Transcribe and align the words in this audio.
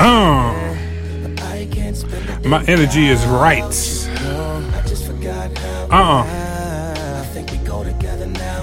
Uh, 0.00 0.74
my 2.44 2.64
energy 2.64 3.06
is 3.06 3.24
right. 3.26 3.62
Uh. 5.90 6.24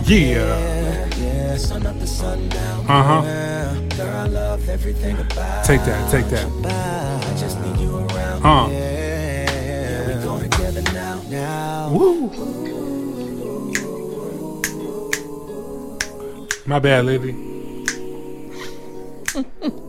Yeah. 0.05 1.07
Uh 2.87 3.03
huh. 3.03 3.21
Take 5.63 5.83
that. 5.85 6.11
Take 6.11 6.27
that. 6.27 6.47
Uh. 8.43 8.67
Woo. 11.89 12.29
My 16.65 16.79
bad, 16.79 17.05
Libby. 17.05 17.33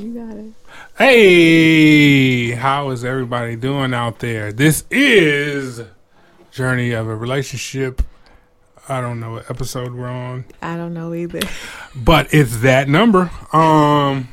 You 0.00 0.14
got 0.14 0.34
it. 0.34 0.52
Hey, 0.96 2.52
how 2.52 2.88
is 2.88 3.04
everybody 3.04 3.54
doing 3.54 3.92
out 3.92 4.20
there? 4.20 4.50
This 4.50 4.84
is 4.90 5.82
Journey 6.50 6.92
of 6.92 7.06
a 7.06 7.14
Relationship. 7.14 8.00
I 8.88 9.02
don't 9.02 9.20
know 9.20 9.32
what 9.32 9.50
episode 9.50 9.92
we're 9.92 10.08
on, 10.08 10.46
I 10.62 10.78
don't 10.78 10.94
know 10.94 11.12
either. 11.12 11.40
but 11.94 12.32
it's 12.32 12.60
that 12.62 12.88
number. 12.88 13.30
Um, 13.52 14.28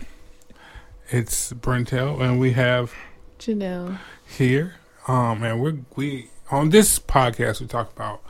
it's 1.09 1.52
Brentel, 1.52 2.21
and 2.21 2.40
we 2.40 2.54
have 2.54 2.93
Janelle. 3.38 3.99
here. 4.26 4.76
Um, 5.05 5.43
and 5.43 5.62
we're 5.62 5.79
we 5.98 6.29
on 6.49 6.70
this 6.70 6.98
podcast 6.98 7.59
we 7.59 7.68
talk 7.68 7.91
about 7.93 8.23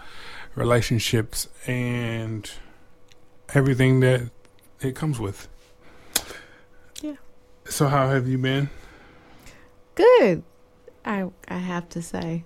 relationships 0.55 1.47
and 1.67 2.49
everything 3.53 3.99
that 3.99 4.31
it 4.81 4.95
comes 4.95 5.19
with. 5.19 5.47
So 7.69 7.87
how 7.87 8.09
have 8.09 8.27
you 8.27 8.37
been? 8.37 8.69
Good. 9.95 10.43
I 11.05 11.27
I 11.47 11.57
have 11.57 11.89
to 11.89 12.01
say, 12.01 12.43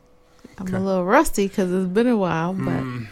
I'm 0.58 0.68
Okay. 0.68 0.78
a 0.78 0.80
little 0.80 1.06
rusty 1.06 1.48
because 1.48 1.72
it's 1.72 1.92
been 1.92 2.08
a 2.08 2.18
while, 2.18 2.54
but 2.54 2.64
Mm, 2.64 3.08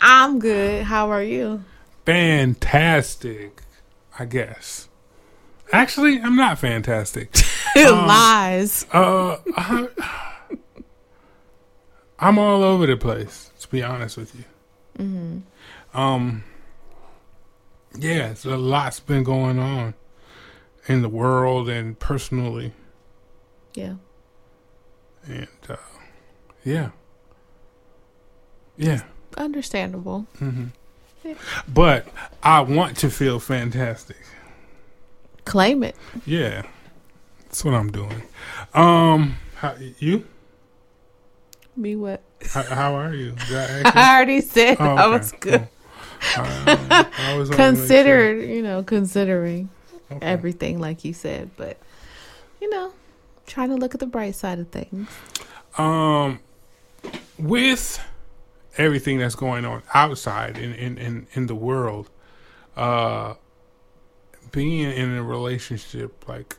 I'm 0.00 0.38
good. 0.38 0.84
How 0.84 1.10
are 1.10 1.22
you? 1.22 1.64
fantastic, 2.04 3.62
I 4.18 4.24
guess. 4.26 4.88
Actually, 5.72 6.20
I'm 6.20 6.36
not 6.36 6.58
fantastic. 6.58 7.34
Um, 7.76 8.06
Lies. 8.06 8.86
Uh, 8.92 9.36
I, 9.56 9.88
I'm 12.20 12.38
all 12.38 12.62
over 12.62 12.86
the 12.86 12.96
place. 12.96 13.50
To 13.60 13.68
be 13.68 13.82
honest 13.82 14.16
with 14.16 14.32
you. 14.36 14.44
hmm 14.96 15.38
Um, 15.92 16.44
yeah, 17.98 18.34
so 18.34 18.54
a 18.54 18.56
lot's 18.56 19.00
been 19.00 19.24
going 19.24 19.58
on 19.58 19.94
in 20.86 21.02
the 21.02 21.08
world 21.08 21.68
and 21.68 21.98
personally, 21.98 22.72
Yeah. 23.74 23.94
and 25.26 25.48
uh, 25.68 25.76
yeah, 26.64 26.90
yeah. 28.76 29.02
Understandable. 29.36 30.26
hmm 30.38 30.66
Yeah. 31.24 31.34
But 31.72 32.06
I 32.42 32.60
want 32.60 32.96
to 32.98 33.10
feel 33.10 33.40
fantastic. 33.40 34.16
Claim 35.44 35.82
it. 35.82 35.96
Yeah, 36.24 36.62
that's 37.42 37.64
what 37.64 37.74
I'm 37.74 37.90
doing. 37.90 38.22
Um, 38.72 39.36
how, 39.56 39.74
you? 39.98 40.26
Me 41.76 41.96
what? 41.96 42.22
How, 42.52 42.62
how 42.62 42.94
are 42.94 43.12
you? 43.14 43.34
I? 43.50 43.82
I 43.94 44.16
already 44.16 44.40
said 44.40 44.76
Oh, 44.78 44.84
I 44.96 45.06
was 45.08 45.32
good. 45.32 45.60
cool. 45.60 46.42
Um, 46.44 46.46
I 46.68 47.32
always 47.32 47.50
wanna 47.50 47.72
make 47.72 47.76
Consider, 47.76 48.34
you 48.40 48.62
know, 48.62 48.82
considering 48.82 49.68
sure. 49.68 49.73
Okay. 50.16 50.26
everything 50.26 50.78
like 50.80 51.04
you 51.04 51.12
said, 51.12 51.50
but 51.56 51.78
you 52.60 52.70
know, 52.70 52.92
trying 53.46 53.70
to 53.70 53.76
look 53.76 53.94
at 53.94 54.00
the 54.00 54.06
bright 54.06 54.34
side 54.34 54.58
of 54.58 54.68
things. 54.68 55.08
Um, 55.76 56.40
with 57.38 58.00
everything 58.76 59.18
that's 59.18 59.34
going 59.34 59.64
on 59.64 59.82
outside 59.92 60.58
in 60.58 60.72
in 60.74 60.98
in, 60.98 61.26
in 61.34 61.46
the 61.46 61.54
world, 61.54 62.10
uh, 62.76 63.34
being 64.52 64.90
in 64.90 65.10
a 65.10 65.22
relationship 65.22 66.28
like 66.28 66.56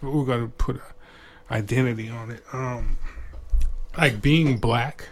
we're 0.00 0.24
gonna 0.24 0.48
put 0.48 0.76
a 0.76 0.94
identity 1.50 2.08
on 2.08 2.30
it. 2.30 2.42
Um, 2.52 2.98
like 3.96 4.20
being 4.20 4.58
black 4.58 5.08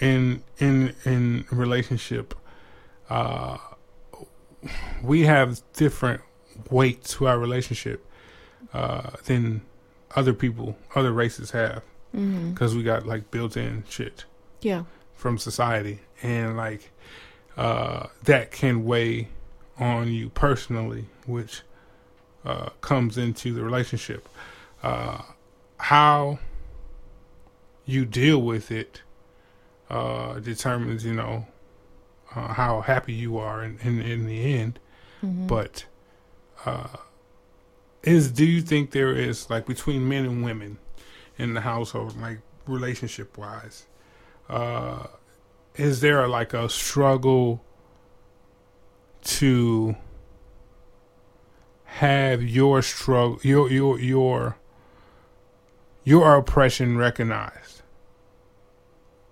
in 0.00 0.42
in 0.58 0.94
in 1.04 1.44
relationship, 1.50 2.34
uh, 3.08 3.58
we 5.02 5.22
have 5.22 5.60
different 5.74 6.20
weight 6.70 7.04
to 7.04 7.26
our 7.28 7.38
relationship 7.38 8.04
uh, 8.72 9.10
than 9.24 9.62
other 10.16 10.34
people, 10.34 10.76
other 10.94 11.12
races 11.12 11.50
have, 11.52 11.82
Mm-hmm. 12.16 12.50
because 12.52 12.74
we 12.74 12.82
got 12.82 13.06
like 13.06 13.30
built-in 13.30 13.84
shit 13.88 14.24
Yeah. 14.62 14.84
from 15.14 15.36
society, 15.36 16.00
and 16.22 16.56
like 16.56 16.90
uh, 17.58 18.06
that 18.24 18.50
can 18.50 18.84
weigh 18.86 19.28
on 19.78 20.08
you 20.08 20.30
personally, 20.30 21.04
which 21.26 21.60
uh, 22.46 22.70
comes 22.80 23.18
into 23.18 23.52
the 23.52 23.62
relationship. 23.62 24.26
Uh, 24.82 25.20
how 25.76 26.38
you 27.84 28.06
deal 28.06 28.40
with 28.40 28.70
it 28.70 29.02
uh, 29.90 30.38
determines, 30.40 31.04
you 31.04 31.12
know, 31.14 31.46
uh, 32.38 32.54
how 32.54 32.80
happy 32.80 33.12
you 33.12 33.36
are 33.38 33.62
in, 33.62 33.78
in, 33.82 34.00
in 34.00 34.26
the 34.26 34.54
end. 34.54 34.78
Mm-hmm. 35.22 35.46
But 35.46 35.84
uh, 36.64 36.96
is 38.02 38.30
do 38.30 38.44
you 38.44 38.60
think 38.62 38.92
there 38.92 39.12
is 39.12 39.50
like 39.50 39.66
between 39.66 40.08
men 40.08 40.24
and 40.24 40.44
women 40.44 40.78
in 41.36 41.54
the 41.54 41.62
household, 41.62 42.20
like 42.20 42.38
relationship 42.66 43.36
wise, 43.36 43.86
uh, 44.48 45.06
is 45.74 46.00
there 46.00 46.26
like 46.28 46.54
a 46.54 46.68
struggle 46.68 47.62
to 49.24 49.96
have 51.84 52.42
your 52.42 52.82
struggle, 52.82 53.40
your 53.42 53.70
your 53.70 53.98
your 53.98 54.56
your 56.04 56.36
oppression 56.36 56.96
recognized 56.96 57.82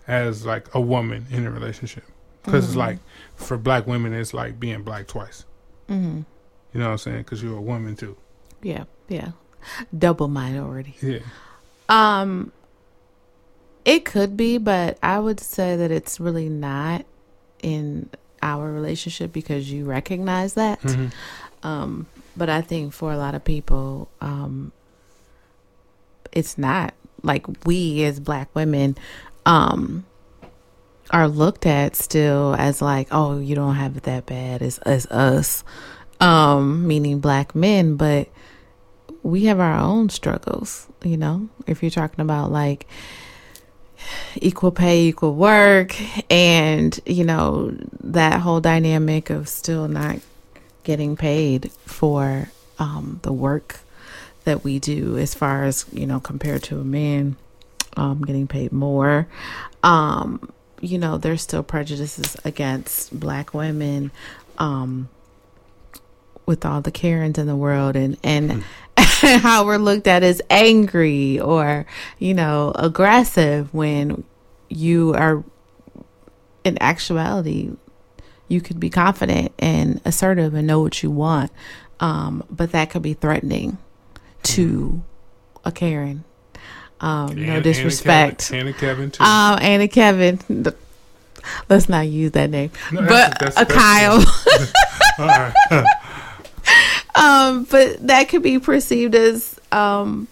as 0.07 0.45
like 0.45 0.73
a 0.75 0.81
woman 0.81 1.27
in 1.31 1.47
a 1.47 1.51
relationship? 1.51 2.05
Because 2.47 2.65
it's 2.65 2.75
Mhm. 2.75 2.79
like 2.79 2.99
for 3.35 3.57
black 3.59 3.87
women, 3.87 4.13
it's 4.15 4.33
like 4.33 4.59
being 4.59 4.83
black 4.83 5.07
twice. 5.07 5.45
Mm-hmm. 5.89 6.21
You 6.73 6.81
know 6.81 6.87
what 6.87 6.93
I'm 6.93 6.99
saying? 6.99 7.19
Because 7.19 7.43
you're 7.43 7.57
a 7.59 7.61
woman 7.61 7.95
too. 7.97 8.17
Yeah. 8.63 8.85
Yeah. 9.09 9.33
Double 9.97 10.29
minority. 10.29 10.97
Yeah. 11.01 11.19
Um, 11.89 12.53
it 13.85 14.05
could 14.05 14.37
be, 14.37 14.59
but 14.59 14.99
I 15.03 15.19
would 15.19 15.39
say 15.41 15.77
that 15.77 15.91
it's 15.91 16.19
really 16.19 16.49
not 16.49 17.05
in 17.63 18.09
our 18.43 18.71
relationship 18.73 19.33
because 19.33 19.71
you 19.71 19.85
recognize 19.85 20.55
that. 20.55 20.81
Mhm. 20.83 21.13
Um, 21.63 22.07
but 22.37 22.49
I 22.49 22.61
think 22.61 22.93
for 22.93 23.13
a 23.13 23.17
lot 23.17 23.35
of 23.35 23.45
people, 23.45 24.09
um, 24.21 24.73
it's 26.33 26.59
not 26.59 26.95
like 27.23 27.47
we 27.65 28.05
as 28.05 28.21
black 28.21 28.49
women, 28.55 28.97
um, 29.47 30.05
are 31.11 31.29
looked 31.29 31.67
at 31.67 31.97
still 31.97 32.55
as 32.59 32.83
like, 32.83 33.09
oh, 33.11 33.39
you 33.39 33.55
don't 33.55 33.77
have 33.77 33.97
it 33.97 34.05
that 34.05 34.27
bad 34.27 34.63
as 34.63 34.79
as 34.79 35.07
us, 35.07 35.65
um, 36.21 36.87
meaning 36.87 37.21
black 37.21 37.55
men, 37.55 37.97
but 37.97 38.29
we 39.23 39.45
have 39.45 39.61
our 39.61 39.79
own 39.79 40.09
struggles, 40.09 40.87
you 41.03 41.17
know. 41.17 41.49
If 41.67 41.83
you're 41.83 41.91
talking 41.91 42.21
about 42.21 42.51
like 42.51 42.87
equal 44.37 44.73
pay, 44.73 45.07
equal 45.07 45.35
work, 45.35 45.97
and 46.31 46.99
you 47.07 47.25
know 47.25 47.77
that 48.03 48.41
whole 48.41 48.61
dynamic 48.61 49.31
of 49.31 49.49
still 49.49 49.89
not 49.89 50.19
getting 50.85 51.17
paid 51.17 51.73
for 51.85 52.51
um, 52.79 53.21
the 53.23 53.33
work 53.33 53.81
that 54.45 54.63
we 54.63 54.79
do, 54.79 55.19
as 55.19 55.35
far 55.35 55.65
as 55.65 55.87
you 55.93 56.07
know, 56.07 56.21
compared 56.21 56.63
to 56.65 56.79
a 56.79 56.85
man 56.85 57.37
um, 57.97 58.23
getting 58.23 58.47
paid 58.47 58.73
more. 58.73 59.27
Um, 59.83 60.53
you 60.81 60.99
know, 60.99 61.19
there's 61.19 61.43
still 61.43 61.63
prejudices 61.63 62.37
against 62.45 63.19
black 63.19 63.55
women. 63.55 64.11
Um, 64.59 65.09
with 66.47 66.65
all 66.65 66.81
the 66.81 66.93
Karens 66.93 67.39
in 67.39 67.49
the 67.49 67.57
world 67.57 67.97
and 67.97 68.17
and 68.23 68.65
how 68.97 69.67
we're 69.67 69.79
looked 69.79 70.07
at 70.07 70.23
as 70.23 70.41
angry 70.49 71.41
or 71.41 71.87
you 72.21 72.33
know 72.35 72.73
aggressive 72.77 73.75
when 73.75 74.23
you 74.69 75.13
are 75.15 75.43
in 76.63 76.81
actuality 76.81 77.73
you 78.49 78.61
could 78.61 78.79
be 78.79 78.91
confident 78.91 79.53
and 79.59 80.01
assertive 80.05 80.55
and 80.55 80.67
know 80.67 80.81
what 80.81 81.03
you 81.03 81.11
want. 81.11 81.51
Um, 81.99 82.45
but 82.51 82.73
that 82.73 82.91
could 82.91 83.03
be 83.03 83.15
threatening 83.15 83.79
to 84.45 85.03
a 85.65 85.73
Karen 85.73 86.25
um, 87.01 87.31
And- 87.31 87.47
no 87.47 87.61
disrespect 87.61 88.49
Kevin, 88.51 88.67
and 88.69 88.77
Kevin 88.77 89.11
too. 89.11 89.23
um, 89.23 89.59
Anna 89.61 89.89
Kevin 89.89 90.39
let's 91.69 91.89
not 91.89 92.09
use 92.09 92.33
that 92.33 92.51
name 92.51 92.71
No, 92.91 93.03
but 93.03 93.39
that's- 93.39 93.55
a 93.61 93.65
that's- 93.65 93.77
Kyle 93.77 94.25
right. 95.19 95.53
um, 97.15 97.65
but 97.71 98.07
that 98.07 98.29
could 98.29 98.43
be 98.43 98.59
perceived 98.59 99.15
as 99.15 99.59
um, 99.73 100.29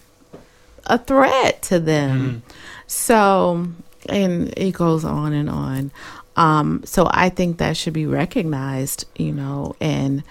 a 0.86 0.98
threat 0.98 1.62
to 1.62 1.78
them. 1.78 2.42
So, 2.86 3.68
and 4.08 4.52
it 4.56 4.72
goes 4.74 5.04
on 5.04 5.32
and 5.32 5.48
on. 5.48 5.90
Um, 6.36 6.82
so 6.84 7.08
I 7.10 7.28
think 7.30 7.58
that 7.58 7.76
should 7.76 7.92
be 7.92 8.06
recognized, 8.06 9.06
you 9.16 9.32
know, 9.32 9.76
and 9.80 10.22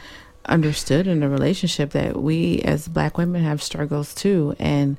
understood 0.46 1.08
in 1.08 1.24
a 1.24 1.30
relationship 1.30 1.92
that 1.92 2.22
we 2.22 2.60
as 2.62 2.88
black 2.88 3.18
women 3.18 3.44
have 3.44 3.64
struggles 3.64 4.14
too. 4.14 4.56
And, 4.60 4.98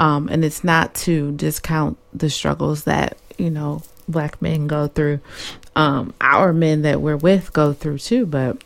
um, 0.00 0.28
and 0.28 0.44
it's 0.44 0.64
not 0.64 0.94
to 0.94 1.30
discount 1.32 1.98
the 2.12 2.30
struggles 2.30 2.84
that, 2.84 3.18
you 3.38 3.50
know, 3.50 3.82
black 4.08 4.40
men 4.42 4.66
go 4.66 4.88
through. 4.88 5.20
Um, 5.76 6.14
our 6.20 6.52
men 6.52 6.82
that 6.82 7.00
we're 7.00 7.18
with 7.18 7.52
go 7.52 7.72
through 7.74 7.98
too, 7.98 8.26
but, 8.26 8.64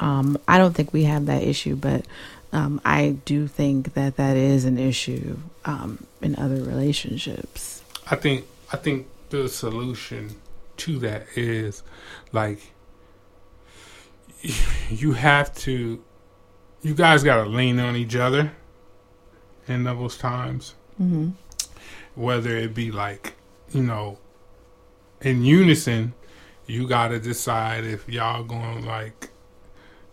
um, 0.00 0.38
I 0.48 0.58
don't 0.58 0.74
think 0.74 0.92
we 0.92 1.04
have 1.04 1.26
that 1.26 1.42
issue, 1.42 1.76
but, 1.76 2.06
um, 2.52 2.80
I 2.84 3.18
do 3.26 3.46
think 3.46 3.92
that 3.94 4.16
that 4.16 4.36
is 4.36 4.64
an 4.64 4.78
issue, 4.78 5.38
um, 5.64 6.06
in 6.22 6.36
other 6.36 6.62
relationships. 6.62 7.82
I 8.10 8.16
think 8.16 8.46
I 8.72 8.78
think 8.78 9.06
the 9.28 9.48
solution 9.48 10.36
to 10.78 10.98
that 11.00 11.26
is 11.36 11.82
like 12.32 12.72
you 14.90 15.12
have 15.12 15.54
to 15.54 16.02
you 16.82 16.94
guys 16.94 17.22
got 17.22 17.44
to 17.44 17.48
lean 17.48 17.78
on 17.78 17.94
each 17.94 18.16
other 18.16 18.52
in 19.68 19.84
those 19.84 20.16
times 20.16 20.74
Mm-hmm. 21.00 21.30
whether 22.14 22.54
it 22.56 22.74
be 22.74 22.90
like 22.92 23.32
you 23.70 23.82
know 23.82 24.18
in 25.22 25.42
unison 25.44 26.12
you 26.66 26.86
got 26.86 27.08
to 27.08 27.18
decide 27.18 27.84
if 27.84 28.06
y'all 28.08 28.44
going 28.44 28.82
to 28.82 28.88
like 28.88 29.30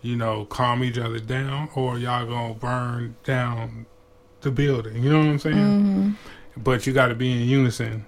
you 0.02 0.16
know 0.16 0.46
calm 0.46 0.84
each 0.84 0.98
other 0.98 1.20
down 1.20 1.70
or 1.76 1.98
y'all 2.00 2.26
going 2.26 2.54
to 2.54 2.60
burn 2.60 3.16
down 3.26 3.86
the 4.42 4.50
building 4.52 5.04
you 5.04 5.10
know 5.12 5.20
what 5.20 5.28
i'm 5.28 5.40
saying 5.40 5.56
Mm-hmm. 5.56 6.12
but 6.64 6.88
you 6.88 6.94
got 6.94 7.08
to 7.10 7.16
be 7.16 7.32
in 7.34 7.48
unison 7.48 8.06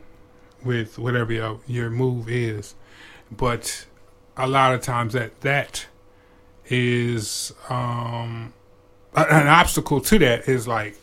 with 0.64 0.98
whatever 1.00 1.34
your, 1.34 1.60
your 1.68 1.90
move 1.90 2.30
is. 2.30 2.76
But 3.32 3.86
a 4.38 4.48
lot 4.48 4.76
of 4.76 4.82
times 4.82 5.14
that 5.14 5.42
that 5.42 5.88
is 6.68 7.52
um, 7.70 8.54
an 9.16 9.48
obstacle 9.48 10.02
to 10.02 10.20
that 10.20 10.48
is 10.48 10.68
like 10.68 11.01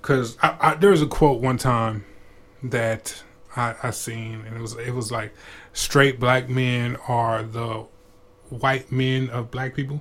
because 0.00 0.36
I, 0.42 0.56
I, 0.60 0.74
there 0.74 0.90
was 0.90 1.02
a 1.02 1.06
quote 1.06 1.40
one 1.40 1.58
time 1.58 2.04
that 2.62 3.22
I, 3.56 3.74
I 3.82 3.90
seen 3.90 4.42
and 4.46 4.56
it 4.56 4.60
was 4.60 4.74
it 4.76 4.92
was 4.94 5.10
like 5.10 5.34
straight 5.72 6.20
black 6.20 6.48
men 6.48 6.96
are 7.08 7.42
the 7.42 7.86
white 8.48 8.90
men 8.92 9.30
of 9.30 9.50
black 9.50 9.74
people 9.74 10.00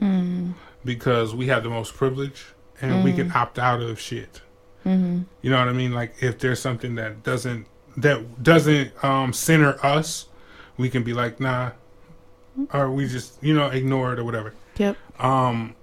Mm-hmm. 0.00 0.52
because 0.84 1.34
we 1.34 1.48
have 1.48 1.64
the 1.64 1.70
most 1.70 1.94
privilege 1.94 2.46
and 2.80 3.02
we 3.02 3.12
can 3.12 3.32
opt 3.32 3.58
out 3.58 3.80
of 3.82 3.98
shit. 3.98 4.42
Mm-hmm. 4.86 5.22
You 5.42 5.50
know 5.50 5.58
what 5.58 5.66
I 5.66 5.72
mean? 5.72 5.92
Like 5.92 6.14
if 6.22 6.38
there's 6.38 6.60
something 6.60 6.94
that 6.94 7.24
doesn't 7.24 7.66
that 7.96 8.44
doesn't 8.44 8.92
um 9.04 9.32
center 9.32 9.84
us, 9.84 10.26
we 10.76 10.88
can 10.88 11.02
be 11.02 11.12
like, 11.14 11.40
nah, 11.40 11.72
or 12.72 12.92
we 12.92 13.08
just 13.08 13.42
you 13.42 13.54
know 13.54 13.66
ignore 13.66 14.12
it 14.12 14.20
or 14.20 14.24
whatever. 14.24 14.54
Yep. 14.76 14.96
Um, 15.18 15.74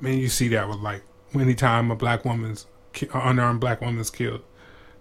man, 0.00 0.18
you 0.18 0.28
see 0.28 0.48
that 0.48 0.68
with 0.68 0.80
like 0.80 1.00
anytime 1.34 1.90
a 1.90 1.96
black 1.96 2.24
woman's 2.24 2.66
ki- 2.92 3.08
unarmed 3.12 3.60
black 3.60 3.80
woman's 3.80 4.10
killed, 4.10 4.42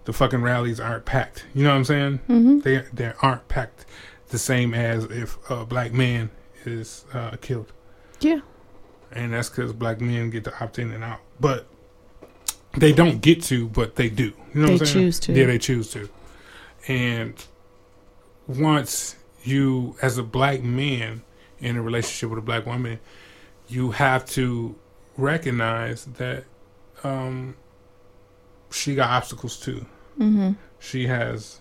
the 0.06 0.14
fucking 0.14 0.42
rallies 0.42 0.80
aren't 0.80 1.06
packed. 1.06 1.46
You 1.54 1.64
know 1.64 1.70
what 1.72 1.76
I'm 1.78 1.86
saying? 1.86 2.20
Mm-hmm. 2.30 2.60
They 2.60 2.84
they 2.94 3.14
aren't 3.22 3.48
packed 3.48 3.86
the 4.30 4.38
same 4.40 4.74
as 4.74 5.06
if 5.06 5.38
a 5.50 5.66
black 5.66 5.92
man 5.94 6.30
is 6.66 7.06
uh, 7.14 7.32
killed 7.42 7.72
Yeah. 8.20 8.42
and 9.12 9.34
that's 9.34 9.50
because 9.50 9.74
black 9.74 10.02
men 10.02 10.30
get 10.30 10.44
to 10.44 10.64
opt 10.64 10.78
in 10.78 10.92
and 10.92 11.04
out. 11.04 11.20
But 11.40 11.68
they 12.78 12.92
don't 12.94 13.22
get 13.22 13.42
to, 13.44 13.68
but 13.70 13.96
they 13.96 14.10
do. 14.10 14.34
You 14.54 14.62
know 14.62 14.68
They 14.68 14.74
what 14.74 14.82
I'm 14.82 14.88
saying? 14.88 15.06
choose 15.08 15.20
to. 15.22 15.34
Yeah, 15.34 15.46
they 15.48 15.58
choose 15.58 15.90
to. 15.94 16.10
And 16.88 17.34
once 18.48 19.16
you, 19.44 19.96
as 20.02 20.18
a 20.18 20.24
black 20.24 20.62
man 20.64 21.24
in 21.60 21.76
a 21.78 21.82
relationship 21.82 22.30
with 22.30 22.40
a 22.40 22.44
black 22.44 22.66
woman, 22.66 23.00
you 23.68 23.92
have 23.92 24.26
to 24.28 24.76
recognize 25.20 26.06
that 26.06 26.46
um, 27.04 27.56
she 28.72 28.96
got 28.96 29.10
obstacles 29.10 29.60
too. 29.60 29.86
Mm-hmm. 30.18 30.54
She 30.80 31.08
has 31.08 31.60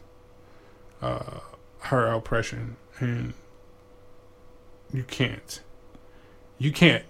uh, 1.03 1.41
her 1.81 2.07
oppression, 2.07 2.77
and 3.01 3.35
you 4.93 5.03
can't. 5.03 5.61
You 6.59 6.73
can't 6.73 7.05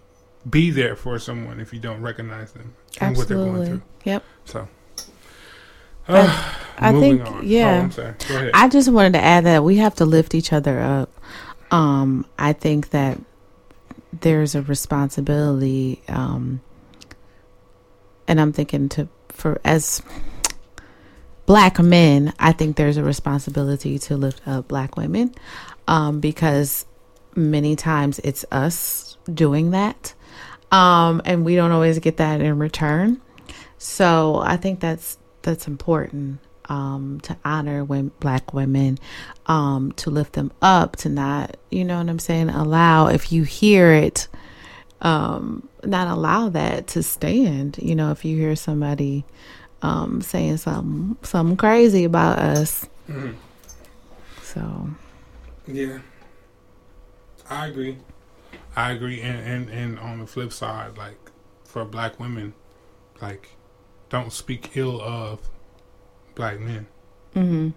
be 0.49 0.71
there 0.71 0.97
for 0.97 1.19
someone 1.19 1.61
if 1.61 1.73
you 1.73 1.81
don't 1.81 2.01
recognize 2.03 2.53
them 2.53 2.75
and 3.01 3.17
what 3.17 3.29
they're 3.29 3.37
going 3.39 3.65
through. 3.67 3.83
Yep. 4.05 4.25
So, 4.45 4.69
I- 6.07 6.19
uh, 6.21 6.43
I 6.79 6.93
think- 7.01 7.27
on. 7.27 7.47
yeah. 7.47 7.77
Oh, 7.79 7.83
I'm 7.85 7.91
sorry. 7.93 8.15
Go 8.29 8.37
ahead. 8.37 8.51
I 8.55 8.69
just 8.69 8.89
wanted 8.91 9.13
to 9.15 9.21
add 9.23 9.45
that 9.45 9.65
we 9.65 9.77
have 9.77 9.95
to 9.97 10.05
lift 10.05 10.35
each 10.35 10.53
other 10.53 10.81
up. 10.81 11.11
Um, 11.71 12.25
I 12.39 12.53
think 12.55 12.91
that 12.91 13.19
there's 14.13 14.55
a 14.55 14.63
responsibility, 14.63 16.03
um, 16.09 16.61
and 18.27 18.41
I'm 18.41 18.53
thinking 18.53 18.89
to 18.91 19.09
for 19.29 19.61
as 19.65 20.03
black 21.47 21.79
men, 21.79 22.33
I 22.39 22.53
think 22.53 22.77
there's 22.77 22.97
a 22.97 23.05
responsibility 23.05 23.99
to 24.01 24.17
lift 24.17 24.47
up 24.47 24.69
black 24.69 24.97
women, 24.97 25.35
um, 25.87 26.21
because 26.21 26.85
many 27.35 27.77
times 27.77 28.19
it's 28.21 28.45
us 28.51 29.17
doing 29.33 29.71
that, 29.71 30.15
um, 30.73 31.23
and 31.25 31.45
we 31.45 31.55
don't 31.55 31.73
always 31.73 31.99
get 31.99 32.17
that 32.17 32.41
in 32.41 32.59
return. 32.59 33.21
So 33.79 34.41
I 34.43 34.57
think 34.57 34.81
that's 34.81 35.19
that's 35.43 35.69
important 35.69 36.41
um, 36.69 37.21
to 37.23 37.37
honor 37.45 37.85
when 37.85 38.09
black 38.21 38.53
women, 38.53 38.99
um, 39.47 39.93
to 39.93 40.11
lift 40.11 40.35
them 40.35 40.51
up, 40.63 40.97
to 40.97 41.09
not, 41.09 41.57
you 41.71 41.85
know 41.85 41.99
what 41.99 42.09
I'm 42.09 42.19
saying, 42.19 42.51
allow 42.51 43.07
if 43.09 43.33
you 43.33 43.43
hear 43.45 43.93
it, 43.93 44.29
um, 45.01 45.69
not 45.85 46.09
allow 46.09 46.49
that 46.51 46.89
to 46.89 47.03
stand. 47.03 47.79
You 47.81 47.95
know, 47.95 48.11
if 48.11 48.25
you 48.25 48.37
hear 48.37 48.57
somebody 48.57 49.25
um, 49.83 50.21
saying 50.23 50.57
something 50.59 51.17
something 51.23 51.57
crazy 51.57 52.05
about 52.05 52.39
us, 52.39 52.87
Mhm. 53.09 53.35
so 54.43 54.91
Yeah, 55.67 55.99
I 57.49 57.67
agree. 57.67 57.99
I 58.75 58.91
agree, 58.93 59.21
and, 59.21 59.39
and 59.39 59.71
and 59.71 59.99
on 59.99 60.19
the 60.19 60.27
flip 60.27 60.53
side, 60.53 60.99
like 60.99 61.19
for 61.65 61.85
black 61.85 62.19
women, 62.19 62.55
like 63.23 63.51
don't 64.11 64.33
speak 64.33 64.77
ill 64.77 65.01
of 65.01 65.41
black 66.39 66.59
men, 66.61 66.87
Mm-hmm. 67.35 67.69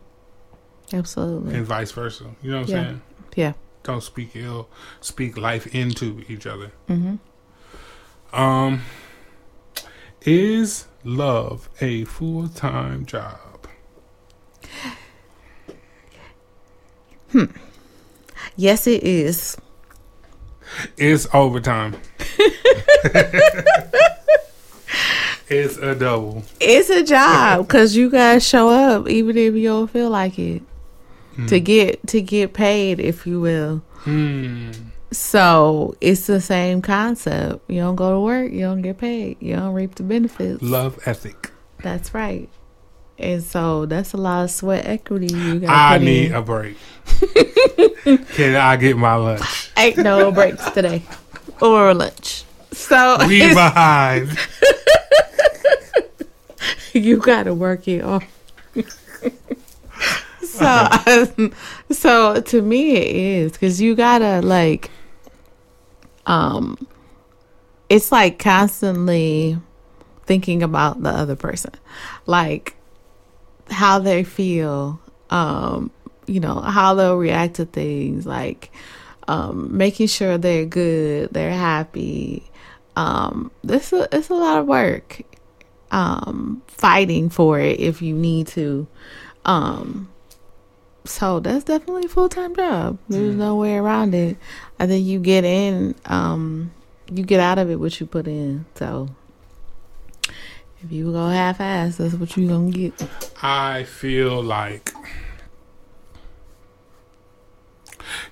absolutely, 0.95 1.55
and 1.55 1.65
vice 1.65 1.91
versa. 1.91 2.23
You 2.41 2.51
know 2.51 2.61
what 2.61 2.69
I'm 2.69 2.75
Yeah. 2.75 2.83
saying? 2.83 3.01
yeah, 3.35 3.53
Don't 3.83 4.01
speak 4.03 4.31
ill. 4.35 4.69
Speak 5.01 5.35
life 5.37 5.67
into 5.75 6.23
each 6.29 6.45
other. 6.47 6.71
Mm-hmm. 6.87 7.15
Um, 8.39 8.81
is 10.21 10.85
love 11.03 11.67
a 11.81 12.05
full 12.05 12.47
time 12.47 13.05
job? 13.05 13.67
Hmm. 17.31 17.45
yes, 18.55 18.85
it 18.87 19.03
is. 19.03 19.57
It's 20.97 21.27
overtime. 21.33 21.95
it's 25.51 25.77
a 25.77 25.93
double. 25.93 26.43
It's 26.59 26.89
a 26.89 27.03
job 27.03 27.67
because 27.67 27.95
you 27.95 28.09
guys 28.09 28.47
show 28.47 28.69
up 28.69 29.09
even 29.09 29.37
if 29.37 29.53
you 29.53 29.67
don't 29.67 29.89
feel 29.89 30.09
like 30.09 30.39
it 30.39 30.63
to 31.47 31.59
get 31.59 32.05
to 32.07 32.21
get 32.21 32.53
paid, 32.53 32.99
if 32.99 33.25
you 33.25 33.39
will. 33.41 33.77
Hmm. 34.03 34.71
So 35.11 35.95
it's 35.99 36.27
the 36.27 36.39
same 36.39 36.81
concept. 36.81 37.69
You 37.69 37.81
don't 37.81 37.95
go 37.95 38.13
to 38.13 38.19
work, 38.19 38.51
you 38.51 38.61
don't 38.61 38.81
get 38.81 38.97
paid, 38.97 39.37
you 39.41 39.55
don't 39.55 39.73
reap 39.73 39.95
the 39.95 40.03
benefits. 40.03 40.61
Love 40.61 40.99
ethic. 41.05 41.51
That's 41.83 42.13
right. 42.13 42.47
And 43.17 43.43
so 43.43 43.85
that's 43.85 44.13
a 44.13 44.17
lot 44.17 44.45
of 44.45 44.51
sweat 44.51 44.85
equity 44.85 45.33
you 45.33 45.59
got. 45.59 45.69
I 45.69 45.97
need 45.97 46.27
in. 46.27 46.33
a 46.33 46.41
break. 46.41 46.77
Can 48.33 48.55
I 48.55 48.77
get 48.77 48.97
my 48.97 49.15
lunch? 49.15 49.71
Ain't 49.77 49.97
no 49.97 50.31
breaks 50.31 50.69
today 50.71 51.03
or 51.61 51.93
lunch. 51.93 52.45
So 52.71 53.17
We 53.27 53.53
behind. 53.53 54.29
you 56.93 57.17
gotta 57.17 57.53
work 57.53 57.87
it 57.87 58.03
off. 58.03 58.23
so, 60.43 60.87
so 61.91 62.41
to 62.41 62.61
me, 62.61 62.95
it 62.97 63.15
is 63.15 63.51
because 63.53 63.81
you 63.81 63.95
gotta 63.95 64.41
like, 64.41 64.89
um, 66.25 66.77
it's 67.89 68.11
like 68.11 68.39
constantly 68.39 69.57
thinking 70.25 70.63
about 70.63 71.01
the 71.01 71.09
other 71.09 71.35
person, 71.35 71.73
like 72.25 72.75
how 73.69 73.99
they 73.99 74.23
feel, 74.23 74.99
um, 75.29 75.91
you 76.27 76.39
know, 76.39 76.59
how 76.61 76.93
they'll 76.93 77.17
react 77.17 77.55
to 77.55 77.65
things, 77.65 78.25
like, 78.25 78.71
um, 79.27 79.75
making 79.75 80.07
sure 80.07 80.37
they're 80.37 80.65
good, 80.65 81.29
they're 81.33 81.51
happy, 81.51 82.49
um, 82.95 83.51
this 83.63 83.93
it's 83.93 84.29
a 84.29 84.33
lot 84.33 84.59
of 84.59 84.67
work. 84.67 85.21
Um, 85.91 86.63
fighting 86.67 87.29
for 87.29 87.59
it 87.59 87.79
if 87.79 88.01
you 88.01 88.15
need 88.15 88.47
to. 88.47 88.87
Um, 89.45 90.09
so 91.03 91.39
that's 91.39 91.63
definitely 91.63 92.05
a 92.05 92.09
full 92.09 92.29
time 92.29 92.55
job. 92.55 92.97
There's 93.09 93.35
no 93.35 93.55
way 93.55 93.75
around 93.75 94.13
it. 94.13 94.37
I 94.79 94.87
think 94.87 95.05
you 95.05 95.19
get 95.19 95.43
in, 95.43 95.95
um, 96.05 96.71
you 97.11 97.23
get 97.23 97.39
out 97.39 97.57
of 97.57 97.69
it 97.69 97.75
what 97.75 97.99
you 97.99 98.05
put 98.05 98.27
in. 98.27 98.65
So 98.75 99.09
if 100.83 100.91
you 100.91 101.11
go 101.11 101.27
half 101.27 101.59
ass, 101.59 101.97
that's 101.97 102.13
what 102.13 102.35
you 102.37 102.47
gonna 102.47 102.71
get. 102.71 102.93
I 103.41 103.83
feel 103.83 104.41
like 104.41 104.93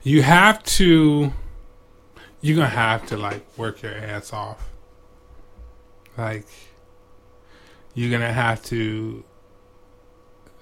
you 0.03 0.21
have 0.21 0.63
to 0.63 1.31
you're 2.41 2.55
gonna 2.55 2.69
have 2.69 3.05
to 3.07 3.17
like 3.17 3.45
work 3.57 3.81
your 3.81 3.93
ass 3.93 4.31
off. 4.31 4.69
Like 6.17 6.47
you're 7.99 8.09
gonna 8.11 8.31
have 8.31 8.63
to 8.63 9.23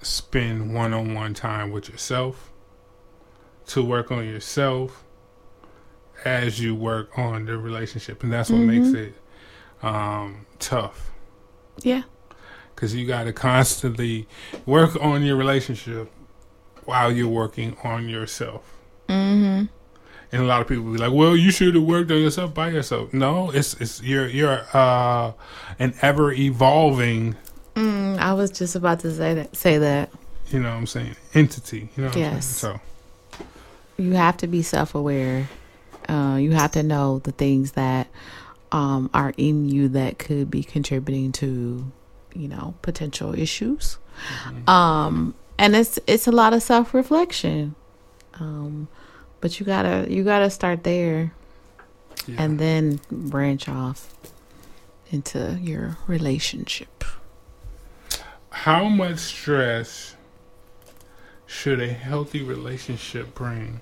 spend 0.02 0.74
one 0.74 0.92
on 0.92 1.14
one 1.14 1.34
time 1.34 1.70
with 1.70 1.88
yourself 1.88 2.50
to 3.66 3.82
work 3.84 4.10
on 4.10 4.24
yourself 4.26 5.04
as 6.24 6.60
you 6.60 6.74
work 6.74 7.16
on 7.16 7.44
the 7.46 7.56
relationship 7.56 8.22
and 8.24 8.32
that's 8.32 8.50
what 8.50 8.60
Mm-hmm. 8.60 8.92
makes 8.92 8.94
it 8.98 9.14
um 9.82 10.46
tough 10.58 11.12
Yeah. 11.82 12.02
because 12.74 12.92
you 12.94 13.06
got 13.06 13.24
to 13.24 13.32
constantly 13.32 14.26
work 14.66 15.00
on 15.00 15.22
your 15.22 15.36
relationship 15.36 16.10
while 16.86 17.12
you're 17.12 17.28
working 17.28 17.76
on 17.84 18.08
yourself. 18.08 18.74
Mm-hmm. 19.08 19.66
And 20.30 20.42
a 20.42 20.44
lot 20.44 20.60
of 20.60 20.68
people 20.68 20.84
be 20.84 20.98
like, 20.98 21.12
"Well, 21.12 21.34
you 21.36 21.50
should 21.50 21.74
have 21.74 21.84
worked 21.84 22.10
on 22.10 22.18
yourself 22.18 22.52
by 22.52 22.68
yourself." 22.68 23.14
No, 23.14 23.50
it's 23.50 23.74
it's 23.80 24.02
you're 24.02 24.28
you're 24.28 24.60
uh, 24.74 25.32
an 25.78 25.94
ever 26.02 26.32
evolving, 26.32 27.34
Mm, 27.78 28.18
I 28.18 28.32
was 28.32 28.50
just 28.50 28.74
about 28.74 29.00
to 29.00 29.14
say 29.14 29.34
that. 29.34 29.54
Say 29.54 29.78
that 29.78 30.10
you 30.50 30.58
know, 30.58 30.70
what 30.70 30.78
I'm 30.78 30.86
saying 30.86 31.14
entity. 31.32 31.88
You 31.96 32.02
know, 32.02 32.08
what 32.08 32.16
I'm 32.16 32.22
Yes. 32.22 32.46
So 32.46 32.80
you 33.96 34.14
have 34.14 34.36
to 34.38 34.48
be 34.48 34.62
self 34.62 34.96
aware. 34.96 35.48
Uh, 36.08 36.38
you 36.40 36.52
have 36.52 36.72
to 36.72 36.82
know 36.82 37.20
the 37.20 37.30
things 37.30 37.72
that 37.72 38.08
um, 38.72 39.10
are 39.14 39.32
in 39.36 39.68
you 39.68 39.88
that 39.90 40.18
could 40.18 40.50
be 40.50 40.64
contributing 40.64 41.30
to, 41.32 41.92
you 42.34 42.48
know, 42.48 42.74
potential 42.82 43.38
issues. 43.38 43.98
Um, 44.66 45.34
and 45.56 45.76
it's 45.76 46.00
it's 46.08 46.26
a 46.26 46.32
lot 46.32 46.52
of 46.52 46.64
self 46.64 46.94
reflection. 46.94 47.76
Um, 48.40 48.88
but 49.40 49.58
you 49.60 49.66
gotta 49.66 50.06
you 50.10 50.24
gotta 50.24 50.50
start 50.50 50.84
there 50.84 51.32
yeah. 52.26 52.42
and 52.42 52.58
then 52.58 53.00
branch 53.10 53.68
off 53.68 54.14
into 55.10 55.58
your 55.60 55.96
relationship. 56.06 57.04
how 58.50 58.84
much 58.88 59.18
stress 59.18 60.16
should 61.46 61.80
a 61.80 61.88
healthy 61.88 62.42
relationship 62.42 63.34
bring? 63.34 63.80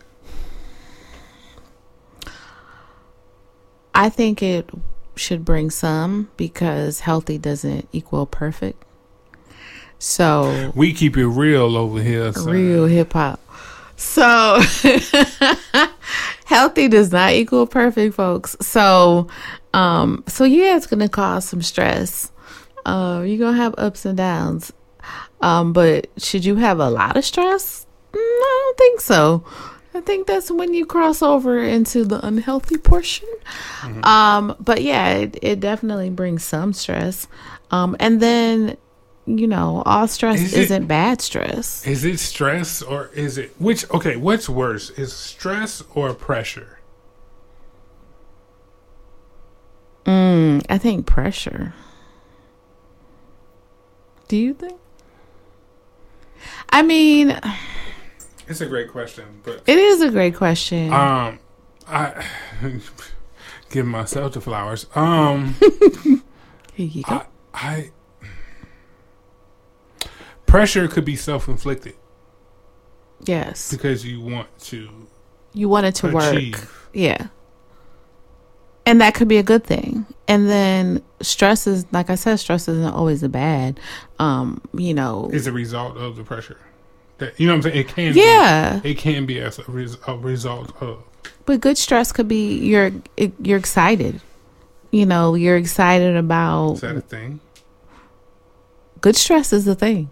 I 3.94 4.08
think 4.10 4.42
it 4.42 4.68
should 5.16 5.44
bring 5.44 5.70
some 5.70 6.30
because 6.36 7.00
healthy 7.00 7.38
doesn't 7.38 7.88
equal 7.92 8.26
perfect. 8.26 8.84
So 9.98 10.72
We 10.74 10.92
keep 10.92 11.16
it 11.16 11.26
real 11.26 11.76
over 11.76 12.02
here. 12.02 12.32
son. 12.34 12.52
real 12.52 12.84
hip 12.84 13.14
hop. 13.14 13.40
So 13.96 14.60
healthy 16.44 16.88
does 16.88 17.12
not 17.12 17.32
equal 17.32 17.66
perfect, 17.66 18.14
folks. 18.14 18.56
So 18.60 19.28
um 19.74 20.24
so 20.26 20.44
yeah, 20.44 20.76
it's 20.76 20.86
gonna 20.86 21.08
cause 21.08 21.46
some 21.48 21.62
stress. 21.62 22.30
Uh 22.84 23.24
you're 23.26 23.38
gonna 23.38 23.56
have 23.56 23.74
ups 23.78 24.04
and 24.04 24.16
downs. 24.16 24.72
Um, 25.40 25.72
but 25.72 26.08
should 26.16 26.44
you 26.44 26.56
have 26.56 26.80
a 26.80 26.88
lot 26.88 27.16
of 27.16 27.24
stress? 27.24 27.86
Mm, 28.12 28.18
I 28.18 28.62
don't 28.64 28.78
think 28.78 29.00
so. 29.00 29.44
I 29.94 30.00
think 30.00 30.26
that's 30.26 30.50
when 30.50 30.74
you 30.74 30.84
cross 30.84 31.22
over 31.22 31.58
into 31.58 32.04
the 32.04 32.24
unhealthy 32.26 32.76
portion. 32.78 33.28
Um, 34.02 34.56
but 34.60 34.82
yeah, 34.82 35.08
it, 35.10 35.38
it 35.42 35.60
definitely 35.60 36.10
brings 36.10 36.44
some 36.44 36.72
stress. 36.72 37.28
Um, 37.70 37.96
and 38.00 38.20
then, 38.20 38.76
you 39.26 39.46
know, 39.46 39.82
all 39.84 40.06
stress 40.08 40.40
Is 40.40 40.54
it- 40.54 40.60
isn't 40.62 40.86
bad 40.86 41.20
stress. 41.20 41.86
Is 41.86 42.04
it 42.04 42.18
stress 42.20 42.80
or 42.82 43.08
is 43.14 43.36
it 43.38 43.54
which? 43.58 43.88
Okay, 43.90 44.16
what's 44.16 44.48
worse? 44.48 44.90
Is 44.90 45.12
stress 45.12 45.82
or 45.94 46.14
pressure? 46.14 46.78
Mm, 50.04 50.64
I 50.70 50.78
think 50.78 51.06
pressure. 51.06 51.74
Do 54.28 54.36
you 54.36 54.54
think? 54.54 54.78
I 56.70 56.82
mean, 56.82 57.38
It's 58.48 58.60
a 58.60 58.66
great 58.66 58.90
question, 58.90 59.40
but 59.42 59.62
it 59.66 59.78
is 59.78 60.00
a 60.02 60.10
great 60.10 60.36
question. 60.36 60.92
um, 60.92 61.38
I 61.88 62.24
give 63.70 63.86
myself 63.86 64.34
the 64.34 64.40
flowers. 64.40 64.86
Um, 64.94 65.54
Here 66.74 66.86
you 66.86 67.02
go. 67.02 67.14
I, 67.14 67.26
I 67.54 67.90
pressure 70.56 70.88
could 70.88 71.04
be 71.04 71.16
self 71.16 71.48
inflicted 71.48 71.94
yes. 73.24 73.70
because 73.70 74.06
you 74.06 74.22
want 74.22 74.48
to 74.58 74.88
You 75.52 75.68
want 75.68 75.84
it 75.84 75.94
to 75.96 76.10
work. 76.10 76.68
Yeah. 76.94 77.26
And 78.86 79.00
that 79.02 79.14
could 79.14 79.28
be 79.28 79.36
a 79.36 79.42
good 79.42 79.64
thing. 79.64 80.06
And 80.26 80.48
then 80.48 81.02
stress 81.20 81.66
is 81.66 81.84
like 81.92 82.08
I 82.08 82.14
said, 82.14 82.36
stress 82.36 82.68
isn't 82.68 82.94
always 82.94 83.22
a 83.22 83.28
bad. 83.28 83.78
Um, 84.18 84.62
you 84.72 84.94
know. 84.94 85.28
Is 85.30 85.46
a 85.46 85.52
result 85.52 85.98
of 85.98 86.16
the 86.16 86.24
pressure. 86.24 86.58
That 87.18 87.38
you 87.38 87.46
know 87.46 87.52
what 87.52 87.66
I'm 87.66 87.72
saying? 87.72 87.76
It 87.76 87.88
can. 87.88 88.14
Yeah. 88.14 88.80
Be, 88.80 88.92
it 88.92 88.98
can 88.98 89.26
be 89.26 89.40
as 89.40 89.58
a, 89.58 89.64
res, 89.68 89.98
a 90.06 90.16
result 90.16 90.72
of. 90.80 91.02
But 91.44 91.60
good 91.60 91.76
stress 91.76 92.12
could 92.12 92.28
be 92.28 92.56
you're 92.56 92.92
you're 93.42 93.58
excited. 93.58 94.22
You 94.90 95.04
know, 95.04 95.34
you're 95.34 95.56
excited 95.56 96.16
about 96.16 96.74
Is 96.74 96.80
that 96.80 96.96
a 96.96 97.00
thing? 97.02 97.40
good 99.02 99.16
stress 99.16 99.52
is 99.52 99.66
the 99.66 99.74
thing. 99.74 100.10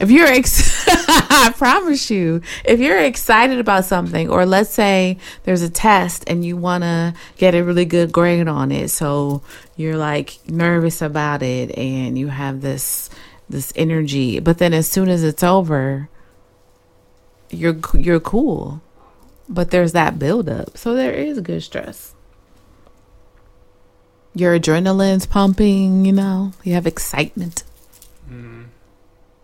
If 0.00 0.10
you're 0.10 0.26
ex- 0.26 0.84
I 0.88 1.52
promise 1.56 2.10
you, 2.10 2.42
if 2.64 2.80
you're 2.80 2.98
excited 2.98 3.58
about 3.58 3.84
something 3.84 4.28
or 4.28 4.44
let's 4.46 4.70
say 4.70 5.18
there's 5.44 5.62
a 5.62 5.70
test 5.70 6.24
and 6.26 6.44
you 6.44 6.56
want 6.56 6.82
to 6.84 7.14
get 7.36 7.54
a 7.54 7.62
really 7.62 7.84
good 7.84 8.12
grade 8.12 8.48
on 8.48 8.72
it, 8.72 8.88
so 8.88 9.42
you're 9.76 9.96
like 9.96 10.38
nervous 10.48 11.02
about 11.02 11.42
it 11.42 11.76
and 11.76 12.18
you 12.18 12.28
have 12.28 12.60
this 12.60 13.10
this 13.48 13.72
energy, 13.76 14.40
but 14.40 14.58
then 14.58 14.72
as 14.72 14.88
soon 14.88 15.08
as 15.08 15.22
it's 15.22 15.42
over, 15.42 16.08
you're 17.50 17.78
you're 17.94 18.20
cool. 18.20 18.82
But 19.48 19.70
there's 19.70 19.92
that 19.92 20.18
buildup. 20.18 20.78
So 20.78 20.94
there 20.94 21.12
is 21.12 21.40
good 21.40 21.62
stress. 21.62 22.14
Your 24.34 24.58
adrenaline's 24.58 25.26
pumping, 25.26 26.06
you 26.06 26.12
know. 26.12 26.52
You 26.62 26.72
have 26.74 26.86
excitement. 26.86 27.64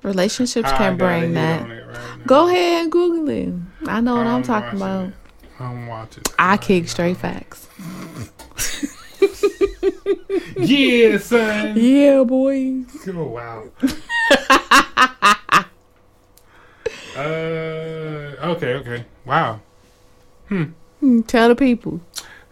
Relationships 0.09 0.71
can 0.73 0.97
bring 0.97 1.35
that. 1.35 1.69
right. 1.69 2.27
Go 2.27 2.49
ahead 2.49 2.83
and 2.83 2.93
Google 2.93 3.29
it. 3.29 3.55
I 3.89 4.01
know 4.01 4.17
what 4.17 4.27
I'm, 4.27 4.43
talking 4.43 4.79
about. 4.79 5.09
it. 5.09 5.15
I'm 5.61 5.87
watching. 5.87 6.25
I 6.39 6.57
kick 6.57 6.85
now. 6.85 6.89
straight 6.89 7.17
facts. 7.17 7.69
Yeah, 10.57 11.19
son. 11.19 11.77
Yeah, 11.77 12.25
boy. 12.25 12.83
Oh 13.07 13.23
wow. 13.25 13.69
uh, 17.17 17.19
okay, 17.19 18.75
okay. 18.75 19.05
Wow. 19.25 19.61
Mm, 20.51 21.27
Tell 21.27 21.49
the 21.49 21.55
people. 21.55 22.01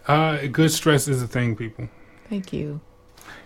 Uh, 0.07 0.47
good 0.47 0.71
stress 0.71 1.07
is 1.07 1.21
a 1.21 1.27
thing, 1.27 1.55
people. 1.55 1.89
Thank 2.29 2.53
you. 2.53 2.79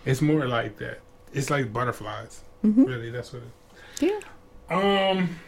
It's 0.06 0.22
more 0.22 0.48
like 0.48 0.78
that. 0.78 1.00
It's 1.34 1.50
like 1.50 1.74
butterflies. 1.74 2.44
hmm 2.62 2.84
Really, 2.84 3.10
that's 3.10 3.34
what 3.34 3.42
it. 3.44 3.50
Yeah. 4.02 4.20
Um, 4.70 5.40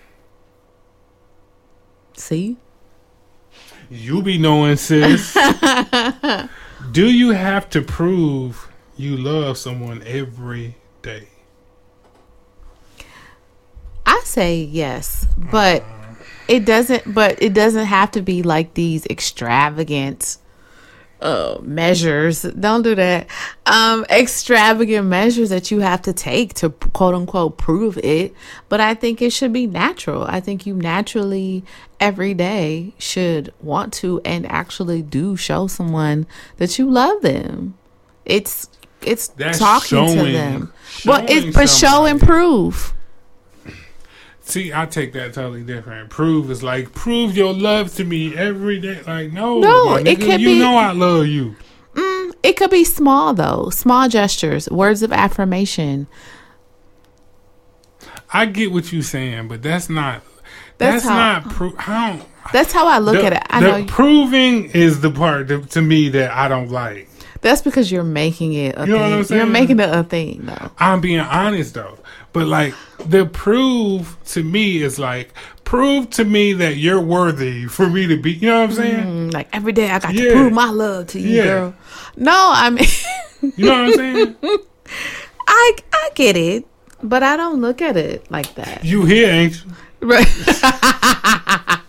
See? 2.16 2.58
you 3.90 4.22
be 4.22 4.38
knowing, 4.38 4.76
sis. 4.78 5.34
Do 6.92 7.10
you 7.10 7.30
have 7.30 7.70
to 7.72 7.82
prove 7.82 8.70
you 8.98 9.18
love 9.18 9.58
someone 9.58 10.04
every 10.06 10.76
day? 11.02 11.28
I 14.06 14.22
say 14.26 14.58
yes, 14.58 15.28
but 15.38 15.84
it 16.48 16.66
doesn't. 16.66 17.14
But 17.14 17.42
it 17.42 17.54
doesn't 17.54 17.86
have 17.86 18.12
to 18.12 18.22
be 18.22 18.44
like 18.44 18.74
these 18.74 19.06
extravagant 19.08 20.38
uh, 21.24 21.58
measures. 21.62 22.44
Don't 22.44 22.82
do 22.84 22.94
that. 22.96 23.28
Um, 23.66 24.06
extravagant 24.10 25.08
measures 25.08 25.50
that 25.50 25.72
you 25.72 25.80
have 25.80 26.02
to 26.04 26.14
take 26.14 26.54
to 26.56 26.70
quote 26.70 27.16
unquote 27.16 27.58
prove 27.58 27.98
it. 27.98 28.34
But 28.70 28.82
I 28.82 28.94
think 28.94 29.22
it 29.22 29.32
should 29.32 29.54
be 29.54 29.66
natural. 29.66 30.24
I 30.24 30.40
think 30.40 30.66
you 30.66 30.76
naturally 30.76 31.64
every 32.00 32.34
day 32.34 32.94
should 33.00 33.54
want 33.62 33.94
to 33.94 34.20
and 34.26 34.46
actually 34.52 35.02
do 35.02 35.36
show 35.38 35.68
someone 35.68 36.28
that 36.58 36.78
you 36.78 36.90
love 36.92 37.22
them. 37.22 37.76
It's 38.26 38.70
it's 39.02 39.28
That's 39.30 39.60
talking 39.60 40.06
to 40.06 40.14
showing- 40.14 40.34
them. 40.34 40.74
But 41.06 41.30
it's 41.30 41.56
but 41.56 41.68
show 41.70 42.06
and 42.06 42.20
prove. 42.22 42.94
See, 44.46 44.74
I 44.74 44.86
take 44.86 45.14
that 45.14 45.34
totally 45.34 45.64
different. 45.64 46.10
Prove 46.10 46.52
is 46.52 46.62
like 46.62 46.94
prove 46.94 47.36
your 47.36 47.54
love 47.54 47.94
to 47.96 48.04
me 48.04 48.36
every 48.36 48.80
day. 48.80 49.02
Like 49.08 49.32
no, 49.32 49.60
No, 49.60 49.96
it 49.96 50.20
could 50.20 50.42
you 50.42 50.48
be- 50.50 50.60
know 50.60 50.76
I 50.78 50.92
love 50.92 51.28
you. 51.28 51.56
Mm, 51.94 52.34
it 52.44 52.58
could 52.58 52.70
be 52.70 52.84
small 52.84 53.34
though, 53.34 53.70
small 53.70 54.10
gestures, 54.10 54.70
words 54.70 55.02
of 55.02 55.14
affirmation. 55.14 56.08
I 58.32 58.46
get 58.48 58.72
what 58.72 58.92
you're 58.92 59.04
saying, 59.04 59.48
but 59.48 59.62
that's 59.62 59.90
not. 59.90 60.24
That's, 60.78 61.04
That's 61.04 61.06
how- 61.06 61.16
not. 61.40 61.50
Pro- 61.52 61.76
I. 61.78 62.22
That's 62.52 62.74
how 62.74 62.88
I 62.88 62.98
look 63.00 63.16
the, 63.16 63.26
at 63.28 63.34
it. 63.34 63.44
I 63.50 63.62
the 63.62 63.68
know 63.68 63.76
you- 63.78 63.86
proving 63.86 64.66
is 64.72 65.00
the 65.00 65.12
part 65.12 65.48
that, 65.48 65.70
to 65.72 65.82
me 65.82 66.10
that 66.10 66.32
I 66.32 66.48
don't 66.50 66.70
like. 66.70 67.08
that's 67.42 67.62
because 67.62 67.92
you're 67.92 68.04
making 68.04 68.54
it 68.54 68.76
a 68.78 68.86
You 68.86 68.98
know 68.98 69.18
what 69.18 69.28
thing. 69.28 69.38
You're 69.38 69.46
making 69.46 69.80
it 69.80 69.90
a 69.90 70.04
thing 70.04 70.42
though. 70.44 70.72
I'm 70.80 71.00
being 71.00 71.20
honest 71.22 71.76
though, 71.76 71.98
but 72.34 72.48
like 72.48 72.74
the 73.06 73.26
prove 73.26 74.18
to 74.26 74.44
me 74.44 74.82
is 74.82 75.00
like 75.00 75.34
prove 75.64 76.10
to 76.12 76.26
me 76.26 76.54
that 76.54 76.78
you're 76.78 77.00
worthy 77.02 77.66
for 77.68 77.88
me 77.90 78.08
to 78.08 78.18
be. 78.18 78.34
You 78.34 78.50
know 78.50 78.62
what 78.62 78.70
I'm 78.72 78.76
saying? 78.76 79.04
Mm, 79.06 79.34
Like 79.34 79.48
every 79.54 79.72
day 79.72 79.90
I 79.90 80.00
got 80.00 80.14
Yeah. 80.14 80.26
to 80.30 80.36
prove 80.36 80.54
my 80.54 80.70
love 80.70 81.08
to 81.08 81.20
you, 81.20 81.38
Yeah. 81.38 81.44
girl. 81.46 81.74
No, 82.18 82.52
I 82.54 82.70
mean 82.70 82.88
You 83.58 83.66
know 83.66 83.72
what 83.72 83.88
I'm 83.90 83.94
saying? 83.94 84.36
I 85.48 85.72
I 85.94 86.10
get 86.16 86.38
it, 86.38 86.66
but 87.02 87.24
I 87.24 87.36
don't 87.38 87.60
look 87.62 87.82
at 87.82 87.98
it 87.98 88.30
like 88.32 88.56
that. 88.56 88.84
you 88.86 89.06
here, 89.06 89.30
ain't 89.30 89.64
you? 89.66 89.72
Right. 90.08 90.28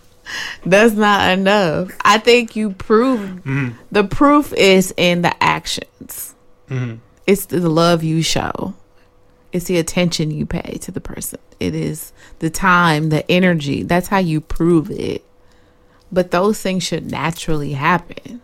That's 0.65 0.93
not 0.95 1.31
enough. 1.37 1.91
I 2.03 2.17
think 2.17 2.55
you 2.55 2.71
prove 2.71 3.19
Mm-hmm. 3.19 3.69
the 3.91 4.03
proof 4.03 4.51
is 4.53 4.93
in 4.97 5.21
the 5.21 5.31
actions. 5.43 6.33
Mhm. 6.69 6.99
It's 7.27 7.45
the 7.45 7.69
love 7.69 8.03
you 8.03 8.21
show. 8.23 8.73
It's 9.55 9.65
the 9.65 9.77
attention 9.77 10.31
you 10.31 10.45
pay 10.45 10.77
to 10.81 10.91
the 10.91 10.99
person. 10.99 11.39
It 11.61 11.73
is 11.73 12.11
the 12.39 12.49
time, 12.49 13.07
the 13.09 13.29
energy. 13.31 13.83
That's 13.83 14.09
how 14.09 14.17
you 14.17 14.41
prove 14.41 14.91
it. 14.91 15.23
But 16.11 16.31
those 16.31 16.61
things 16.61 16.83
should 16.83 17.09
naturally 17.09 17.71
happen. 17.73 18.41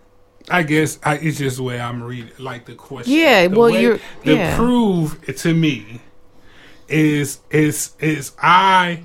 I 0.49 0.63
guess 0.63 0.99
I, 1.03 1.15
it's 1.17 1.37
just 1.37 1.57
the 1.57 1.63
way 1.63 1.79
I'm 1.81 2.01
reading, 2.01 2.31
like 2.39 2.65
the 2.65 2.75
question. 2.75 3.13
Yeah, 3.13 3.47
The 3.47 3.59
well, 3.59 3.69
you're- 3.69 3.99
the 4.23 4.35
yeah. 4.35 4.55
prove 4.55 5.19
to 5.37 5.53
me 5.53 5.99
is 6.87 7.39
is 7.51 7.91
is 7.99 8.31
I. 8.41 9.03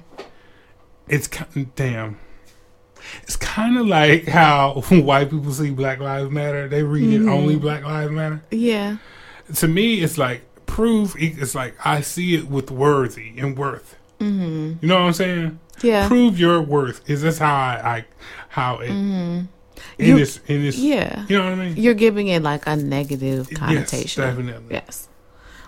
It's 1.09 1.29
damn. 1.77 2.19
It's 3.25 3.37
kind 3.37 3.79
of 3.79 3.87
like 3.87 4.27
how 4.27 4.81
white 4.91 5.31
people 5.31 5.53
see 5.53 5.71
Black 5.71 5.99
Lives 6.01 6.31
Matter. 6.31 6.69
They 6.69 6.83
read 6.83 7.21
Mm-hmm. 7.21 7.29
it 7.29 7.33
only 7.33 7.57
Black 7.57 7.85
Lives 7.85 8.11
Matter. 8.13 8.43
Yeah. 8.51 8.97
To 9.57 9.69
me, 9.69 10.01
it's 10.03 10.19
like 10.19 10.43
prove. 10.77 11.17
It's 11.19 11.55
like 11.55 11.75
I 11.85 12.03
see 12.03 12.35
it 12.35 12.49
with 12.49 12.71
worthy 12.71 13.33
and 13.39 13.57
worth. 13.57 13.97
Mm-hmm. 14.21 14.75
You 14.85 14.89
know 14.89 14.97
what 15.01 15.07
I'm 15.07 15.13
saying? 15.15 15.59
Yeah. 15.83 16.07
Prove 16.07 16.39
your 16.39 16.61
worth. 16.61 17.09
Is 17.09 17.23
this 17.23 17.39
how 17.39 17.55
I, 17.55 17.97
I 17.97 18.05
how 18.49 18.79
it 18.79 18.91
in 18.91 19.49
You- 19.99 20.19
this 20.19 20.39
in 20.47 20.63
this? 20.63 20.77
Yeah. 20.79 21.25
You 21.29 21.39
know 21.39 21.45
what 21.45 21.53
I 21.55 21.57
mean? 21.57 21.77
You're 21.77 21.95
giving 21.95 22.29
it 22.29 22.43
like 22.43 22.67
a 22.67 22.77
negative 22.77 23.49
Yes, 23.51 23.59
connotation. 23.59 24.23
definitely. 24.23 24.75
Yes. 24.75 25.09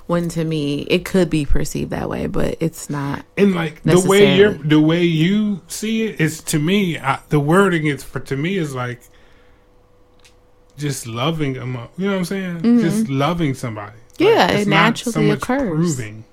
When 0.06 0.28
to 0.30 0.44
me 0.44 0.82
it 0.82 1.04
could 1.04 1.28
be 1.30 1.44
perceived 1.44 1.90
that 1.90 2.08
way, 2.08 2.26
but 2.26 2.56
it's 2.60 2.88
not. 2.88 3.24
And 3.36 3.54
like 3.54 3.82
the 3.82 4.00
way 4.00 4.36
you're, 4.36 4.54
the 4.54 4.80
way 4.80 5.04
you 5.04 5.60
see 5.68 6.04
it 6.06 6.20
is 6.20 6.42
to 6.44 6.58
me, 6.58 6.98
I, 6.98 7.20
the 7.28 7.40
wording 7.40 7.86
is 7.86 8.02
for 8.02 8.20
to 8.20 8.36
me 8.36 8.56
is 8.56 8.74
like 8.74 9.00
just 10.78 11.06
loving 11.06 11.54
them. 11.54 11.72
You 11.98 12.06
know 12.06 12.12
what 12.12 12.18
I'm 12.18 12.24
saying? 12.24 12.80
Just 12.80 13.08
loving 13.08 13.52
somebody. 13.54 13.98
Yeah, 14.18 14.46
Like, 14.46 14.54
it 14.58 14.64
so 14.64 14.70
naturally 14.70 15.26
much 15.28 15.42
occurs. 15.42 15.96
Proving. 15.96 16.24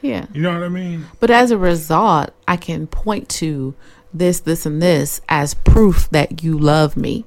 Yeah. 0.00 0.26
You 0.32 0.42
know 0.42 0.52
what 0.52 0.62
I 0.64 0.68
mean? 0.68 1.06
But 1.20 1.30
as 1.30 1.50
a 1.50 1.58
result, 1.58 2.30
I 2.48 2.56
can 2.56 2.86
point 2.86 3.28
to 3.30 3.74
this, 4.12 4.40
this, 4.40 4.66
and 4.66 4.82
this 4.82 5.20
as 5.28 5.54
proof 5.54 6.10
that 6.10 6.42
you 6.42 6.58
love 6.58 6.96
me. 6.96 7.24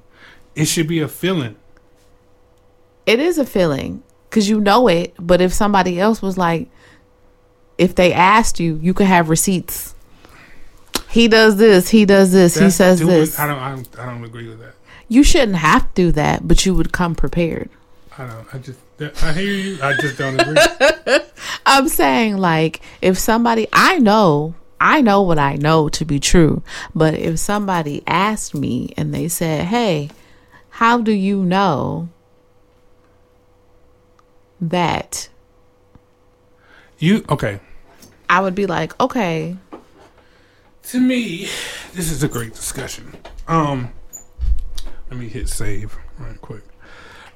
It 0.55 0.65
should 0.65 0.87
be 0.87 0.99
a 0.99 1.07
feeling. 1.07 1.55
It 3.05 3.19
is 3.19 3.37
a 3.37 3.45
feeling 3.45 4.03
because 4.29 4.49
you 4.49 4.59
know 4.59 4.87
it. 4.87 5.13
But 5.19 5.41
if 5.41 5.53
somebody 5.53 5.99
else 5.99 6.21
was 6.21 6.37
like, 6.37 6.69
if 7.77 7.95
they 7.95 8.13
asked 8.13 8.59
you, 8.59 8.79
you 8.81 8.93
could 8.93 9.07
have 9.07 9.29
receipts. 9.29 9.95
He 11.09 11.27
does 11.29 11.55
this. 11.57 11.89
He 11.89 12.05
does 12.05 12.31
this. 12.33 12.57
he 12.57 12.69
says 12.69 12.99
this. 12.99 13.39
I 13.39 13.47
don't, 13.47 13.59
I 13.59 13.69
don't. 13.75 13.99
I 13.99 14.05
don't 14.05 14.23
agree 14.25 14.49
with 14.49 14.59
that. 14.59 14.73
You 15.07 15.23
shouldn't 15.23 15.57
have 15.57 15.87
to 15.89 15.93
do 15.93 16.11
that, 16.13 16.47
but 16.47 16.65
you 16.65 16.73
would 16.73 16.91
come 16.91 17.15
prepared. 17.15 17.69
I 18.17 18.25
don't. 18.25 18.53
I 18.53 18.57
just. 18.57 18.79
I 18.99 19.33
hear 19.33 19.51
you. 19.51 19.79
I 19.81 19.93
just 19.97 20.17
don't 20.17 20.39
agree. 20.39 20.55
I'm 21.65 21.89
saying 21.89 22.37
like 22.37 22.81
if 23.01 23.17
somebody 23.17 23.67
I 23.73 23.99
know 23.99 24.55
I 24.79 25.01
know 25.01 25.21
what 25.21 25.39
I 25.39 25.55
know 25.55 25.89
to 25.89 26.05
be 26.05 26.19
true, 26.19 26.61
but 26.93 27.13
if 27.13 27.39
somebody 27.39 28.03
asked 28.07 28.53
me 28.53 28.93
and 28.97 29.13
they 29.13 29.27
said, 29.27 29.65
"Hey, 29.65 30.09
how 30.69 31.01
do 31.01 31.11
you 31.11 31.43
know 31.43 32.09
that?" 34.61 35.29
you 36.99 37.25
okay? 37.29 37.59
I 38.29 38.41
would 38.41 38.55
be 38.55 38.65
like, 38.65 38.97
"Okay, 38.99 39.57
To 40.89 40.99
me, 40.99 41.47
this 41.93 42.11
is 42.11 42.21
a 42.23 42.27
great 42.27 42.53
discussion. 42.53 43.15
Um, 43.47 43.91
let 45.09 45.19
me 45.19 45.27
hit 45.27 45.49
save 45.49 45.97
right 46.19 46.39
quick. 46.41 46.63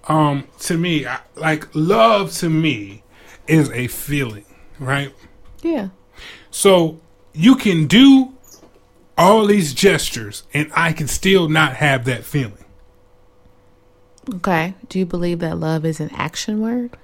Um, 0.09 0.47
to 0.61 0.77
me, 0.77 1.05
I, 1.05 1.19
like 1.35 1.67
love 1.73 2.33
to 2.37 2.49
me 2.49 3.03
is 3.47 3.69
a 3.71 3.87
feeling, 3.87 4.45
right? 4.79 5.13
yeah. 5.61 5.89
So 6.51 6.99
you 7.33 7.55
can 7.55 7.85
do 7.85 8.33
all 9.17 9.45
these 9.45 9.73
gestures, 9.73 10.43
and 10.53 10.71
I 10.75 10.93
can 10.93 11.07
still 11.07 11.47
not 11.47 11.75
have 11.75 12.05
that 12.05 12.23
feeling. 12.23 12.65
Okay. 14.35 14.73
Do 14.89 14.97
you 14.97 15.05
believe 15.05 15.39
that 15.39 15.57
love 15.59 15.85
is 15.85 15.99
an 15.99 16.09
action 16.13 16.59
word?" 16.59 16.97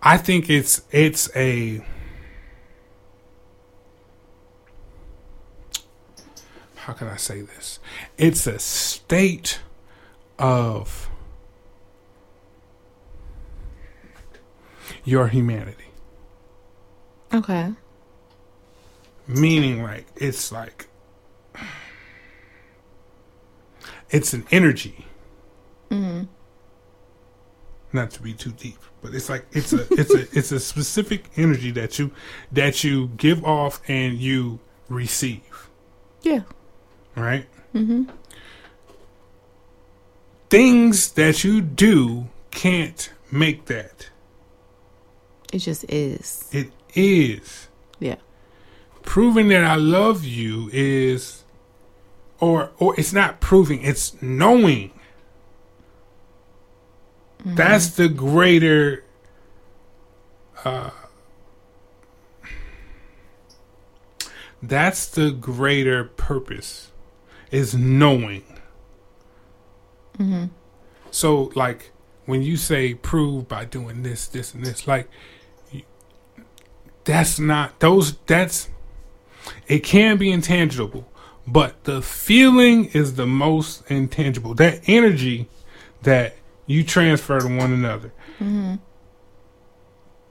I 0.00 0.16
think 0.16 0.48
it's 0.48 0.82
it's 0.92 1.28
a 1.34 1.84
how 6.76 6.92
can 6.92 7.08
I 7.08 7.16
say 7.16 7.40
this? 7.40 7.78
It's 8.18 8.46
a 8.46 8.58
state 8.58 9.60
of 10.38 11.08
your 15.04 15.28
humanity. 15.28 15.84
Okay. 17.32 17.72
Meaning 19.26 19.82
like 19.82 20.06
it's 20.16 20.52
like 20.52 20.86
it's 24.10 24.32
an 24.32 24.46
energy. 24.50 25.06
Hmm. 25.90 26.24
Not 27.92 28.10
to 28.12 28.22
be 28.22 28.32
too 28.34 28.50
deep, 28.52 28.78
but 29.02 29.14
it's 29.14 29.28
like 29.28 29.46
it's 29.52 29.72
a 29.72 29.86
it's 29.92 30.14
a 30.14 30.20
it's 30.38 30.52
a 30.52 30.60
specific 30.60 31.30
energy 31.36 31.70
that 31.72 31.98
you 31.98 32.10
that 32.52 32.84
you 32.84 33.08
give 33.16 33.44
off 33.44 33.80
and 33.88 34.18
you 34.18 34.58
receive. 34.88 35.68
Yeah. 36.22 36.42
right? 37.16 37.46
Mm-hmm. 37.74 38.04
Things 40.48 41.12
that 41.12 41.44
you 41.44 41.60
do 41.60 42.28
can't 42.50 43.12
make 43.30 43.66
that. 43.66 44.10
It 45.54 45.60
just 45.60 45.84
is. 45.88 46.48
It 46.50 46.72
is. 46.96 47.68
Yeah. 48.00 48.16
Proving 49.02 49.46
that 49.48 49.62
I 49.62 49.76
love 49.76 50.24
you 50.24 50.68
is 50.72 51.44
or 52.40 52.72
or 52.78 52.98
it's 52.98 53.12
not 53.12 53.40
proving, 53.40 53.82
it's 53.82 54.20
knowing. 54.20 54.90
That's 57.44 57.88
the 57.90 58.08
greater 58.08 59.04
uh 60.64 60.90
that's 64.60 65.06
the 65.06 65.30
greater 65.30 66.02
purpose 66.02 66.90
is 67.52 67.76
knowing. 67.76 68.42
So, 71.12 71.52
like, 71.54 71.92
when 72.26 72.42
you 72.42 72.56
say 72.56 72.94
prove 72.94 73.46
by 73.46 73.66
doing 73.66 74.02
this, 74.02 74.26
this, 74.26 74.54
and 74.54 74.64
this, 74.64 74.86
like, 74.88 75.08
that's 77.04 77.38
not 77.38 77.80
those. 77.80 78.16
That's 78.26 78.68
it 79.66 79.80
can 79.80 80.16
be 80.16 80.30
intangible, 80.30 81.10
but 81.46 81.84
the 81.84 82.00
feeling 82.02 82.86
is 82.86 83.14
the 83.14 83.26
most 83.26 83.88
intangible. 83.90 84.54
That 84.54 84.80
energy 84.86 85.48
that 86.02 86.36
you 86.66 86.82
transfer 86.84 87.40
to 87.40 87.46
one 87.46 87.72
another. 87.72 88.12
Mm-hmm. 88.40 88.74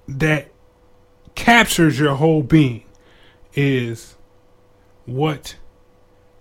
That 0.08 0.50
captures 1.36 2.00
your 2.00 2.16
whole 2.16 2.44
being 2.44 2.84
is 3.54 4.16
what 5.06 5.56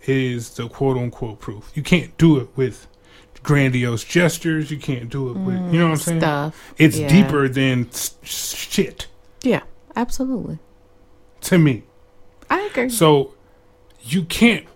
is 0.06 0.50
the 0.50 0.68
quote 0.68 0.96
unquote 0.96 1.40
proof. 1.40 1.70
You 1.74 1.82
can't 1.82 2.16
do 2.18 2.38
it 2.38 2.48
with 2.56 2.86
grandiose 3.42 4.04
gestures. 4.04 4.70
You 4.70 4.78
can't 4.78 5.08
do 5.08 5.30
it 5.30 5.36
with, 5.36 5.54
you 5.72 5.78
know 5.80 5.86
what 5.86 5.92
I'm 5.92 5.96
saying? 5.96 6.20
Stuff. 6.20 6.74
It's 6.78 6.98
Yeah. 6.98 7.08
deeper 7.08 7.48
than 7.48 7.88
s- 7.92 8.16
shit 8.22 9.06
Yeah, 9.44 9.62
absolutely. 9.96 10.58
to 11.42 11.58
me. 11.58 11.84
I 12.50 12.62
agree. 12.70 12.88
So 12.88 13.34
you 14.02 14.24
can't 14.24 14.66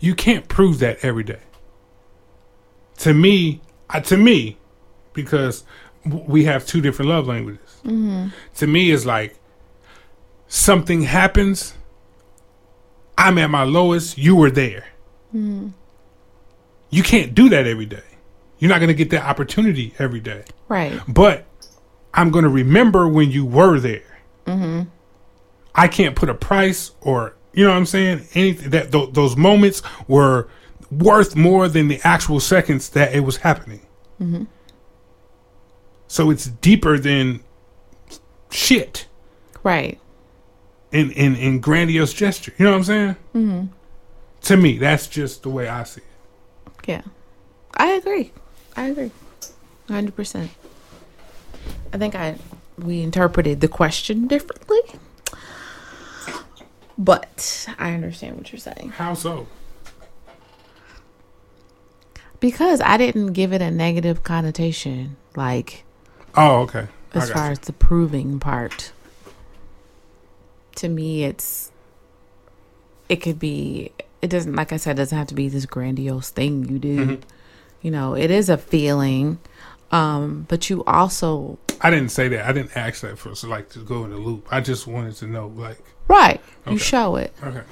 you 0.00 0.14
can't 0.14 0.48
prove 0.48 0.78
that 0.80 0.98
every 1.04 1.24
day. 1.24 1.40
To 2.98 3.14
me, 3.14 3.60
uh, 3.90 4.00
to 4.00 4.16
me, 4.16 4.58
because 5.12 5.64
we 6.04 6.44
have 6.44 6.66
two 6.66 6.80
different 6.80 7.10
love 7.10 7.26
languages. 7.26 7.80
To 8.56 8.66
me, 8.66 8.90
it's 8.90 9.04
like 9.06 9.36
something 10.48 11.02
happens. 11.02 11.74
I'm 13.16 13.38
at 13.38 13.50
my 13.50 13.64
lowest. 13.64 14.18
You 14.18 14.36
were 14.36 14.50
there. 14.50 14.86
You 16.90 17.02
can't 17.02 17.34
do 17.34 17.48
that 17.48 17.66
every 17.66 17.86
day. 17.86 18.02
You're 18.58 18.68
not 18.70 18.78
going 18.78 18.88
to 18.88 18.94
get 18.94 19.10
that 19.10 19.22
opportunity 19.24 19.94
every 19.98 20.20
day. 20.20 20.44
right. 20.68 21.00
But 21.06 21.46
I'm 22.18 22.30
going 22.30 22.42
to 22.42 22.48
remember 22.50 23.06
when 23.08 23.30
you 23.30 23.44
were 23.46 23.78
there. 23.78 24.02
I 25.74 25.86
can't 25.88 26.16
put 26.16 26.28
a 26.28 26.34
price 26.34 26.90
or 27.00 27.36
you 27.52 27.62
know 27.64 27.70
what 27.70 27.76
I'm 27.76 27.86
saying. 27.86 28.26
Anything 28.34 28.70
that 28.70 28.90
th- 28.92 29.10
those 29.12 29.36
moments 29.36 29.82
were 30.08 30.48
worth 30.90 31.36
more 31.36 31.68
than 31.68 31.86
the 31.88 32.00
actual 32.02 32.40
seconds 32.40 32.88
that 32.90 33.14
it 33.14 33.20
was 33.20 33.36
happening. 33.38 33.86
So 36.08 36.30
it's 36.30 36.46
deeper 36.46 36.98
than 36.98 37.44
shit 38.50 39.06
Right. 39.62 40.00
in 40.90 41.10
in 41.12 41.36
in 41.36 41.60
grandiose 41.60 42.14
gesture. 42.14 42.54
You 42.58 42.64
know 42.64 42.70
what 42.72 42.78
I'm 42.78 42.84
saying? 42.84 43.16
Mm-hmm. 43.34 43.66
To 44.42 44.56
me, 44.56 44.78
that's 44.78 45.06
just 45.06 45.42
the 45.42 45.50
way 45.50 45.68
I 45.68 45.84
see 45.84 46.00
it. 46.00 46.88
Yeah. 46.88 47.02
I 47.74 47.88
agree. 47.92 48.32
I 48.76 48.86
agree. 48.86 49.10
100%. 49.88 50.48
I 51.92 51.98
think 51.98 52.14
I 52.14 52.36
we 52.78 53.02
interpreted 53.02 53.60
the 53.60 53.68
question 53.68 54.26
differently. 54.26 54.80
But 56.96 57.68
I 57.78 57.92
understand 57.92 58.36
what 58.36 58.52
you're 58.52 58.58
saying. 58.58 58.90
How 58.96 59.14
so? 59.14 59.46
Because 62.40 62.80
I 62.80 62.96
didn't 62.96 63.32
give 63.32 63.52
it 63.52 63.62
a 63.62 63.70
negative 63.70 64.22
connotation 64.22 65.16
like 65.36 65.84
Oh, 66.36 66.60
okay. 66.62 66.86
I 67.14 67.18
as 67.18 67.28
got 67.30 67.34
far 67.36 67.46
you. 67.46 67.52
as 67.52 67.58
the 67.60 67.72
proving 67.72 68.38
part. 68.38 68.92
To 70.76 70.88
me 70.88 71.24
it's 71.24 71.70
it 73.08 73.16
could 73.16 73.38
be 73.38 73.92
it 74.20 74.28
doesn't 74.28 74.54
like 74.54 74.72
I 74.72 74.76
said, 74.76 74.92
it 74.92 75.02
doesn't 75.02 75.16
have 75.18 75.28
to 75.28 75.34
be 75.34 75.48
this 75.48 75.66
grandiose 75.66 76.30
thing 76.30 76.68
you 76.68 76.78
do. 76.78 77.06
Mhm. 77.06 77.22
You 77.82 77.90
know, 77.92 78.14
it 78.14 78.30
is 78.30 78.48
a 78.48 78.58
feeling. 78.58 79.38
Um, 79.90 80.44
but 80.48 80.68
you 80.68 80.84
also 80.84 81.58
I 81.80 81.90
didn't 81.90 82.10
say 82.10 82.28
that. 82.28 82.44
I 82.46 82.52
didn't 82.52 82.76
ask 82.76 83.02
that 83.02 83.18
for 83.18 83.32
like 83.46 83.68
to 83.70 83.80
go 83.80 84.04
in 84.04 84.10
the 84.10 84.16
loop. 84.16 84.48
I 84.50 84.60
just 84.60 84.86
wanted 84.86 85.14
to 85.16 85.26
know, 85.26 85.48
like, 85.48 85.78
Right. 86.08 86.40
You 86.68 86.78
show 86.78 87.16
it. 87.16 87.32
okay. 87.42 87.62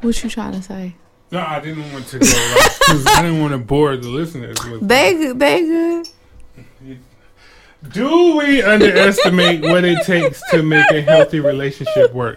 What 0.00 0.22
you 0.24 0.30
trying 0.30 0.52
to 0.52 0.62
say? 0.62 0.94
No, 1.30 1.40
I 1.40 1.60
didn't 1.60 1.92
want 1.92 2.06
to 2.08 2.18
go. 2.18 2.26
Like, 2.26 3.06
I 3.18 3.22
didn't 3.22 3.40
want 3.40 3.52
to 3.52 3.58
bore 3.58 3.96
the 3.96 4.08
listeners 4.08 4.56
with. 4.64 4.86
They 4.88 5.14
good- 5.14 5.38
they 5.38 5.60
good. 5.62 6.08
Do 7.92 8.36
we 8.36 8.62
underestimate 8.62 9.62
what 9.62 9.84
it 9.84 10.04
takes 10.04 10.42
to 10.50 10.62
make 10.62 10.90
a 10.90 11.00
healthy 11.02 11.40
relationship 11.40 12.12
work? 12.12 12.36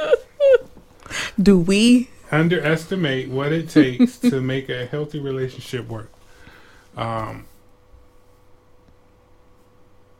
Do 1.42 1.58
we? 1.60 2.10
Underestimate 2.32 3.30
what 3.30 3.52
it 3.52 3.70
takes 3.70 4.18
to 4.20 4.42
make 4.42 4.70
a 4.70 4.86
healthy 4.86 5.20
relationship 5.20 5.88
work. 5.88 6.12
Um, 6.96 7.46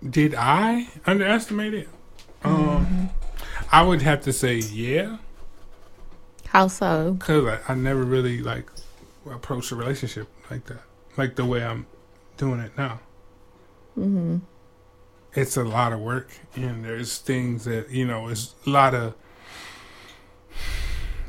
did 0.10 0.36
I 0.36 0.88
underestimate 1.06 1.74
it? 1.74 1.90
Um, 2.44 3.10
I 3.72 3.84
would 3.84 4.02
have 4.02 4.22
to 4.24 4.34
say 4.34 4.58
yeah, 4.58 5.18
How 6.48 6.68
so? 6.68 7.14
because 7.14 7.46
I, 7.68 7.72
I 7.72 7.76
never 7.76 8.04
really 8.04 8.42
like 8.42 8.70
approached 9.30 9.72
a 9.72 9.76
relationship 9.76 10.28
like 10.52 10.66
that, 10.66 10.82
like 11.18 11.36
the 11.36 11.46
way 11.46 11.64
I'm 11.64 11.86
doing 12.38 12.60
it 12.60 12.78
now. 12.78 13.00
Mm-hmm. 13.98 14.38
it's 15.36 15.56
a 15.56 15.64
lot 15.64 15.94
of 15.94 16.00
work 16.00 16.30
and 16.56 16.84
there's 16.84 17.20
things 17.20 17.66
that 17.66 17.92
you 17.92 18.06
know 18.08 18.28
it's 18.28 18.56
a 18.66 18.70
lot 18.72 18.96
of 18.96 19.14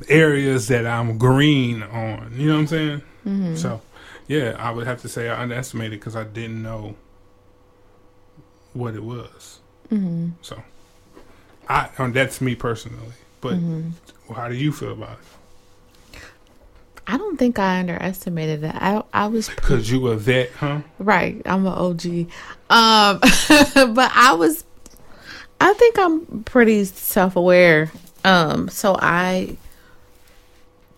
areas 0.09 0.69
that 0.69 0.87
i'm 0.87 1.19
green 1.19 1.83
on 1.83 2.33
you 2.35 2.49
know 2.49 2.55
what 2.55 2.61
i'm 2.61 2.67
saying 2.67 3.03
Mm-hmm. 3.27 3.57
so 3.57 3.81
yeah 4.29 4.55
i 4.59 4.71
would 4.71 4.87
have 4.87 5.01
to 5.03 5.09
say 5.09 5.29
i 5.29 5.43
underestimated 5.43 5.99
because 6.01 6.15
i 6.17 6.25
didn't 6.25 6.63
know 6.63 6.95
what 8.75 8.95
it 8.95 9.03
was 9.03 9.61
Mm-hmm. 9.91 10.31
so 10.43 10.63
i 11.69 11.89
um, 11.99 12.13
that's 12.13 12.41
me 12.41 12.55
personally 12.55 13.13
but 13.41 13.55
Mm-hmm. 13.55 14.33
how 14.35 14.49
do 14.49 14.55
you 14.55 14.73
feel 14.73 14.93
about 14.93 15.19
it 16.13 16.21
I 17.07 17.19
don't 17.19 17.37
think 17.37 17.59
I 17.59 17.81
underestimated 17.81 18.65
it. 18.65 18.75
I 18.75 19.03
I 19.13 19.27
was 19.27 19.49
pre- 19.49 19.57
because 19.57 19.91
you 19.91 20.09
a 20.09 20.17
vet 20.17 20.51
huh 20.53 20.81
right. 20.99 21.43
I'm 21.45 21.67
an 21.67 21.73
OG. 21.75 22.07
Um, 22.71 23.21
but 23.95 24.11
I 24.15 24.33
was. 24.39 24.65
I 25.61 25.75
think 25.75 25.99
I'm 25.99 26.45
pretty 26.45 26.83
self 26.87 27.37
aware. 27.37 27.93
Um, 28.25 28.71
so 28.71 28.97
I 28.99 29.59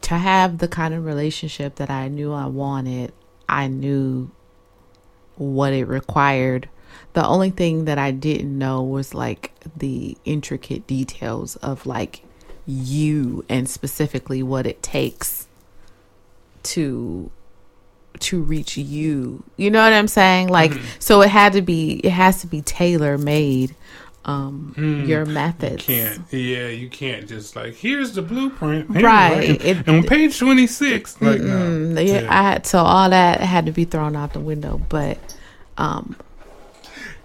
to 0.02 0.14
have 0.14 0.58
the 0.58 0.68
kind 0.68 0.94
of 0.94 1.04
relationship 1.04 1.74
that 1.76 1.90
I 1.90 2.06
knew 2.06 2.32
I 2.32 2.46
wanted, 2.46 3.12
I 3.48 3.66
knew 3.66 4.30
what 5.38 5.72
it 5.72 5.86
required. 5.86 6.68
The 7.16 7.26
only 7.26 7.48
thing 7.48 7.86
that 7.86 7.96
I 7.96 8.10
didn't 8.10 8.58
know 8.58 8.82
was 8.82 9.14
like 9.14 9.50
the 9.74 10.18
intricate 10.26 10.86
details 10.86 11.56
of 11.56 11.86
like 11.86 12.20
you 12.66 13.42
and 13.48 13.66
specifically 13.70 14.42
what 14.42 14.66
it 14.66 14.82
takes 14.82 15.46
to 16.64 17.30
to 18.20 18.42
reach 18.42 18.76
you. 18.76 19.42
You 19.56 19.70
know 19.70 19.82
what 19.82 19.94
I'm 19.94 20.08
saying? 20.08 20.48
Like 20.48 20.72
so 20.98 21.22
it 21.22 21.30
had 21.30 21.54
to 21.54 21.62
be 21.62 21.92
it 22.04 22.10
has 22.10 22.42
to 22.42 22.46
be 22.46 22.60
tailor 22.60 23.16
made 23.16 23.74
um 24.26 24.74
Mm. 24.76 25.08
your 25.08 25.24
you 25.24 25.32
methods. 25.32 25.84
can't 25.84 26.20
yeah 26.30 26.66
you 26.68 26.90
can't 26.90 27.26
just 27.26 27.56
like 27.56 27.76
here's 27.76 28.12
the 28.12 28.20
blueprint 28.20 28.90
Right. 28.90 29.48
and, 29.50 29.62
It- 29.62 29.88
and 29.88 29.88
on 29.88 30.02
page 30.02 30.38
26 30.38 31.22
like 31.22 31.40
no. 31.40 31.46
Mm, 31.46 32.06
yeah, 32.06 32.20
Yeah. 32.20 32.26
I 32.38 32.42
had 32.42 32.66
so 32.66 32.80
all 32.80 33.08
that 33.08 33.40
had 33.40 33.64
to 33.64 33.72
be 33.72 33.86
thrown 33.86 34.16
out 34.16 34.34
the 34.34 34.40
window, 34.40 34.82
but 34.90 35.16
um 35.78 36.16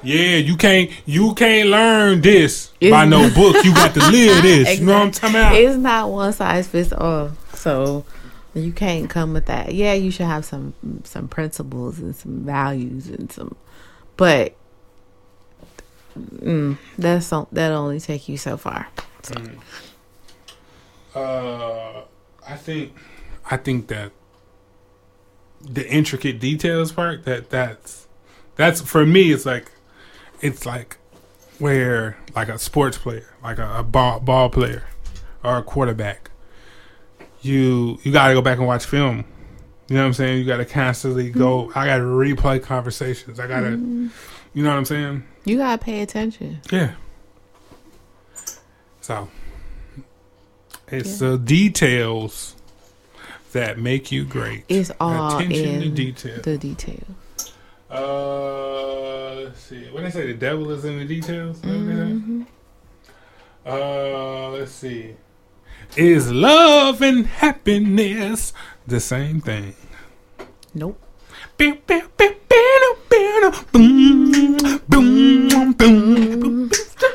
Yeah, 0.03 0.37
you 0.37 0.57
can't 0.57 0.89
you 1.05 1.33
can't 1.35 1.69
learn 1.69 2.21
this 2.21 2.71
It's- 2.79 2.91
by 2.91 3.05
no 3.05 3.29
book. 3.33 3.63
You 3.63 3.73
got 3.73 3.93
to 3.93 3.99
live 4.11 4.41
this. 4.43 4.79
You 4.79 4.85
know 4.85 4.93
what 4.93 5.01
I'm 5.03 5.11
talking 5.11 5.35
about? 5.35 5.55
it's 5.55 5.77
not 5.77 6.09
one 6.09 6.33
size 6.33 6.67
fits 6.67 6.91
all. 6.91 7.31
So 7.53 8.03
you 8.55 8.71
can't 8.71 9.09
come 9.09 9.33
with 9.33 9.45
that. 9.45 9.73
Yeah, 9.73 9.93
you 9.93 10.09
should 10.11 10.25
have 10.25 10.43
some 10.45 10.73
some 11.03 11.27
principles 11.27 11.99
and 11.99 12.15
some 12.15 12.43
values 12.43 13.07
and 13.07 13.31
some, 13.31 13.55
but 14.17 14.55
mm, 16.17 16.77
that's 16.97 17.29
that 17.29 17.71
only 17.71 17.99
take 17.99 18.27
you 18.27 18.37
so 18.37 18.57
far. 18.57 18.87
So, 19.23 19.35
Uh, 21.13 22.01
I 22.47 22.55
think 22.55 22.93
I 23.49 23.57
think 23.57 23.87
that 23.87 24.11
the 25.61 25.87
intricate 25.89 26.39
details 26.39 26.91
part 26.91 27.25
that 27.25 27.49
that's 27.49 28.07
that's 28.55 28.81
for 28.81 29.05
me. 29.05 29.31
It's 29.31 29.45
like 29.45 29.71
it's 30.41 30.65
like 30.65 30.97
where 31.59 32.17
like 32.35 32.49
a 32.49 32.57
sports 32.57 32.97
player, 32.97 33.27
like 33.43 33.57
a, 33.59 33.79
a 33.79 33.83
ball 33.83 34.19
ball 34.19 34.49
player 34.49 34.83
or 35.43 35.57
a 35.57 35.63
quarterback. 35.63 36.31
You 37.41 37.99
you 38.03 38.11
got 38.11 38.27
to 38.27 38.33
go 38.33 38.41
back 38.41 38.57
and 38.57 38.67
watch 38.67 38.85
film. 38.85 39.25
You 39.87 39.95
know 39.95 40.01
what 40.03 40.07
I'm 40.07 40.13
saying? 40.13 40.37
You 40.39 40.45
got 40.45 40.57
to 40.57 40.65
constantly 40.65 41.29
go. 41.31 41.65
Mm-hmm. 41.65 41.79
I 41.79 41.85
got 41.87 41.97
to 41.97 42.03
replay 42.03 42.61
conversations. 42.61 43.39
I 43.39 43.47
got 43.47 43.61
to. 43.61 43.67
Mm-hmm. 43.67 44.07
You 44.53 44.63
know 44.63 44.69
what 44.69 44.77
I'm 44.77 44.85
saying? 44.85 45.23
you 45.45 45.57
gotta 45.57 45.83
pay 45.83 46.01
attention. 46.01 46.61
Yeah. 46.71 46.93
So 49.01 49.29
it's 50.87 51.19
the 51.19 51.37
details 51.37 52.55
that 53.53 53.79
make 53.79 54.11
you 54.11 54.23
great. 54.25 54.65
It's 54.69 54.91
all 54.99 55.37
Attention 55.37 55.81
to 55.81 55.89
detail. 55.89 56.41
the 56.41 56.57
detail. 56.57 57.03
Uh, 57.91 59.33
let's 59.33 59.59
see, 59.59 59.89
when 59.91 60.05
they 60.05 60.09
say 60.09 60.25
the 60.27 60.33
devil 60.33 60.71
is 60.71 60.85
in 60.85 60.99
the 60.99 61.05
details. 61.05 61.59
Mm-hmm. 61.59 62.43
Uh, 63.65 64.49
let's 64.49 64.71
see. 64.71 65.15
Is 65.97 66.31
love 66.31 67.01
and 67.01 67.25
happiness 67.25 68.53
the 68.87 69.01
same 69.01 69.41
thing? 69.41 69.75
Nope. 70.73 70.97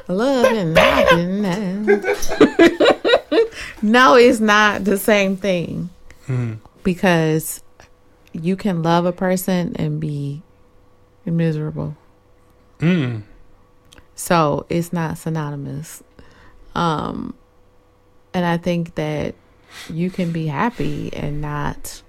Love 0.09 0.53
and 0.53 0.79
happiness. 0.79 2.33
no, 3.83 4.17
it's 4.17 4.41
not 4.41 4.85
the 4.85 4.99
same 4.99 5.39
thing. 5.39 5.89
Mm. 6.29 6.59
Because 6.83 7.63
you 8.33 8.57
can 8.57 8.83
love 8.83 9.07
a 9.07 9.13
person 9.13 9.75
and 9.77 9.99
be 9.99 10.43
miserable. 11.33 11.97
Mm. 12.79 13.23
So 14.15 14.67
it's 14.69 14.93
not 14.93 15.19
synonymous. 15.19 16.03
Um 16.75 17.35
and 18.35 18.45
I 18.45 18.59
think 18.59 18.95
that 18.97 19.35
you 19.89 20.11
can 20.11 20.33
be 20.33 20.47
happy 20.47 21.13
and 21.13 21.41
not 21.41 22.03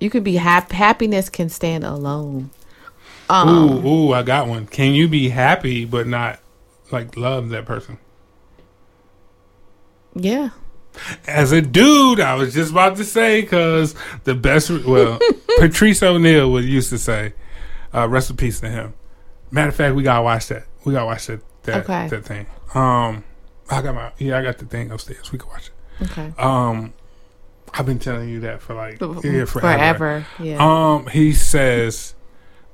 you 0.00 0.10
can 0.10 0.22
be 0.22 0.36
happy 0.36 0.74
happiness 0.74 1.28
can 1.28 1.48
stand 1.48 1.84
alone. 1.84 2.50
Um 3.28 3.48
ooh, 3.48 3.88
ooh, 3.88 4.12
I 4.12 4.22
got 4.22 4.48
one. 4.48 4.66
Can 4.66 4.94
you 4.94 5.08
be 5.08 5.28
happy 5.28 5.84
but 5.84 6.06
not 6.06 6.40
like 6.90 7.16
love 7.16 7.48
that 7.50 7.64
person? 7.66 7.98
yeah. 10.14 10.50
As 11.26 11.52
a 11.52 11.62
dude, 11.62 12.20
I 12.20 12.34
was 12.34 12.52
just 12.54 12.70
about 12.72 12.96
to 12.96 13.04
say 13.04 13.40
because 13.40 13.94
the 14.24 14.34
best, 14.34 14.70
well, 14.70 15.18
Patrice 15.58 16.02
O'Neal 16.02 16.50
would 16.52 16.64
used 16.64 16.90
to 16.90 16.98
say, 16.98 17.32
uh, 17.94 18.08
"Rest 18.08 18.30
in 18.30 18.36
peace 18.36 18.60
to 18.60 18.68
him." 18.68 18.94
Matter 19.50 19.68
of 19.70 19.74
fact, 19.76 19.94
we 19.94 20.02
gotta 20.02 20.22
watch 20.22 20.48
that. 20.48 20.64
We 20.84 20.92
gotta 20.92 21.06
watch 21.06 21.26
that 21.26 21.40
that, 21.64 21.84
Okay. 21.84 22.08
that 22.08 22.24
thing. 22.24 22.46
Um, 22.74 23.24
I 23.70 23.80
got 23.82 23.94
my 23.94 24.12
yeah, 24.18 24.38
I 24.38 24.42
got 24.42 24.58
the 24.58 24.66
thing 24.66 24.90
upstairs. 24.90 25.32
We 25.32 25.38
can 25.38 25.48
watch 25.48 25.68
it. 26.00 26.10
Okay. 26.10 26.32
Um, 26.38 26.92
I've 27.74 27.86
been 27.86 27.98
telling 27.98 28.28
you 28.28 28.40
that 28.40 28.60
for 28.60 28.74
like 28.74 29.00
yeah, 29.00 29.44
forever. 29.44 29.46
Forever. 29.46 30.26
Yeah. 30.40 30.58
Um, 30.94 31.06
he 31.06 31.32
says 31.32 32.14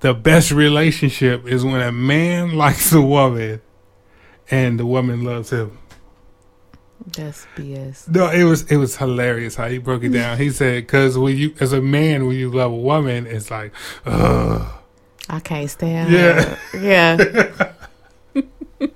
the 0.01 0.13
best 0.15 0.51
relationship 0.51 1.47
is 1.47 1.65
when 1.65 1.81
a 1.81 1.93
man 1.93 2.57
likes 2.57 2.93
a 2.93 3.01
woman 3.01 3.61
and 4.51 4.79
the 4.79 4.87
woman 4.87 5.23
loves 5.25 5.51
him. 5.51 5.79
That's 7.07 7.47
BS. 7.57 8.09
No, 8.09 8.29
it 8.31 8.45
was 8.45 8.63
it 8.71 8.77
was 8.77 8.97
hilarious 8.97 9.55
how 9.55 9.69
he 9.69 9.79
broke 9.79 10.03
it 10.05 10.11
down. 10.11 10.37
He 10.39 10.51
said, 10.51 10.83
"Because 10.87 11.17
when 11.17 11.37
you, 11.37 11.55
as 11.61 11.73
a 11.73 11.81
man, 11.81 12.27
when 12.27 12.37
you 12.37 12.51
love 12.51 12.73
a 12.73 12.77
woman, 12.77 13.27
it's 13.27 13.51
like, 13.51 13.73
ugh, 14.05 14.67
I 15.29 15.41
can't 15.41 15.71
stand 15.71 16.13
Yeah. 16.13 16.43
her. 16.43 16.79
Yeah. 16.79 17.73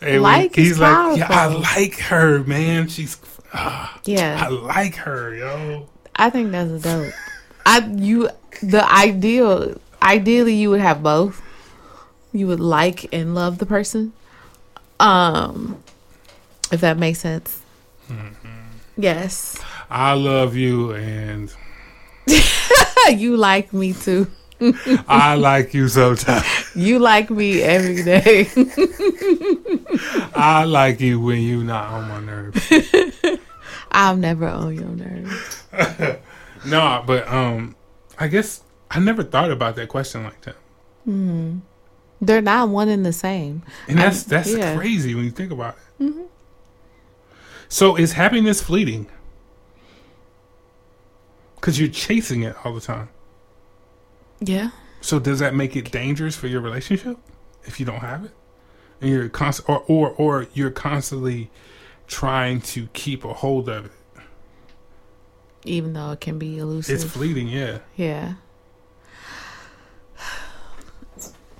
And 0.00 0.22
Like 0.22 0.54
he's 0.54 0.78
like, 0.78 1.18
yeah, 1.18 1.26
I 1.28 1.46
like 1.48 1.98
her, 1.98 2.44
man. 2.44 2.86
She's, 2.86 3.18
yeah, 4.04 4.40
I 4.40 4.48
like 4.48 4.94
her, 4.96 5.34
yo. 5.34 5.88
I 6.14 6.30
think 6.30 6.52
that's 6.52 6.70
a 6.70 6.78
dope. 6.78 7.12
I 7.66 7.78
you 7.96 8.28
the 8.62 8.88
ideal 8.90 9.80
ideally 10.00 10.54
you 10.54 10.70
would 10.70 10.80
have 10.80 11.02
both. 11.02 11.42
You 12.32 12.46
would 12.46 12.60
like 12.60 13.12
and 13.12 13.34
love 13.34 13.58
the 13.58 13.66
person. 13.66 14.12
Um 15.00 15.82
if 16.72 16.80
that 16.80 16.98
makes 16.98 17.20
sense. 17.20 17.60
Yes. 18.96 19.58
I 19.90 20.14
love 20.14 20.56
you, 20.56 20.92
and 20.92 21.52
you 23.10 23.36
like 23.36 23.72
me 23.72 23.92
too. 23.92 24.26
I 25.08 25.34
like 25.36 25.72
you 25.72 25.88
sometimes. 25.88 26.44
You 26.74 26.98
like 26.98 27.30
me 27.30 27.62
every 27.62 28.02
day. 28.02 28.48
I 30.34 30.64
like 30.64 31.00
you 31.00 31.20
when 31.20 31.40
you're 31.42 31.62
not 31.64 31.92
on 31.92 32.08
my 32.08 32.20
nerves. 32.20 32.68
I'm 33.92 34.20
never 34.20 34.48
on 34.48 34.74
your 34.74 34.88
nerves. 34.88 35.64
no, 36.66 37.02
but 37.06 37.28
um, 37.28 37.76
I 38.18 38.26
guess 38.28 38.62
I 38.90 38.98
never 38.98 39.22
thought 39.22 39.50
about 39.50 39.76
that 39.76 39.88
question 39.88 40.24
like 40.24 40.40
that, 40.42 40.56
Mm. 41.08 41.60
They're 42.20 42.42
not 42.42 42.68
one 42.68 42.88
and 42.88 43.06
the 43.06 43.12
same. 43.12 43.62
and 43.86 43.96
that's 43.98 44.26
I- 44.26 44.30
that's 44.30 44.52
yeah. 44.52 44.76
crazy 44.76 45.14
when 45.14 45.24
you 45.24 45.30
think 45.30 45.52
about 45.52 45.76
it. 46.00 46.14
So 47.68 47.96
is 47.96 48.12
happiness 48.12 48.62
fleeting? 48.62 49.08
Because 51.56 51.78
you're 51.78 51.88
chasing 51.88 52.42
it 52.42 52.56
all 52.64 52.72
the 52.74 52.80
time. 52.80 53.08
Yeah. 54.40 54.70
So 55.00 55.18
does 55.18 55.38
that 55.40 55.54
make 55.54 55.76
it 55.76 55.90
dangerous 55.90 56.34
for 56.36 56.46
your 56.46 56.60
relationship 56.60 57.18
if 57.64 57.78
you 57.78 57.86
don't 57.86 58.00
have 58.00 58.24
it, 58.24 58.32
and 59.00 59.10
you're 59.10 59.28
const- 59.28 59.68
or 59.68 59.84
or 59.86 60.10
or 60.10 60.46
you're 60.54 60.70
constantly 60.70 61.50
trying 62.06 62.60
to 62.62 62.88
keep 62.92 63.24
a 63.24 63.32
hold 63.34 63.68
of 63.68 63.86
it? 63.86 63.92
Even 65.64 65.92
though 65.92 66.12
it 66.12 66.20
can 66.20 66.38
be 66.38 66.58
elusive. 66.58 66.94
It's 66.94 67.04
fleeting, 67.04 67.48
yeah. 67.48 67.78
Yeah. 67.96 68.34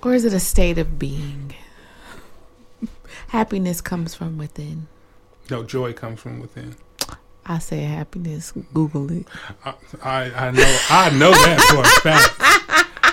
Or 0.01 0.13
is 0.13 0.23
it 0.23 0.33
a 0.33 0.39
state 0.39 0.77
of 0.77 0.97
being? 0.97 1.53
Happiness 3.27 3.81
comes 3.81 4.15
from 4.15 4.37
within. 4.37 4.87
No, 5.49 5.63
joy 5.63 5.93
comes 5.93 6.19
from 6.19 6.39
within. 6.39 6.75
I 7.45 7.57
say 7.59 7.81
happiness. 7.81 8.53
Google 8.73 9.11
it. 9.11 9.27
I 9.65 9.73
I, 10.03 10.47
I 10.47 10.51
know 10.51 10.77
I 10.89 11.09
know 11.11 11.31
that 11.31 11.59
for 11.69 11.81
a 11.81 12.01
fact. 12.01 12.35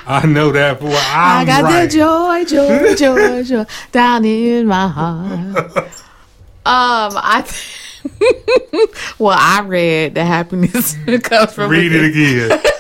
I 0.09 0.25
know 0.27 0.53
that 0.53 0.79
for 0.79 0.87
I'm 0.89 1.43
I 1.43 1.45
got 1.47 1.65
right. 1.65 1.91
the 1.91 1.97
joy, 1.97 2.45
joy, 2.45 2.95
joy, 2.95 3.43
joy 3.43 3.65
down 3.93 4.25
in 4.25 4.67
my 4.67 4.89
heart. 4.89 5.57
um, 5.77 7.13
I. 7.17 7.43
Th- 7.47 7.73
well, 9.19 9.37
I 9.39 9.63
read 9.63 10.15
that 10.15 10.27
happiness 10.27 10.95
comes 11.23 11.53
from 11.55 11.71
Read 11.71 11.91
within. 11.91 12.05
it 12.05 12.53
again. 12.53 12.73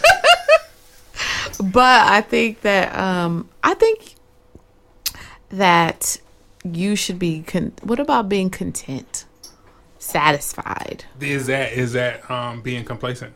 but 1.73 2.09
I 2.09 2.21
think 2.21 2.61
that 2.61 2.97
um 2.97 3.49
I 3.64 3.75
think 3.75 4.14
that 5.51 6.19
you 6.64 6.95
should 6.97 7.19
be 7.19 7.42
con- 7.42 7.73
what 7.83 7.99
about 7.99 8.29
being 8.29 8.51
content 8.51 9.25
satisfied 9.98 11.04
is 11.20 11.46
that 11.46 11.72
is 11.72 11.92
that 11.94 12.28
um 12.30 12.61
being 12.62 12.85
complacent? 12.85 13.32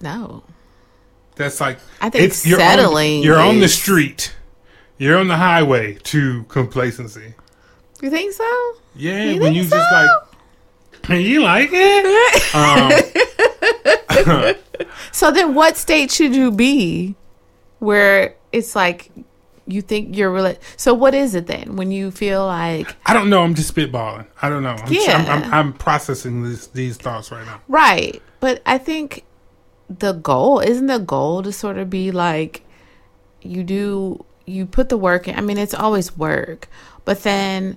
no 0.00 0.42
That's 1.36 1.60
like 1.60 1.78
I 2.00 2.10
think 2.10 2.32
you're 2.44 2.60
on- 2.60 2.66
settling 2.66 3.22
You're 3.22 3.38
on, 3.40 3.60
the 3.60 3.68
street. 3.68 4.34
You're 4.98 5.18
on 5.18 5.28
the 5.28 5.36
highway 5.36 5.94
to 6.04 6.44
complacency. 6.44 7.34
you 8.02 8.10
think 8.10 8.32
so 8.32 8.72
Yeah, 8.94 9.24
You 9.24 9.40
when 9.40 9.54
you 9.54 9.62
just 9.64 9.92
like, 9.92 10.10
"Hey, 11.06 11.20
you 11.22 11.42
like 11.42 11.70
it. 11.72 12.42
Um, 12.54 12.92
so 15.12 15.30
then 15.30 15.54
what 15.54 15.76
state 15.76 16.10
should 16.10 16.34
you 16.34 16.50
be 16.50 17.14
where 17.78 18.34
it's 18.52 18.76
like 18.76 19.10
you 19.72 19.82
think 19.82 20.16
you're 20.16 20.30
really 20.30 20.56
so 20.76 20.92
what 20.94 21.14
is 21.14 21.34
it 21.34 21.46
then 21.46 21.76
when 21.76 21.90
you 21.90 22.10
feel 22.10 22.44
like 22.46 22.94
I 23.06 23.14
don't 23.14 23.30
know. 23.30 23.42
I'm 23.42 23.54
just 23.54 23.74
spitballing. 23.74 24.26
I 24.40 24.48
don't 24.48 24.62
know. 24.62 24.70
I'm, 24.70 24.92
Yeah. 24.92 25.24
I'm, 25.28 25.42
I'm, 25.44 25.54
I'm 25.54 25.72
processing 25.72 26.42
this, 26.42 26.66
these 26.68 26.96
thoughts 26.96 27.30
right 27.30 27.44
now. 27.44 27.60
Right. 27.68 28.22
But 28.40 28.62
I 28.66 28.78
think 28.78 29.24
the 29.88 30.12
goal 30.12 30.60
isn't 30.60 30.86
the 30.86 30.98
goal 30.98 31.42
to 31.42 31.52
sort 31.52 31.78
of 31.78 31.90
be 31.90 32.10
like 32.10 32.62
you 33.40 33.64
do 33.64 34.24
you 34.46 34.66
put 34.66 34.88
the 34.88 34.96
work 34.96 35.28
in. 35.28 35.36
I 35.36 35.40
mean, 35.40 35.58
it's 35.58 35.74
always 35.74 36.16
work. 36.16 36.68
But 37.04 37.22
then 37.22 37.76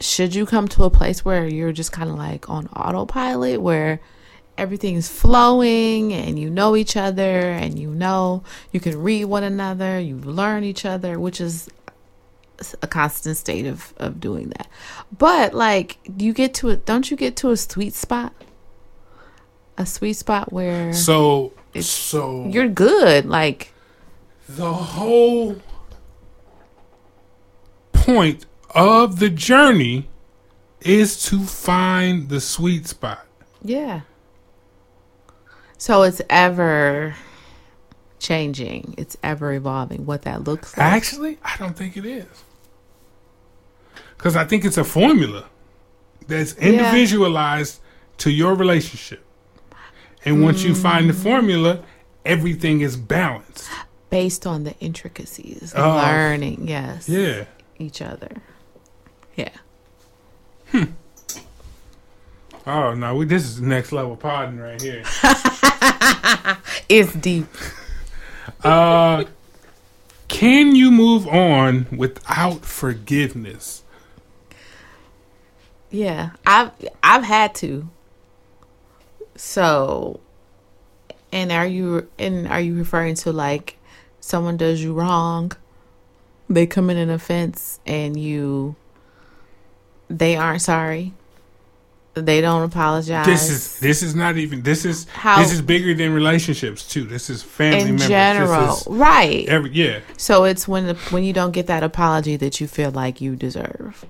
should 0.00 0.34
you 0.34 0.46
come 0.46 0.66
to 0.68 0.84
a 0.84 0.90
place 0.90 1.24
where 1.24 1.46
you're 1.46 1.72
just 1.72 1.92
kind 1.92 2.10
of 2.10 2.16
like 2.16 2.48
on 2.48 2.66
autopilot 2.68 3.60
where 3.60 4.00
everything's 4.60 5.08
flowing 5.08 6.12
and 6.12 6.38
you 6.38 6.50
know 6.50 6.76
each 6.76 6.96
other 6.96 7.40
and 7.40 7.78
you 7.78 7.90
know 7.90 8.44
you 8.72 8.78
can 8.78 9.00
read 9.02 9.24
one 9.24 9.42
another, 9.42 9.98
you 9.98 10.16
learn 10.18 10.62
each 10.64 10.84
other, 10.84 11.18
which 11.18 11.40
is 11.40 11.68
a 12.82 12.86
constant 12.86 13.38
state 13.38 13.66
of 13.66 13.94
of 13.96 14.20
doing 14.20 14.50
that. 14.50 14.68
But 15.16 15.54
like 15.54 15.98
you 16.18 16.32
get 16.34 16.52
to 16.54 16.68
it, 16.68 16.84
don't 16.84 17.10
you 17.10 17.16
get 17.16 17.34
to 17.36 17.50
a 17.50 17.56
sweet 17.56 17.94
spot? 17.94 18.34
A 19.78 19.86
sweet 19.86 20.12
spot 20.14 20.52
where 20.52 20.92
So, 20.92 21.52
so 21.80 22.46
you're 22.46 22.68
good. 22.68 23.24
Like 23.24 23.72
the 24.46 24.72
whole 24.72 25.56
point 27.92 28.44
of 28.74 29.18
the 29.20 29.30
journey 29.30 30.08
is 30.82 31.22
to 31.24 31.40
find 31.44 32.28
the 32.28 32.40
sweet 32.40 32.86
spot. 32.86 33.26
yeah. 33.62 34.00
So 35.80 36.02
it's 36.02 36.20
ever 36.28 37.14
changing. 38.18 38.94
It's 38.98 39.16
ever 39.22 39.54
evolving. 39.54 40.04
What 40.04 40.22
that 40.22 40.44
looks 40.44 40.76
like. 40.76 40.86
Actually, 40.86 41.38
I 41.42 41.56
don't 41.56 41.74
think 41.74 41.96
it 41.96 42.04
is. 42.04 42.26
Because 44.18 44.36
I 44.36 44.44
think 44.44 44.66
it's 44.66 44.76
a 44.76 44.84
formula 44.84 45.46
that's 46.28 46.52
individualized 46.56 47.80
to 48.18 48.30
your 48.30 48.54
relationship. 48.54 49.24
And 50.26 50.42
once 50.44 50.62
you 50.62 50.74
find 50.74 51.08
the 51.08 51.14
formula, 51.14 51.82
everything 52.26 52.82
is 52.82 52.98
balanced. 52.98 53.70
based 54.10 54.44
on 54.46 54.64
the 54.64 54.76
intricacies, 54.80 55.72
Oh. 55.74 55.94
learning, 55.96 56.66
yes, 56.68 57.08
Yeah. 57.08 57.44
each 57.78 58.02
other. 58.02 58.42
Yeah. 59.34 59.48
Hmm. 60.72 60.84
Oh, 62.66 62.92
no, 62.94 63.14
we, 63.14 63.24
this 63.24 63.44
is 63.44 63.60
next 63.60 63.92
level 63.92 64.16
podding 64.16 64.58
right 64.58 64.82
here. 64.82 65.04
It's 66.88 67.14
deep. 67.14 67.46
Uh, 68.64 69.24
Can 70.28 70.74
you 70.74 70.90
move 70.90 71.26
on 71.28 71.86
without 71.96 72.64
forgiveness? 72.64 73.84
Yeah, 75.90 76.30
I've 76.44 76.72
I've 77.02 77.24
had 77.24 77.54
to. 77.56 77.88
So, 79.36 80.20
and 81.32 81.50
are 81.52 81.66
you 81.66 82.08
and 82.18 82.46
are 82.48 82.60
you 82.60 82.74
referring 82.76 83.14
to 83.16 83.32
like 83.32 83.76
someone 84.20 84.56
does 84.56 84.82
you 84.82 84.92
wrong, 84.92 85.52
they 86.48 86.66
commit 86.66 86.96
an 86.96 87.10
offense, 87.10 87.80
and 87.86 88.18
you 88.18 88.74
they 90.08 90.36
aren't 90.36 90.62
sorry, 90.62 91.14
they 92.14 92.40
don't 92.40 92.62
apologize. 92.64 93.24
This 93.26 93.48
is 93.50 93.78
this 93.80 94.02
is 94.02 94.14
not 94.14 94.36
even 94.36 94.62
this 94.62 94.84
is 94.84 95.06
How- 95.08 95.40
this 95.40 95.52
is 95.52 95.62
bigger 95.62 95.94
than 95.94 96.12
relationships 96.12 96.86
too. 96.86 97.04
This 97.04 97.30
is 97.30 97.42
family 97.42 97.80
in 97.80 97.86
members. 97.86 98.08
general, 98.08 98.74
is 98.76 98.86
right? 98.88 99.48
every 99.48 99.70
yeah. 99.70 100.00
So 100.16 100.44
it's 100.44 100.66
when 100.66 100.86
the, 100.88 100.94
when 101.10 101.22
you 101.22 101.32
don't 101.32 101.52
get 101.52 101.66
that 101.68 101.82
apology 101.82 102.36
that 102.36 102.60
you 102.60 102.66
feel 102.66 102.90
like 102.90 103.20
you 103.20 103.36
deserve. 103.36 104.04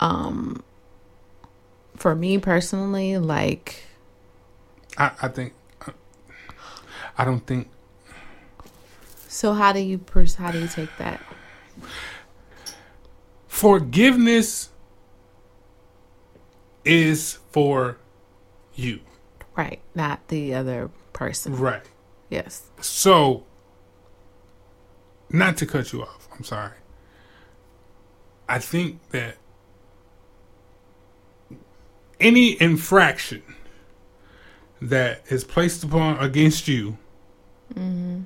Um 0.00 0.62
for 1.96 2.16
me 2.16 2.38
personally, 2.38 3.16
like 3.18 3.84
I, 4.98 5.12
I 5.22 5.28
think 5.28 5.52
I 7.16 7.24
don't 7.24 7.46
think 7.46 7.68
so 9.28 9.52
how 9.54 9.72
do 9.72 9.78
you 9.78 9.98
pers- 9.98 10.34
how 10.34 10.50
do 10.50 10.58
you 10.60 10.68
take 10.68 10.90
that? 10.98 11.20
forgiveness 13.46 14.70
is 16.84 17.38
for 17.50 17.98
you. 18.74 19.00
Right, 19.56 19.80
not 19.94 20.28
the 20.28 20.54
other 20.54 20.90
person. 21.12 21.56
Right. 21.56 21.84
Yes. 22.30 22.70
So 22.80 23.44
not 25.30 25.56
to 25.58 25.66
cut 25.66 25.92
you 25.92 26.02
off, 26.02 26.28
I'm 26.34 26.44
sorry. 26.44 26.76
I 28.48 28.58
think 28.58 29.00
that 29.10 29.36
any 32.20 32.60
infraction 32.60 33.42
that 34.80 35.22
is 35.28 35.44
placed 35.44 35.84
upon 35.84 36.18
against 36.18 36.68
you 36.68 36.98
mm-hmm. 37.72 38.22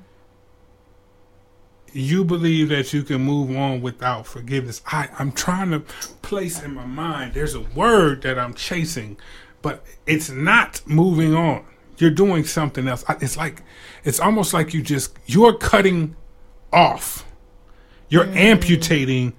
You 1.93 2.25
believe 2.25 2.69
that 2.69 2.93
you 2.93 3.03
can 3.03 3.23
move 3.23 3.57
on 3.57 3.81
without 3.81 4.27
forgiveness. 4.27 4.83
I, 4.87 5.09
I'm 5.19 5.33
trying 5.33 5.71
to 5.71 5.81
place 6.23 6.63
in 6.63 6.75
my 6.75 6.85
mind, 6.85 7.35
there's 7.35 7.55
a 7.55 7.61
word 7.61 8.23
that 8.23 8.39
I'm 8.39 8.55
chasing, 8.55 9.17
but 9.63 9.85
it's 10.07 10.31
not 10.31 10.83
moving 10.87 11.35
on. 11.35 11.65
You're 11.99 12.11
doing 12.11 12.45
something 12.45 12.87
else. 12.87 13.05
It's 13.21 13.37
like, 13.37 13.63
it's 14.05 14.21
almost 14.21 14.53
like 14.53 14.75
you 14.75 14.83
just, 14.83 15.17
you're 15.27 15.55
cutting 15.55 16.15
off. 16.73 17.25
You're 18.09 18.25
mm-hmm. 18.25 18.37
amputating 18.37 19.33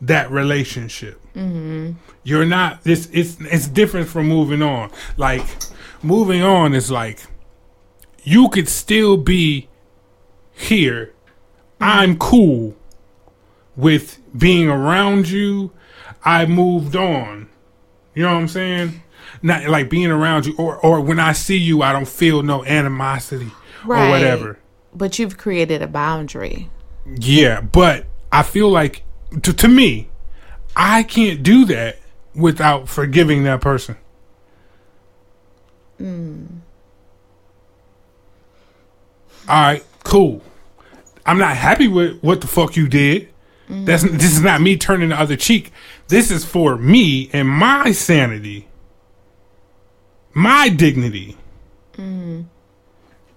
that 0.00 0.30
relationship. 0.30 1.20
Mm-hmm. 1.34 1.92
You're 2.24 2.44
not, 2.44 2.82
this, 2.82 3.08
it's, 3.12 3.36
it's 3.40 3.68
different 3.68 4.08
from 4.08 4.28
moving 4.28 4.62
on. 4.62 4.90
Like, 5.16 5.44
moving 6.02 6.42
on 6.42 6.74
is 6.74 6.90
like, 6.90 7.20
you 8.24 8.48
could 8.48 8.68
still 8.68 9.16
be 9.16 9.68
here 10.52 11.14
I'm 11.82 12.16
cool 12.18 12.76
with 13.76 14.18
being 14.36 14.68
around 14.68 15.28
you. 15.28 15.72
I 16.24 16.46
moved 16.46 16.94
on. 16.96 17.48
You 18.14 18.22
know 18.22 18.32
what 18.34 18.40
I'm 18.40 18.48
saying? 18.48 19.02
Not 19.42 19.64
like 19.68 19.90
being 19.90 20.10
around 20.10 20.46
you, 20.46 20.54
or 20.56 20.76
or 20.78 21.00
when 21.00 21.18
I 21.18 21.32
see 21.32 21.56
you, 21.56 21.82
I 21.82 21.92
don't 21.92 22.06
feel 22.08 22.42
no 22.42 22.64
animosity 22.64 23.50
Right. 23.84 24.06
or 24.06 24.10
whatever. 24.10 24.58
But 24.94 25.18
you've 25.18 25.36
created 25.38 25.82
a 25.82 25.86
boundary. 25.88 26.70
Yeah, 27.06 27.60
but 27.60 28.06
I 28.30 28.42
feel 28.42 28.68
like 28.68 29.02
to 29.42 29.52
to 29.52 29.68
me, 29.68 30.10
I 30.76 31.02
can't 31.02 31.42
do 31.42 31.64
that 31.66 31.98
without 32.34 32.88
forgiving 32.88 33.44
that 33.44 33.60
person. 33.60 33.96
Hmm. 35.98 36.44
All 39.48 39.60
right, 39.60 39.84
cool. 40.04 40.42
I'm 41.24 41.38
not 41.38 41.56
happy 41.56 41.88
with 41.88 42.20
what 42.22 42.40
the 42.40 42.46
fuck 42.46 42.76
you 42.76 42.88
did. 42.88 43.28
That's 43.68 44.04
mm-hmm. 44.04 44.16
this 44.16 44.32
is 44.32 44.42
not 44.42 44.60
me 44.60 44.76
turning 44.76 45.10
the 45.10 45.18
other 45.18 45.36
cheek. 45.36 45.72
This 46.08 46.30
is 46.30 46.44
for 46.44 46.76
me 46.76 47.30
and 47.32 47.48
my 47.48 47.92
sanity, 47.92 48.68
my 50.34 50.68
dignity. 50.68 51.36
Mm-hmm. 51.94 52.42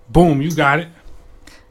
Boom, 0.10 0.42
you 0.42 0.54
got 0.54 0.80
it. 0.80 0.88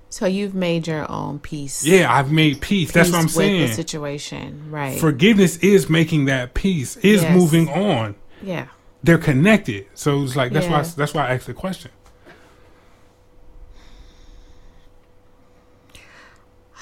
So 0.09 0.27
you've 0.27 0.55
made 0.55 0.87
your 0.87 1.11
own 1.11 1.41
peace. 1.41 1.85
Yeah, 1.85 2.13
I've 2.13 2.31
made 2.31 2.61
peace. 2.61 2.93
That's 2.93 3.11
what 3.11 3.19
I'm 3.19 3.25
with 3.25 3.33
saying. 3.33 3.67
the 3.69 3.75
situation, 3.75 4.71
right? 4.71 4.99
Forgiveness 4.99 5.57
is 5.59 5.91
making 5.91 6.27
that 6.27 6.55
peace. 6.55 6.97
Is 6.99 7.23
Yes. 7.23 7.37
moving 7.37 7.69
on. 7.69 8.15
yeah. 8.43 8.69
They're 9.03 9.19
connected. 9.19 9.87
So 9.93 10.23
it's 10.23 10.37
like 10.37 10.53
that's 10.53 10.67
why 10.67 10.79
Yeah. 10.83 10.91
that's 10.97 11.13
why 11.13 11.27
I 11.29 11.35
asked 11.35 11.47
the 11.47 11.53
question. 11.55 11.91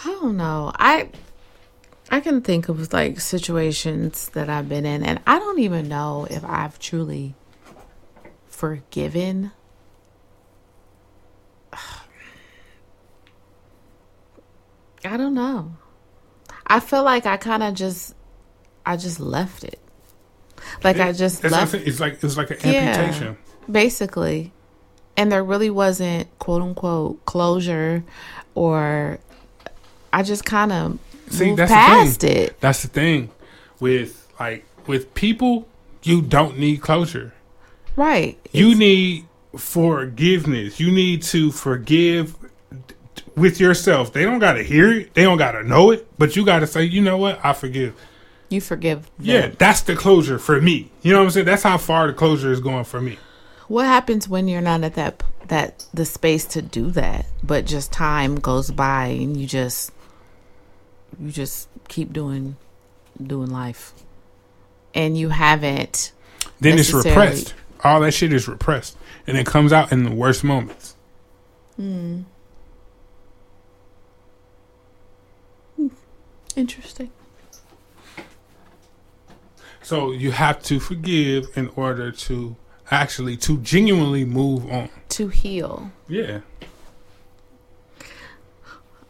I 0.05 0.09
don't 0.21 0.37
know. 0.37 0.73
I 0.75 1.09
I 2.11 2.21
can 2.21 2.43
think 2.43 2.69
of 2.69 2.93
like 2.93 3.21
situations 3.21 4.29
that 4.31 4.51
I've 4.51 4.69
been 4.69 4.85
in 4.85 5.03
and 5.05 5.21
I 5.27 5.39
don't 5.39 5.61
even 5.61 5.89
know 5.89 6.27
if 6.31 6.45
I've 6.45 6.79
truly 6.79 7.35
forgiven. 8.49 9.53
I 15.05 15.17
don't 15.17 15.35
know. 15.35 15.73
I 16.67 16.81
feel 16.81 17.03
like 17.03 17.27
I 17.27 17.37
kind 17.37 17.63
of 17.63 17.75
just 17.75 18.15
I 18.87 18.97
just 18.97 19.21
left 19.21 19.65
it. 19.65 19.79
Like 20.85 21.01
I 21.01 21.13
just 21.13 21.43
That's 21.43 21.53
what 21.53 21.61
I'm 21.61 21.71
left. 21.73 21.87
It's 21.87 22.01
like 22.01 22.23
it's 22.23 22.37
like 22.37 22.51
an 22.51 22.59
Yeah. 22.63 22.95
amputation. 22.95 23.37
basically 23.71 24.53
and 25.17 25.31
there 25.31 25.45
really 25.45 25.71
wasn't 25.71 26.27
quote 26.39 26.63
unquote 26.63 27.25
closure 27.27 28.05
or 28.55 29.19
i 30.13 30.23
just 30.23 30.45
kind 30.45 30.73
of 30.73 30.99
See, 31.31 31.55
that's 31.55 31.71
the 31.71 31.75
past 31.75 32.21
thing. 32.21 32.37
it 32.37 32.61
That's 32.61 32.83
the 32.83 32.89
thing 32.89 33.31
with 33.81 34.29
like 34.39 34.65
with 34.87 35.15
people. 35.15 35.67
You 36.03 36.21
don't 36.21 36.59
need 36.59 36.81
closure. 36.83 37.33
right 37.97 38.37
You 38.53 38.67
It's- 38.73 38.79
need 38.79 39.27
forgiveness. 39.57 40.81
You 40.81 40.91
need 40.91 41.23
to 41.25 41.51
forgive 41.53 42.35
with 43.37 43.61
yourself. 43.61 44.13
They 44.13 44.25
don't 44.25 44.39
got 44.41 44.55
to 44.55 44.63
hear 44.63 44.93
it. 44.93 45.15
They 45.15 45.23
don't 45.23 45.39
got 45.39 45.53
to 45.53 45.63
know 45.63 45.91
it. 45.91 46.07
But 46.19 46.35
you 46.37 46.45
got 46.45 46.59
to 46.61 46.67
say, 46.67 46.85
you 46.85 47.01
know 47.01 47.17
what? 47.17 47.41
I 47.45 47.53
forgive. 47.53 47.95
you 48.51 48.61
forgive 48.61 49.11
Yeah, 49.19 49.51
that's 49.57 49.81
the 49.83 49.95
closure 49.97 50.39
for 50.39 50.61
me. 50.61 50.91
You 51.03 51.13
know 51.13 51.21
what 51.21 51.25
I'm 51.27 51.31
saying? 51.31 51.47
That's 51.47 51.63
how 51.63 51.79
far 51.79 52.09
the 52.09 52.13
closure 52.13 52.53
is 52.53 52.61
going 52.61 52.85
for 52.85 53.01
me. 53.01 53.19
what 53.69 53.87
happens 53.87 54.29
when 54.29 54.49
you're 54.49 54.61
not 54.61 54.83
at 54.85 54.95
that 54.95 55.23
that 55.49 55.87
the 55.95 56.05
space 56.05 56.45
to 56.45 56.63
do 56.63 56.91
that 56.93 57.27
but 57.43 57.65
just 57.67 57.91
time 57.93 58.37
goes 58.37 58.71
by 58.71 59.07
and 59.07 59.37
you 59.37 59.47
just 59.47 59.91
you 61.21 61.31
just 61.31 61.69
keep 61.89 62.13
doing 62.13 62.57
doing 63.23 63.51
life 63.51 63.93
and 64.95 65.17
you 65.17 65.29
haven't 65.31 66.13
Then 66.61 66.79
it's 66.79 66.93
repressed. 66.93 67.55
All 67.85 68.01
that 68.01 68.13
shit 68.13 68.33
is 68.33 68.47
repressed, 68.47 68.97
and 69.27 69.37
it 69.37 69.45
comes 69.47 69.73
out 69.73 69.91
in 69.91 70.05
the 70.05 70.11
worst 70.13 70.45
moments. 70.45 70.95
Hmm. 71.77 72.23
interesting 76.55 77.11
So 79.83 80.13
you 80.13 80.31
have 80.31 80.63
to 80.65 80.79
forgive 80.79 81.49
in 81.57 81.71
order 81.77 82.13
to 82.13 82.57
actually 82.91 83.37
to 83.39 83.59
genuinely 83.59 84.25
move 84.25 84.71
on. 84.71 84.91
to 85.11 85.29
heal 85.29 85.91
Yeah. 86.09 86.41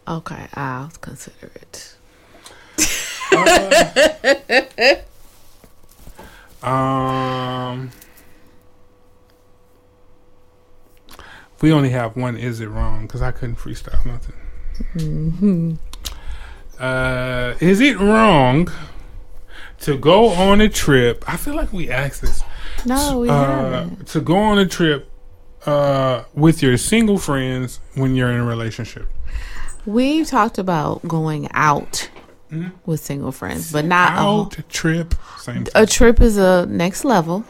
Okay 0.07 0.49
i'll 0.55 0.91
consider 1.01 1.51
it 1.55 1.97
Um. 6.63 7.91
We 11.61 11.73
only 11.73 11.91
have 11.91 12.17
one. 12.17 12.37
Is 12.37 12.61
it 12.61 12.69
wrong? 12.69 13.07
Because 13.07 13.23
I 13.23 13.31
couldn't 13.31 13.57
freestyle 13.57 14.05
nothing. 14.07 15.79
Uh, 16.79 17.55
is 17.61 17.81
it 17.81 17.99
wrong 17.99 18.69
to 19.81 19.97
go 19.97 20.29
on 20.29 20.61
a 20.61 20.69
trip? 20.69 21.25
I 21.29 21.37
feel 21.37 21.55
like 21.55 21.73
we 21.73 21.91
asked 21.91 22.23
this. 22.23 22.43
no 22.85 23.21
we 23.21 23.29
uh, 23.29 23.35
haven't 23.35 24.09
to 24.09 24.21
go 24.21 24.37
on 24.37 24.59
a 24.59 24.67
trip 24.67 25.09
uh, 25.67 26.25
with 26.35 26.63
your 26.63 26.77
single 26.77 27.19
friends 27.19 27.79
when 27.95 28.17
you're 28.17 28.31
in 28.31 28.41
a 28.41 28.45
relationship. 28.45 29.09
We've 29.85 30.27
talked 30.27 30.59
about 30.59 31.07
going 31.07 31.49
out 31.53 32.09
mm-hmm. 32.51 32.71
with 32.87 33.01
single 33.01 33.33
friends, 33.33 33.73
but 33.73 33.85
not 33.85 34.13
out 34.13 34.59
a, 34.59 34.63
trip. 34.63 35.15
Same. 35.39 35.67
a 35.75 35.87
trip 35.87 36.21
is 36.21 36.37
a 36.37 36.67
next 36.67 37.05
level. 37.05 37.45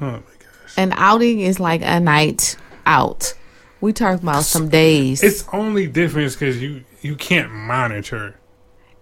oh 0.00 0.06
my 0.06 0.18
gosh. 0.18 0.74
An 0.76 0.92
outing 0.96 1.40
is 1.40 1.60
like 1.60 1.82
a 1.82 2.00
night 2.00 2.56
out. 2.86 3.34
We 3.80 3.92
talked 3.92 4.22
about 4.22 4.44
some 4.44 4.68
days. 4.68 5.22
It's 5.22 5.44
only 5.52 5.86
difference 5.86 6.34
because 6.34 6.60
you 6.60 6.84
you 7.02 7.14
can't 7.14 7.52
monitor. 7.52 8.36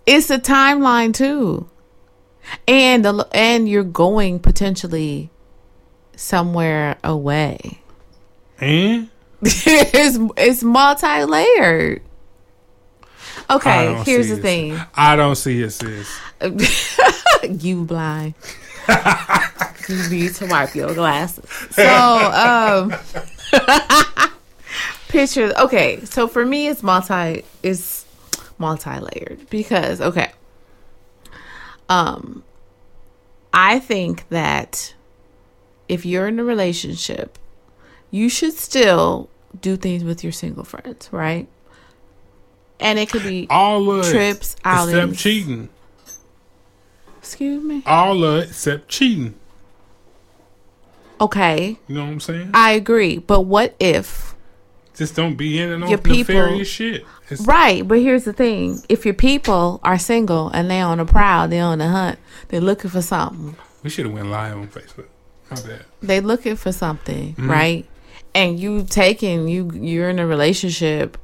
It's 0.04 0.30
a 0.30 0.38
timeline 0.38 1.14
too, 1.14 1.68
and 2.68 3.04
the 3.04 3.28
and 3.32 3.68
you're 3.68 3.84
going 3.84 4.40
potentially 4.40 5.30
somewhere 6.16 6.98
away. 7.04 7.80
And 8.58 9.08
it's 9.42 10.18
it's 10.36 10.62
multi 10.62 11.24
layered. 11.24 12.02
Okay, 13.48 14.02
here's 14.04 14.28
the 14.28 14.36
it. 14.36 14.42
thing. 14.42 14.80
I 14.94 15.16
don't 15.16 15.36
see 15.36 15.62
it, 15.62 15.70
sis. 15.70 16.18
you 17.62 17.84
blind. 17.84 18.34
you 19.88 20.08
need 20.08 20.34
to 20.34 20.46
wipe 20.46 20.74
your 20.74 20.94
glasses. 20.94 21.44
So, 21.70 21.84
um, 21.84 22.94
picture. 25.08 25.52
Okay, 25.58 26.04
so 26.04 26.26
for 26.26 26.44
me, 26.44 26.68
it's 26.68 26.82
multi. 26.82 27.44
It's 27.62 28.04
multi-layered 28.58 29.48
because 29.50 30.00
okay. 30.00 30.32
Um, 31.88 32.42
I 33.52 33.78
think 33.78 34.28
that 34.30 34.94
if 35.88 36.04
you're 36.04 36.26
in 36.26 36.38
a 36.38 36.44
relationship, 36.44 37.38
you 38.10 38.28
should 38.28 38.54
still 38.54 39.28
do 39.60 39.76
things 39.76 40.04
with 40.04 40.22
your 40.24 40.32
single 40.32 40.64
friends, 40.64 41.08
right? 41.12 41.46
And 42.80 42.98
it 42.98 43.10
could 43.10 43.22
be 43.22 43.46
All 43.48 43.90
of 43.90 44.06
Trips, 44.06 44.54
it, 44.54 44.60
except 44.84 45.14
cheating. 45.16 45.68
excuse 47.18 47.62
me. 47.62 47.82
All 47.86 48.22
of 48.24 48.42
it 48.42 48.48
except 48.50 48.88
cheating. 48.88 49.34
Okay, 51.20 51.78
You 51.88 51.94
know 51.94 52.04
what 52.04 52.10
I'm 52.10 52.20
saying? 52.20 52.50
I 52.52 52.72
agree. 52.72 53.16
But 53.18 53.42
what 53.42 53.74
if 53.80 54.34
Just 54.94 55.16
don't 55.16 55.34
be 55.36 55.58
in 55.58 55.72
and 55.72 55.84
on 55.84 55.88
Your 55.90 55.98
people- 55.98 56.34
nefarious 56.34 56.68
shit. 56.68 57.04
It's, 57.30 57.40
Right, 57.46 57.86
but 57.86 57.98
here's 57.98 58.24
the 58.24 58.32
thing: 58.32 58.82
if 58.88 59.04
your 59.04 59.14
people 59.14 59.80
are 59.82 59.98
single 59.98 60.48
and 60.50 60.70
they're 60.70 60.84
on 60.84 61.00
a 61.00 61.04
prowl, 61.06 61.48
they're 61.48 61.64
on 61.64 61.80
a 61.80 61.88
hunt, 61.88 62.18
they're 62.48 62.60
looking 62.60 62.90
for 62.90 63.02
something. 63.02 63.56
We 63.82 63.90
should 63.90 64.04
have 64.06 64.14
went 64.14 64.28
live 64.28 64.56
on 64.56 64.68
Facebook. 64.68 65.06
My 65.50 65.56
bad. 65.60 65.84
They 66.02 66.20
looking 66.20 66.54
for 66.56 66.70
something, 66.72 67.32
Mm-hmm. 67.32 67.50
right? 67.50 67.86
And 68.34 68.60
you 68.60 68.84
taking 68.84 69.48
you 69.48 69.70
you're 69.74 70.08
in 70.10 70.18
a 70.18 70.26
relationship 70.26 71.16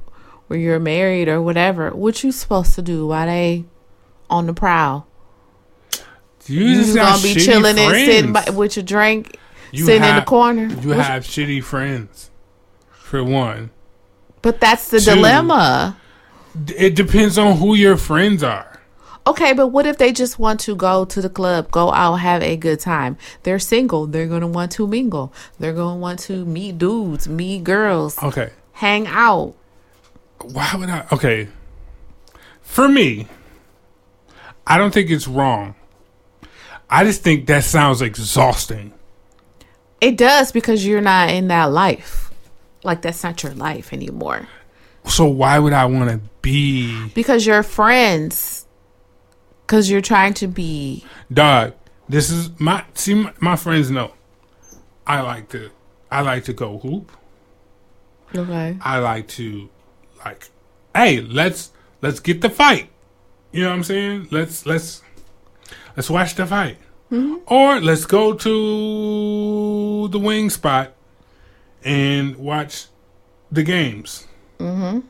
where 0.52 0.60
you're 0.60 0.78
married 0.78 1.28
or 1.30 1.40
whatever. 1.40 1.90
What 1.92 2.22
you 2.22 2.30
supposed 2.30 2.74
to 2.74 2.82
do 2.82 3.06
while 3.06 3.26
they 3.26 3.64
on 4.28 4.46
the 4.46 4.52
prowl? 4.52 5.06
You, 6.46 6.60
You 6.60 6.74
just 6.82 6.94
gonna 6.94 7.22
be 7.22 7.34
chilling 7.36 7.78
and 7.78 7.94
sitting 7.94 8.32
by, 8.34 8.44
with 8.50 8.76
your 8.76 8.82
drink, 8.84 9.38
You 9.70 9.86
sitting 9.86 10.06
in 10.06 10.16
the 10.16 10.22
corner. 10.22 10.66
You 10.66 10.90
What- 10.90 10.98
have 10.98 11.24
shitty 11.24 11.64
friends. 11.64 12.28
For 12.90 13.24
one, 13.24 13.70
but 14.42 14.60
that's 14.60 14.88
the 14.90 14.98
Two. 15.00 15.14
dilemma. 15.14 15.96
It 16.76 16.94
depends 16.94 17.36
on 17.38 17.56
who 17.56 17.74
your 17.74 17.96
friends 17.96 18.42
are. 18.42 18.78
Okay, 19.26 19.52
but 19.54 19.68
what 19.68 19.86
if 19.86 19.96
they 19.98 20.12
just 20.12 20.38
want 20.38 20.60
to 20.60 20.74
go 20.74 21.04
to 21.06 21.20
the 21.22 21.28
club, 21.30 21.70
go 21.70 21.92
out, 21.92 22.16
have 22.16 22.42
a 22.42 22.56
good 22.56 22.80
time? 22.80 23.16
They're 23.44 23.58
single. 23.58 24.06
They're 24.06 24.26
going 24.26 24.40
to 24.40 24.46
want 24.46 24.72
to 24.72 24.86
mingle. 24.86 25.32
They're 25.58 25.74
going 25.74 25.96
to 25.96 26.00
want 26.00 26.18
to 26.20 26.44
meet 26.44 26.78
dudes, 26.78 27.28
meet 27.28 27.64
girls, 27.64 28.18
Okay, 28.22 28.50
hang 28.72 29.06
out. 29.06 29.54
Why 30.44 30.72
would 30.76 30.88
I? 30.90 31.06
Okay, 31.12 31.48
for 32.62 32.88
me, 32.88 33.26
I 34.66 34.78
don't 34.78 34.92
think 34.92 35.10
it's 35.10 35.28
wrong. 35.28 35.74
I 36.88 37.04
just 37.04 37.22
think 37.22 37.46
that 37.46 37.64
sounds 37.64 38.02
exhausting. 38.02 38.92
It 40.00 40.16
does 40.16 40.52
because 40.52 40.84
you're 40.84 41.00
not 41.00 41.30
in 41.30 41.48
that 41.48 41.66
life. 41.66 42.30
Like 42.84 43.02
that's 43.02 43.22
not 43.22 43.42
your 43.42 43.54
life 43.54 43.92
anymore. 43.92 44.48
So 45.06 45.26
why 45.26 45.58
would 45.58 45.72
I 45.72 45.86
want 45.86 46.10
to 46.10 46.20
be 46.42 47.08
Because 47.10 47.46
you're 47.46 47.62
friends. 47.62 48.66
Because 49.66 49.90
you're 49.90 50.00
trying 50.00 50.34
to 50.34 50.46
be. 50.48 51.04
dog? 51.32 51.74
This 52.08 52.30
is 52.30 52.50
my 52.58 52.84
see. 52.94 53.14
My, 53.14 53.32
my 53.40 53.56
friends 53.56 53.90
know. 53.90 54.12
I 55.06 55.20
like 55.20 55.48
to. 55.50 55.70
I 56.10 56.20
like 56.20 56.44
to 56.44 56.52
go 56.52 56.78
hoop. 56.78 57.10
Okay. 58.34 58.76
I 58.80 58.98
like 58.98 59.28
to 59.28 59.70
like 60.24 60.48
hey, 60.94 61.20
let's 61.20 61.72
let's 62.00 62.20
get 62.20 62.40
the 62.40 62.50
fight. 62.50 62.88
You 63.52 63.62
know 63.62 63.68
what 63.70 63.76
I'm 63.76 63.84
saying? 63.84 64.28
Let's 64.30 64.66
let's 64.66 65.02
let's 65.96 66.10
watch 66.10 66.34
the 66.34 66.46
fight. 66.46 66.78
Or 67.46 67.78
let's 67.80 68.06
go 68.06 68.32
to 68.32 70.08
the 70.08 70.18
wing 70.18 70.48
spot 70.48 70.94
and 71.84 72.36
watch 72.36 72.86
the 73.50 73.62
games. 73.62 74.26
Mm-hmm. 74.58 75.00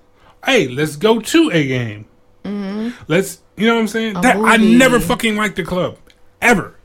Hey, 0.45 0.67
let's 0.67 0.97
go 0.97 1.21
to 1.21 1.51
a 1.53 1.69
game. 1.69 2.07
Mm-hmm. 2.45 3.05
Let's 3.07 3.39
you 3.57 3.69
know 3.69 3.75
what 3.75 3.83
I'm 3.83 3.89
saying? 3.89 4.15
that 4.15 4.37
I 4.37 4.57
never 4.57 4.99
fucking 4.99 5.37
liked 5.37 5.57
the 5.57 5.63
club. 5.63 5.99
Ever. 6.41 6.77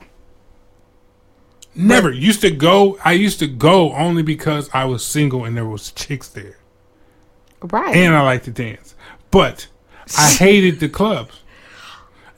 Never. 1.74 2.12
used 2.12 2.42
to 2.42 2.52
go 2.52 3.00
I 3.04 3.14
used 3.14 3.40
to 3.40 3.48
go 3.48 3.94
only 3.94 4.22
because 4.22 4.70
I 4.74 4.86
was 4.86 5.04
single 5.04 5.46
and 5.46 5.58
there 5.58 5.66
was 5.66 5.92
chicks 5.92 6.28
there 6.28 6.57
Right. 7.62 7.96
and 7.96 8.16
I 8.16 8.22
like 8.22 8.44
to 8.44 8.52
dance. 8.52 8.96
But 9.32 9.68
I 10.18 10.30
hated 10.30 10.80
the 10.80 10.90
clubs. 10.90 11.40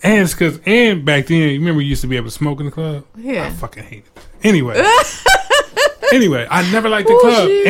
And 0.01 0.22
it's 0.24 0.34
because, 0.34 0.59
and 0.65 1.03
back 1.03 1.28
then, 1.28 1.38
you 1.49 1.59
remember 1.59 1.82
you 1.82 1.89
used 1.89 2.01
to 2.01 2.07
be 2.07 2.15
able 2.15 2.28
to 2.28 2.32
smoke 2.32 2.59
in 2.61 2.65
the 2.67 2.72
club? 2.72 3.05
Yeah. 3.17 3.45
I 3.47 3.49
fucking 3.49 3.84
hated 3.84 4.05
it. 4.15 4.26
Anyway. 4.43 4.82
anyway, 6.13 6.47
I 6.49 6.70
never 6.72 6.88
liked 6.89 7.07
the 7.07 7.15
Oh, 7.15 7.20
club. 7.20 7.47
shit. 7.47 7.67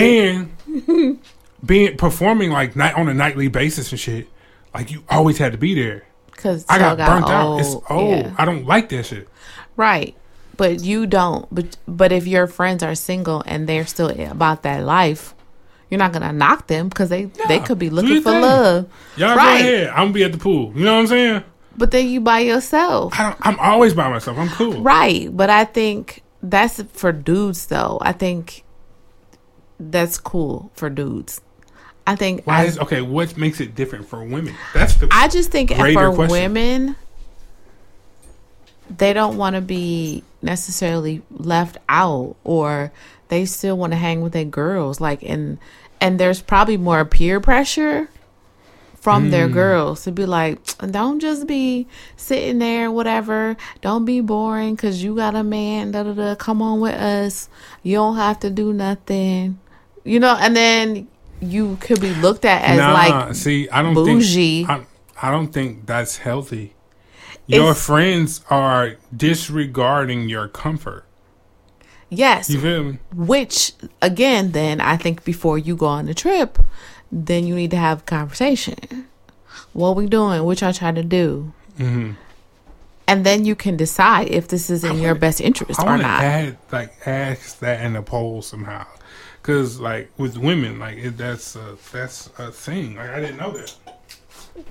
And 1.07 1.19
being, 1.65 1.97
performing 1.97 2.51
like 2.51 2.75
night 2.75 2.95
on 2.95 3.09
a 3.09 3.13
nightly 3.13 3.47
basis 3.47 3.91
and 3.91 3.99
shit, 3.99 4.27
like 4.73 4.91
you 4.91 5.03
always 5.09 5.37
had 5.39 5.51
to 5.53 5.57
be 5.57 5.73
there. 5.73 6.05
Because 6.31 6.65
I 6.69 6.77
got, 6.77 6.97
burnt 6.97 7.27
out. 7.29 7.57
It's 7.59 7.69
old. 7.69 7.83
old. 7.89 8.09
Yeah. 8.25 8.35
I 8.37 8.45
don't 8.45 8.65
like 8.65 8.89
that 8.89 9.07
shit. 9.07 9.27
Right. 9.75 10.15
But 10.55 10.81
you 10.81 11.07
don't. 11.07 11.47
But 11.53 11.77
but 11.87 12.11
if 12.11 12.27
your 12.27 12.45
friends 12.47 12.83
are 12.83 12.95
single 12.95 13.43
and 13.45 13.67
they're 13.67 13.85
still 13.87 14.09
about 14.09 14.63
that 14.63 14.83
life, 14.83 15.33
you're 15.89 15.97
not 15.97 16.13
gonna 16.13 16.31
knock 16.33 16.67
them 16.67 16.89
because 16.89 17.09
they 17.09 17.25
they 17.47 17.59
could 17.59 17.79
be 17.79 17.89
looking 17.89 18.21
for 18.21 18.31
thing. 18.31 18.41
love. 18.41 18.89
Y'all 19.17 19.35
Right. 19.35 19.61
go 19.61 19.67
ahead. 19.67 19.87
I'm 19.89 20.07
to 20.07 20.13
be 20.13 20.23
at 20.23 20.31
the 20.31 20.37
pool. 20.37 20.71
You 20.75 20.85
know 20.85 20.93
what 20.95 21.01
I'm 21.01 21.07
saying? 21.07 21.43
But 21.77 21.91
then 21.91 22.07
you 22.09 22.19
by 22.21 22.39
yourself. 22.39 23.17
I 23.19 23.23
don't, 23.23 23.37
I'm 23.41 23.59
always 23.59 23.93
by 23.93 24.09
myself. 24.09 24.37
I'm 24.37 24.49
cool. 24.49 24.81
Right. 24.81 25.35
But 25.35 25.49
I 25.49 25.65
think 25.65 26.23
that's 26.43 26.81
for 26.93 27.11
dudes 27.11 27.65
though. 27.67 27.99
I 28.01 28.11
think 28.11 28.63
that's 29.79 30.17
cool 30.17 30.71
for 30.75 30.89
dudes. 30.89 31.41
I 32.05 32.15
think 32.15 32.43
Why 32.45 32.61
I, 32.61 32.65
is, 32.65 32.79
okay, 32.79 33.01
what 33.01 33.37
makes 33.37 33.61
it 33.61 33.75
different 33.75 34.07
for 34.07 34.23
women? 34.23 34.55
That's 34.73 34.95
the. 34.95 35.07
I 35.11 35.27
just 35.27 35.51
think 35.51 35.71
for 35.71 36.11
question. 36.13 36.27
women, 36.29 36.95
they 38.95 39.13
don't 39.13 39.37
want 39.37 39.55
to 39.55 39.61
be 39.61 40.23
necessarily 40.41 41.21
left 41.29 41.77
out, 41.87 42.35
or 42.43 42.91
they 43.29 43.45
still 43.45 43.77
want 43.77 43.93
to 43.93 43.97
hang 43.97 44.21
with 44.21 44.33
their 44.33 44.45
girls. 44.45 44.99
Like, 45.01 45.23
and 45.23 45.57
and 46.01 46.19
there's 46.19 46.41
probably 46.41 46.77
more 46.77 47.03
peer 47.05 47.39
pressure 47.39 48.09
from 48.95 49.27
Mm. 49.27 49.31
their 49.31 49.47
girls 49.47 50.03
to 50.03 50.11
be 50.11 50.25
like, 50.25 50.59
don't 50.91 51.19
just 51.21 51.47
be 51.47 51.87
sitting 52.17 52.59
there, 52.59 52.91
whatever. 52.91 53.55
Don't 53.81 54.03
be 54.05 54.19
boring 54.19 54.75
because 54.75 55.01
you 55.03 55.15
got 55.15 55.35
a 55.35 55.43
man. 55.43 55.91
Da 55.91 56.03
da 56.03 56.11
da. 56.13 56.35
Come 56.35 56.61
on 56.61 56.79
with 56.81 56.95
us. 56.95 57.47
You 57.81 57.95
don't 57.95 58.17
have 58.17 58.39
to 58.41 58.49
do 58.49 58.73
nothing. 58.73 59.57
You 60.03 60.19
know, 60.19 60.35
and 60.39 60.55
then 60.55 61.07
you 61.41 61.77
could 61.79 62.01
be 62.01 62.13
looked 62.15 62.43
at 62.45 62.61
as 62.63 62.77
nah, 62.77 62.91
like 62.93 63.35
see, 63.35 63.69
I 63.69 63.81
don't 63.81 63.93
bougie. 63.93 64.65
think 64.65 64.69
I, 65.21 65.27
I 65.27 65.31
don't 65.31 65.53
think 65.53 65.85
that's 65.85 66.17
healthy. 66.17 66.73
Your 67.47 67.71
It's- 67.71 67.85
friends 67.85 68.41
are 68.49 68.95
disregarding 69.15 70.27
your 70.29 70.47
comfort. 70.47 71.05
Yes, 72.09 72.49
You 72.49 72.59
feel 72.59 72.83
me? 72.83 72.99
Which 73.15 73.73
again, 74.01 74.51
then 74.51 74.81
I 74.81 74.97
think 74.97 75.23
before 75.23 75.57
you 75.57 75.75
go 75.75 75.85
on 75.87 76.05
the 76.05 76.13
trip, 76.13 76.59
then 77.11 77.45
you 77.47 77.55
need 77.55 77.71
to 77.71 77.77
have 77.77 77.99
a 77.99 78.03
conversation. 78.03 79.07
What 79.73 79.95
we 79.95 80.07
doing? 80.07 80.43
What 80.43 80.61
y'all 80.61 80.73
trying 80.73 80.95
to 80.95 81.03
do? 81.03 81.53
hmm 81.77 82.11
And 83.07 83.25
then 83.25 83.45
you 83.45 83.55
can 83.55 83.77
decide 83.77 84.27
if 84.29 84.47
this 84.47 84.69
is 84.69 84.83
in 84.83 84.99
your 84.99 85.15
best 85.15 85.41
interest 85.41 85.79
or 85.81 85.97
not. 85.97 86.23
add 86.23 86.57
like 86.71 86.91
ask 87.07 87.59
that 87.59 87.83
in 87.85 87.95
a 87.95 88.01
poll 88.03 88.41
somehow, 88.41 88.85
because 89.41 89.79
like 89.79 90.11
with 90.17 90.37
women, 90.37 90.77
like 90.79 90.97
it, 90.97 91.17
that's 91.17 91.55
a, 91.55 91.77
that's 91.91 92.29
a 92.37 92.51
thing. 92.51 92.95
Like 92.95 93.09
I 93.09 93.19
didn't 93.21 93.37
know 93.37 93.51
that. 93.51 93.73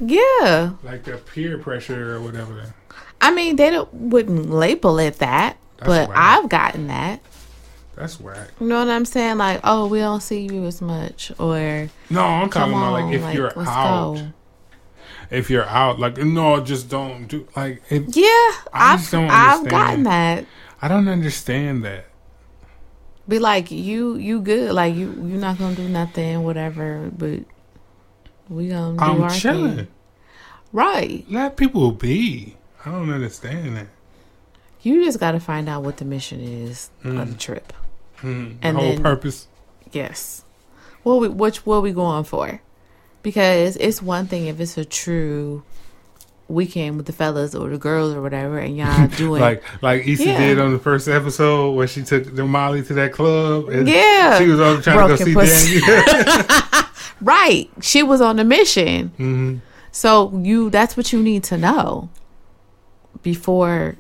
yeah, 0.01 0.73
Like 0.83 1.05
the 1.05 1.17
peer 1.19 1.59
pressure 1.59 2.17
or 2.17 2.21
whatever. 2.21 2.75
I 3.21 3.33
mean 3.35 3.57
they 3.57 3.71
don't 3.71 3.93
wouldn't 3.93 4.51
label 4.51 4.99
it 4.99 5.19
that, 5.19 5.57
That's 5.79 5.89
but 5.89 6.09
whack. 6.09 6.19
I've 6.19 6.49
gotten 6.49 6.87
that. 6.89 7.21
That's 7.95 8.21
whack. 8.21 8.51
You 8.61 8.67
know 8.69 8.79
what 8.79 8.89
I'm 8.89 9.05
saying? 9.05 9.39
Like, 9.39 9.61
oh, 9.65 9.89
we 9.89 9.99
don't 9.99 10.21
see 10.23 10.43
you 10.47 10.65
as 10.67 10.81
much, 10.81 11.33
or 11.39 11.89
No, 12.11 12.21
I'm 12.23 12.49
talking 12.51 12.73
about 12.73 12.93
on, 12.95 13.05
like 13.07 13.15
if 13.15 13.23
like, 13.23 13.35
you're 13.37 13.59
out. 13.59 14.15
go. 14.17 14.29
If 15.31 15.51
you're 15.51 15.67
out, 15.67 15.99
like 15.99 16.17
no, 16.19 16.61
just 16.61 16.89
don't 16.89 17.27
do 17.27 17.47
like 17.57 17.83
it. 17.91 18.17
Yeah, 18.17 18.53
I 18.73 19.05
don't 19.11 19.31
I've 19.31 19.69
gotten 19.69 20.05
that. 20.05 20.47
I 20.81 20.89
don't 20.89 21.09
understand 21.09 21.85
that. 21.85 22.07
be 23.29 23.39
like 23.39 23.71
you 23.71 24.17
you 24.17 24.41
good 24.41 24.73
like 24.73 24.95
you 24.95 25.13
you're 25.27 25.39
not 25.41 25.59
gonna 25.59 25.75
do 25.75 25.89
nothing 25.89 26.45
whatever 26.45 27.11
but 27.17 27.41
We 28.49 28.69
gonna 28.69 28.97
do 28.97 29.05
I'm 29.05 29.23
our 29.23 29.31
chilling. 29.31 29.77
thing. 29.77 29.89
Right. 30.73 31.25
Let 31.29 31.57
people 31.57 31.93
be. 31.93 32.57
I 32.87 32.91
don't 32.91 33.11
understand 33.11 33.77
that. 33.77 33.87
You 34.89 35.05
just 35.05 35.21
got 35.21 35.33
to 35.33 35.41
find 35.41 35.69
out 35.69 35.83
what 35.83 35.97
the 35.99 36.05
mission 36.05 36.41
is 36.41 36.91
of 37.05 37.31
the 37.33 37.37
trip. 37.39 37.73
Mm, 38.23 38.57
And 38.63 38.77
the 38.77 38.81
whole 38.81 38.93
then- 38.93 39.03
purpose. 39.03 39.47
Yes. 39.93 40.45
What 41.03 41.21
we 41.21 41.29
which 41.29 41.65
what 41.67 41.83
we 41.83 41.93
going 41.93 42.25
for? 42.25 42.61
Because 43.23 43.77
it's 43.77 44.01
one 44.03 44.27
thing 44.27 44.47
if 44.47 44.61
it's 44.61 44.77
a 44.79 44.85
true 44.85 45.63
weekend 46.49 46.97
with 46.97 47.07
the 47.07 47.13
fellas 47.13 47.55
or 47.55 47.69
the 47.69 47.79
girls 47.79 48.15
or 48.15 48.23
whatever, 48.23 48.59
and 48.59 48.77
y'all 48.77 49.07
doing 49.17 49.41
Like 49.41 49.63
like 49.83 50.07
Issa 50.07 50.25
Yeah. 50.25 50.39
did 50.39 50.59
on 50.59 50.73
the 50.73 50.79
first 50.79 51.07
episode 51.09 51.73
where 51.73 51.87
she 51.87 52.03
took 52.03 52.35
the 52.35 52.45
Molly 52.45 52.83
to 52.85 52.95
that 52.95 53.13
club 53.13 53.69
and 53.69 53.87
yeah, 53.89 54.39
she 54.39 54.49
was 54.49 54.61
over 54.61 54.81
trying 54.83 54.97
Broken 54.97 55.27
to 55.27 55.35
go 55.35 55.45
see. 55.45 55.81
Daniel. 55.81 56.85
right. 57.21 57.69
She 57.83 58.03
was 58.03 58.21
on 58.21 58.39
a 58.39 58.45
mission, 58.45 59.09
hmm 59.17 59.57
so 59.91 60.31
you 60.43 60.69
that's 60.71 60.97
what 60.97 61.13
you 61.13 61.23
need 61.23 61.43
to 61.45 61.57
know 61.57 62.09
before 63.23 63.97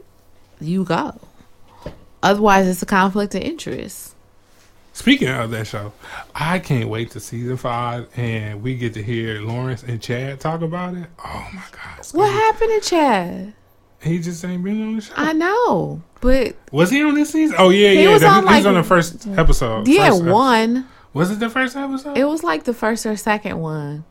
you 0.60 0.84
go. 0.84 1.18
Otherwise, 2.22 2.66
it's 2.66 2.82
a 2.82 2.86
conflict 2.86 3.34
of 3.34 3.42
interest. 3.42 4.14
Speaking 4.92 5.28
of 5.28 5.50
that 5.52 5.66
show, 5.68 5.92
I 6.34 6.58
can't 6.58 6.88
wait 6.88 7.12
to 7.12 7.20
season 7.20 7.56
five 7.56 8.08
and 8.18 8.62
we 8.62 8.74
get 8.74 8.94
to 8.94 9.02
hear 9.02 9.40
Lawrence 9.40 9.84
and 9.84 10.02
Chad 10.02 10.40
talk 10.40 10.60
about 10.62 10.94
it. 10.94 11.06
Oh 11.24 11.48
my 11.54 11.62
god. 11.70 11.98
it's 11.98 12.12
What 12.12 12.28
happened 12.32 12.82
to 12.82 12.88
Chad? 12.90 13.54
He 14.02 14.18
just 14.18 14.44
ain't 14.44 14.64
been 14.64 14.82
on 14.82 14.96
the 14.96 15.02
show. 15.02 15.12
I 15.16 15.32
know, 15.34 16.02
but 16.20 16.56
was 16.72 16.90
he 16.90 17.02
on 17.04 17.14
this 17.14 17.30
season? 17.30 17.54
Oh 17.60 17.70
yeah, 17.70 17.90
He 17.90 18.02
yeah. 18.04 18.12
was 18.12 18.22
that- 18.22 18.44
on, 18.44 18.48
he 18.48 18.56
was 18.56 18.66
on 18.66 18.74
the 18.74 18.82
first 18.82 19.26
episode. 19.28 19.86
yeah, 19.86 20.10
First 20.10 20.24
one. 20.24 20.88
Was 21.14 21.30
it 21.30 21.38
the 21.40 21.48
first 21.50 21.76
episode? 21.76 22.18
It 22.18 22.24
was 22.24 22.42
like 22.42 22.64
the 22.64 22.74
first 22.74 23.06
or 23.06 23.16
second 23.16 23.58
one. 23.60 24.04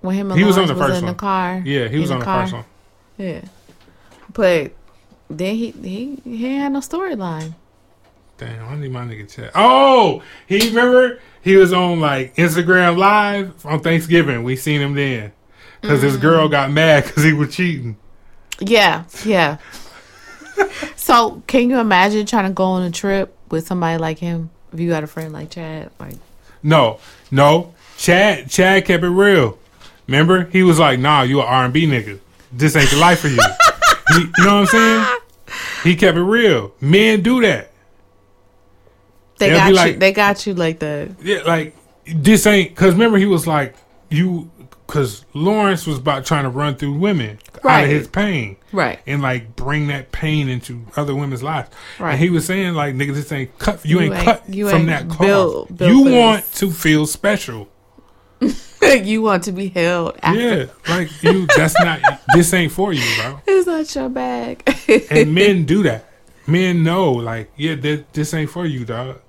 When 0.00 0.14
him 0.14 0.30
and 0.30 0.38
He 0.40 0.46
was 0.46 0.56
on 0.56 0.66
Lawrence 0.66 0.70
the 0.70 0.74
was 0.82 0.88
first 0.90 0.98
in 1.00 1.04
one. 1.06 1.14
the 1.14 1.18
car. 1.18 1.62
yeah, 1.64 1.88
he 1.88 1.98
was 1.98 2.10
on 2.10 2.20
the 2.20 2.24
car. 2.24 2.42
first 2.42 2.52
one. 2.54 2.64
Yeah. 3.18 3.40
But 4.32 4.72
then 5.30 5.54
he 5.56 5.70
he 5.72 6.18
he 6.24 6.54
had 6.56 6.72
no 6.72 6.80
storyline. 6.80 7.54
Damn, 8.38 8.68
I 8.68 8.76
need 8.76 8.92
my 8.92 9.02
nigga 9.04 9.28
Chad. 9.32 9.50
Oh, 9.54 10.22
he 10.46 10.68
remember 10.68 11.18
he 11.42 11.56
was 11.56 11.72
on 11.72 11.98
like 12.00 12.36
Instagram 12.36 12.96
Live 12.96 13.66
on 13.66 13.80
Thanksgiving. 13.80 14.44
We 14.44 14.54
seen 14.56 14.80
him 14.80 14.94
then 14.94 15.32
because 15.80 16.02
his 16.02 16.12
Mm-hmm. 16.14 16.22
girl 16.22 16.48
got 16.48 16.70
mad 16.70 17.04
because 17.04 17.24
he 17.24 17.32
was 17.32 17.54
cheating. 17.54 17.96
Yeah, 18.60 19.04
yeah. 19.24 19.58
so 20.96 21.42
can 21.46 21.70
you 21.70 21.78
imagine 21.78 22.26
trying 22.26 22.46
to 22.46 22.52
go 22.52 22.64
on 22.64 22.82
a 22.82 22.90
trip 22.90 23.34
with 23.50 23.66
somebody 23.66 23.98
like 23.98 24.18
him? 24.18 24.50
If 24.72 24.80
you 24.80 24.88
got 24.88 25.02
a 25.02 25.06
friend 25.06 25.32
like 25.32 25.50
Chad, 25.50 25.90
like 25.98 26.14
No, 26.62 26.98
no, 27.30 27.74
Chad. 27.96 28.50
Chad 28.50 28.84
kept 28.84 29.02
it 29.02 29.08
real. 29.08 29.58
Remember, 30.06 30.44
he 30.44 30.62
was 30.62 30.78
like, 30.78 30.98
"Nah, 31.00 31.22
you 31.22 31.40
an 31.40 31.46
R 31.46 31.64
and 31.64 31.72
B 31.74 31.86
nigga. 31.86 32.18
This 32.52 32.76
ain't 32.76 32.90
the 32.90 32.96
life 32.98 33.20
for 33.20 33.28
you." 33.28 33.38
he, 34.14 34.20
you 34.20 34.44
know 34.44 34.60
what 34.60 34.60
I'm 34.60 34.66
saying? 34.66 35.06
He 35.84 35.96
kept 35.96 36.16
it 36.18 36.22
real. 36.22 36.72
Men 36.80 37.22
do 37.22 37.40
that. 37.42 37.70
they 39.38 39.48
They'll 39.50 39.58
got 39.58 39.68
you, 39.68 39.74
like- 39.74 39.98
they 39.98 40.12
got 40.12 40.46
you 40.46 40.54
like 40.54 40.78
that. 40.80 41.10
Yeah, 41.22 41.42
like 41.46 41.76
this 42.06 42.46
ain't 42.46 42.70
because 42.70 42.94
remember 42.94 43.18
he 43.18 43.26
was 43.26 43.46
like 43.46 43.74
you 44.10 44.50
because 44.86 45.24
Lawrence 45.34 45.86
was 45.86 45.98
about 45.98 46.24
trying 46.24 46.44
to 46.44 46.48
run 46.50 46.74
through 46.76 46.94
women 46.94 47.38
out 47.64 47.84
of 47.84 47.90
his 47.90 48.08
pain. 48.08 48.56
Right. 48.72 48.98
and 49.06 49.22
like 49.22 49.56
bring 49.56 49.86
that 49.88 50.12
pain 50.12 50.48
into 50.48 50.84
other 50.96 51.14
women's 51.14 51.42
lives. 51.42 51.70
Right. 51.98 52.12
And 52.12 52.20
he 52.20 52.28
was 52.28 52.44
saying 52.44 52.74
like, 52.74 52.94
nigga, 52.94 53.14
this 53.14 53.32
ain't 53.32 53.58
cut. 53.58 53.84
You, 53.84 53.96
You 54.00 54.04
ain't, 54.04 54.14
ain't- 54.14 54.24
cut 54.24 54.48
you 54.48 54.68
from 54.68 54.80
ain't 54.80 54.88
that 54.88 55.08
cloth. 55.08 55.18
built- 55.26 55.76
built 55.78 55.90
you 55.90 56.02
want 56.14 56.52
to 56.54 56.70
feel 56.70 57.06
special. 57.06 57.68
you 59.04 59.22
want 59.22 59.44
to 59.44 59.52
be 59.52 59.68
held 59.68 60.16
after 60.22 60.40
Yeah, 60.40 60.66
like 60.88 61.22
you. 61.22 61.46
That's 61.56 61.78
not. 61.80 62.00
this 62.34 62.52
ain't 62.54 62.72
for 62.72 62.92
you, 62.92 63.02
bro. 63.20 63.40
it's 63.46 63.66
not 63.66 63.94
your 63.94 64.08
bag. 64.08 64.62
And 65.10 65.34
men 65.34 65.64
do 65.64 65.82
that. 65.84 66.06
Men 66.46 66.82
know, 66.82 67.12
like, 67.12 67.50
yeah, 67.56 67.74
this, 67.74 68.04
this 68.12 68.32
ain't 68.34 68.50
for 68.50 68.64
you, 68.66 68.84
dog. 68.84 69.20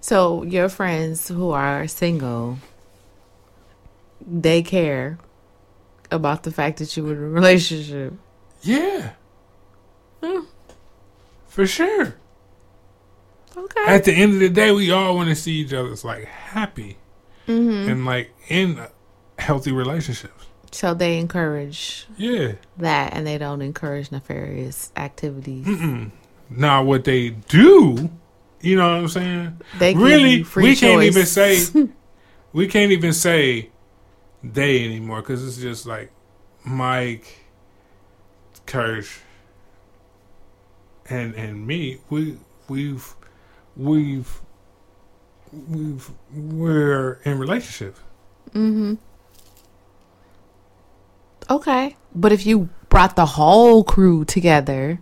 So 0.00 0.42
your 0.44 0.68
friends 0.68 1.28
who 1.28 1.50
are 1.50 1.86
single, 1.86 2.58
they 4.26 4.62
care 4.62 5.18
about 6.10 6.42
the 6.42 6.50
fact 6.50 6.78
that 6.78 6.96
you 6.96 7.04
were 7.04 7.12
in 7.12 7.18
a 7.18 7.28
relationship. 7.28 8.14
Yeah, 8.62 9.12
Hmm. 10.22 10.40
for 11.48 11.66
sure. 11.66 12.14
Okay. 13.56 13.84
At 13.86 14.04
the 14.04 14.12
end 14.12 14.34
of 14.34 14.38
the 14.40 14.48
day, 14.48 14.70
we 14.72 14.90
all 14.92 15.14
want 15.16 15.28
to 15.28 15.34
see 15.34 15.52
each 15.54 15.72
other's 15.72 16.04
like 16.04 16.24
happy 16.24 16.96
hmm 17.46 17.70
and 17.88 18.04
like 18.06 18.32
in 18.48 18.80
healthy 19.38 19.72
relationships. 19.72 20.46
So 20.70 20.94
they 20.94 21.18
encourage 21.18 22.06
Yeah. 22.16 22.52
that, 22.78 23.12
and 23.12 23.26
they 23.26 23.36
don't 23.38 23.60
encourage 23.60 24.10
nefarious 24.10 24.90
activities. 24.96 25.66
Mm-mm. 25.66 26.10
Now, 26.48 26.82
what 26.82 27.04
they 27.04 27.30
do, 27.30 28.10
you 28.60 28.76
know 28.76 28.88
what 28.88 28.98
I'm 29.02 29.08
saying? 29.08 29.60
They 29.78 29.94
really, 29.94 30.44
we 30.56 30.74
can't 30.76 31.02
even 31.02 31.26
say 31.26 31.66
we 32.52 32.66
can't 32.68 32.92
even 32.92 33.12
say 33.12 33.70
they 34.42 34.84
anymore 34.84 35.20
because 35.20 35.46
it's 35.46 35.58
just 35.58 35.86
like 35.86 36.10
Mike, 36.64 37.46
Kirsch, 38.66 39.18
and 41.08 41.34
and 41.34 41.66
me. 41.66 41.98
We 42.08 42.38
we've 42.68 43.14
we've 43.76 44.40
we've 45.52 46.10
we're 46.34 47.20
in 47.24 47.38
relationship. 47.38 47.96
Mm-hmm. 48.50 48.94
Okay, 51.50 51.96
but 52.14 52.32
if 52.32 52.46
you 52.46 52.68
brought 52.88 53.16
the 53.16 53.26
whole 53.26 53.84
crew 53.84 54.24
together, 54.24 55.00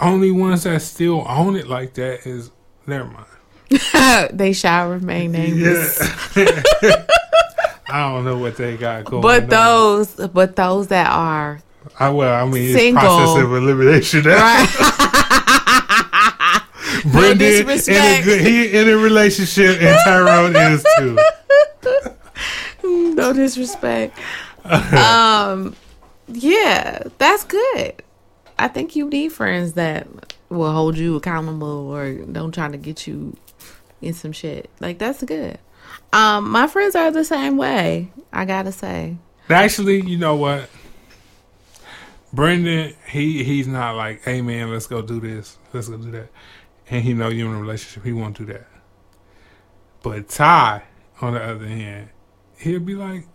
Only 0.00 0.30
ones 0.30 0.64
that 0.64 0.80
still 0.82 1.24
own 1.28 1.56
it 1.56 1.68
like 1.68 1.94
that 1.94 2.26
is 2.26 2.50
never 2.86 3.04
mind. 3.04 4.30
they 4.36 4.52
shall 4.52 4.88
remain 4.88 5.32
nameless. 5.32 6.00
Yeah. 6.36 6.62
I 7.88 8.00
don't 8.12 8.24
know 8.24 8.38
what 8.38 8.56
they 8.56 8.76
got 8.76 9.04
going. 9.04 9.22
But 9.22 9.44
on. 9.44 9.48
those, 9.48 10.14
but 10.28 10.56
those 10.56 10.88
that 10.88 11.10
are 11.10 11.60
I 11.98 12.10
well, 12.10 12.34
I 12.34 12.48
mean, 12.48 12.70
it's 12.70 12.78
Single. 12.78 13.02
process 13.02 13.42
of 13.42 13.52
elimination. 13.52 14.24
right, 14.24 14.66
Brendan 17.12 17.68
in 17.68 17.68
a 17.68 18.22
good, 18.22 18.40
he 18.40 18.76
in 18.76 18.88
a 18.88 18.96
relationship, 18.96 19.80
and 19.80 19.98
Tyrone 20.04 20.56
is 20.56 20.84
too. 20.98 21.18
no 23.14 23.32
disrespect. 23.32 24.18
um, 24.64 25.74
yeah, 26.28 27.02
that's 27.18 27.44
good. 27.44 28.02
I 28.58 28.68
think 28.68 28.94
you 28.94 29.08
need 29.08 29.32
friends 29.32 29.72
that 29.74 30.06
will 30.48 30.72
hold 30.72 30.98
you 30.98 31.16
accountable 31.16 31.88
or 31.90 32.12
don't 32.12 32.52
try 32.52 32.68
to 32.68 32.76
get 32.76 33.06
you 33.06 33.36
in 34.02 34.12
some 34.14 34.32
shit. 34.32 34.68
Like 34.80 34.98
that's 34.98 35.22
good. 35.22 35.58
Um, 36.12 36.50
my 36.50 36.66
friends 36.66 36.94
are 36.94 37.10
the 37.10 37.24
same 37.24 37.56
way. 37.56 38.10
I 38.32 38.44
gotta 38.44 38.72
say. 38.72 39.16
Actually, 39.48 40.02
you 40.02 40.18
know 40.18 40.36
what? 40.36 40.68
Brendan, 42.32 42.94
he 43.08 43.42
he's 43.42 43.66
not 43.66 43.96
like, 43.96 44.22
hey 44.22 44.40
man, 44.40 44.70
let's 44.70 44.86
go 44.86 45.02
do 45.02 45.20
this, 45.20 45.58
let's 45.72 45.88
go 45.88 45.96
do 45.96 46.10
that, 46.12 46.28
and 46.90 47.02
he 47.04 47.14
know 47.14 47.28
you 47.28 47.48
in 47.48 47.54
a 47.54 47.60
relationship, 47.60 48.04
he 48.04 48.12
won't 48.12 48.36
do 48.36 48.44
that. 48.46 48.66
But 50.02 50.28
Ty, 50.28 50.82
on 51.20 51.34
the 51.34 51.42
other 51.42 51.66
hand, 51.66 52.08
he'll 52.58 52.80
be 52.80 52.94
like, 52.94 53.26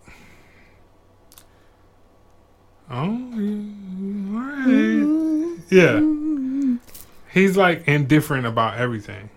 oh, 2.90 3.18
yeah, 3.36 4.34
all 4.34 4.40
right. 4.40 5.58
yeah. 5.70 6.76
He's 7.32 7.56
like 7.56 7.86
indifferent 7.86 8.46
about 8.46 8.78
everything. 8.78 9.30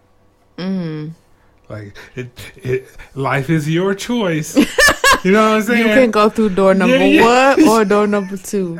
Mm. 0.58 1.12
Like 1.68 1.96
it, 2.16 2.30
it, 2.58 2.88
life 3.14 3.50
is 3.50 3.70
your 3.70 3.94
choice. 3.94 4.56
you 5.24 5.32
know 5.32 5.50
what 5.52 5.56
I'm 5.58 5.62
saying? 5.64 5.88
You 5.88 5.94
can 5.94 6.12
go 6.12 6.30
through 6.30 6.50
door 6.56 6.74
number 6.74 6.98
Yeah, 6.98 7.06
yeah. 7.06 7.56
one 7.56 7.68
or 7.68 7.86
door 7.86 8.08
number 8.08 8.38
two. 8.38 8.80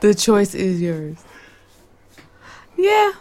the 0.00 0.14
choice 0.14 0.54
is 0.54 0.80
yours. 0.80 1.18
Yeah. 2.76 3.12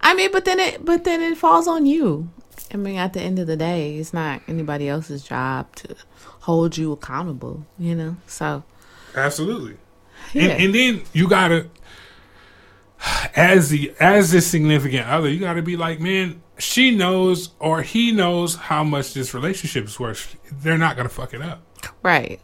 I 0.00 0.14
mean, 0.14 0.30
but 0.32 0.44
then 0.44 0.60
it 0.60 0.84
but 0.84 1.04
then 1.04 1.20
it 1.20 1.36
falls 1.36 1.66
on 1.66 1.86
you. 1.86 2.30
I 2.72 2.76
mean, 2.76 2.96
at 2.96 3.12
the 3.12 3.20
end 3.20 3.38
of 3.38 3.46
the 3.46 3.56
day, 3.56 3.96
it's 3.96 4.12
not 4.12 4.42
anybody 4.46 4.88
else's 4.88 5.22
job 5.22 5.74
to 5.76 5.96
hold 6.40 6.76
you 6.76 6.92
accountable, 6.92 7.66
you 7.78 7.94
know? 7.94 8.16
So, 8.26 8.64
Absolutely. 9.14 9.76
yeah. 10.32 10.44
And, 10.44 10.64
and 10.64 10.74
then 10.74 11.02
you 11.12 11.28
gotta, 11.28 11.68
as 13.36 13.70
the 13.70 13.92
as 14.00 14.32
the 14.32 14.40
significant 14.40 15.06
other, 15.06 15.28
you 15.28 15.40
gotta 15.40 15.62
be 15.62 15.76
like, 15.76 16.00
man, 16.00 16.42
she 16.58 16.94
knows 16.94 17.50
or 17.58 17.82
he 17.82 18.12
knows 18.12 18.54
how 18.54 18.84
much 18.84 19.14
this 19.14 19.32
relationship 19.32 19.84
is 19.86 19.98
worth. 19.98 20.36
They're 20.50 20.78
not 20.78 20.96
gonna 20.96 21.08
fuck 21.08 21.32
it 21.32 21.42
up. 21.42 21.62
right. 22.02 22.40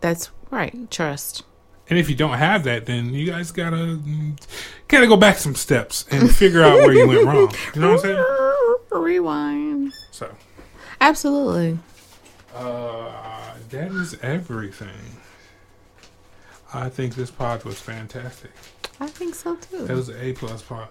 That's 0.00 0.30
right. 0.50 0.90
Trust. 0.90 1.44
And 1.90 1.98
if 1.98 2.08
you 2.08 2.14
don't 2.14 2.38
have 2.38 2.64
that, 2.64 2.86
then 2.86 3.12
you 3.12 3.26
guys 3.26 3.50
gotta 3.50 3.98
gotta 4.88 5.08
go 5.08 5.16
back 5.16 5.36
some 5.38 5.56
steps 5.56 6.06
and 6.10 6.34
figure 6.34 6.62
out 6.62 6.76
where 6.76 6.92
you 6.92 7.06
went 7.06 7.26
wrong. 7.26 7.52
You 7.74 7.80
know 7.80 7.94
what 7.94 8.04
I'm 8.06 8.16
saying? 8.16 9.02
Rewind. 9.02 9.92
So 10.12 10.32
Absolutely. 11.00 11.78
Uh, 12.54 13.54
that 13.70 13.90
is 13.90 14.16
everything. 14.22 14.88
I 16.72 16.88
think 16.88 17.14
this 17.14 17.30
pod 17.30 17.64
was 17.64 17.80
fantastic. 17.80 18.50
I 19.00 19.06
think 19.06 19.34
so 19.34 19.56
too. 19.56 19.86
That 19.86 19.96
was 19.96 20.10
an 20.10 20.20
A 20.20 20.32
plus 20.34 20.62
pod. 20.62 20.88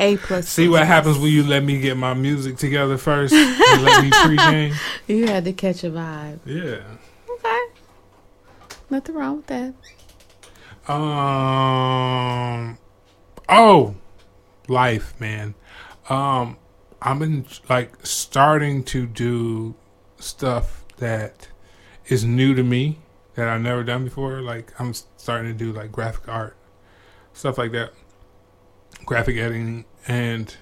A 0.00 0.16
plus. 0.16 0.48
See 0.48 0.68
what 0.68 0.86
happens 0.86 1.18
when 1.18 1.30
you 1.30 1.44
let 1.44 1.62
me 1.64 1.80
get 1.80 1.96
my 1.96 2.12
music 2.14 2.56
together 2.56 2.98
first 2.98 3.32
and 3.32 3.82
let 3.82 4.02
me 4.04 4.10
pregame. 4.10 4.74
You 5.06 5.26
had 5.26 5.44
to 5.46 5.52
catch 5.54 5.84
a 5.84 5.90
vibe. 5.90 6.40
Yeah. 6.44 6.80
Okay. 7.30 7.60
Nothing 8.90 9.14
wrong 9.14 9.36
with 9.38 9.46
that. 9.46 9.72
Um. 10.88 12.78
Oh, 13.48 13.94
life, 14.68 15.18
man. 15.20 15.54
Um, 16.08 16.56
I've 17.02 17.18
been 17.18 17.46
like 17.68 18.06
starting 18.06 18.82
to 18.84 19.06
do 19.06 19.74
stuff 20.18 20.84
that 20.96 21.48
is 22.06 22.24
new 22.24 22.54
to 22.54 22.62
me 22.62 22.98
that 23.34 23.48
I've 23.48 23.60
never 23.60 23.84
done 23.84 24.04
before. 24.04 24.40
Like 24.40 24.72
I'm 24.80 24.94
starting 24.94 25.52
to 25.52 25.58
do 25.58 25.72
like 25.72 25.92
graphic 25.92 26.28
art, 26.28 26.56
stuff 27.32 27.58
like 27.58 27.72
that, 27.72 27.92
graphic 29.04 29.36
editing, 29.36 29.84
and 30.06 30.54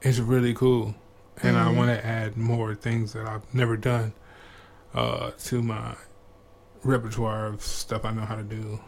it's 0.00 0.18
really 0.20 0.54
cool. 0.54 0.94
And 1.42 1.56
I 1.58 1.66
Mhm. 1.66 1.76
want 1.76 1.90
to 1.90 2.06
add 2.06 2.36
more 2.36 2.74
things 2.76 3.12
that 3.14 3.26
I've 3.26 3.52
never 3.52 3.76
done 3.76 4.12
uh, 4.94 5.32
to 5.46 5.60
my 5.62 5.96
repertoire 6.84 7.46
of 7.46 7.62
stuff 7.62 8.04
I 8.04 8.12
know 8.12 8.24
how 8.24 8.36
to 8.36 8.44
do. 8.44 8.78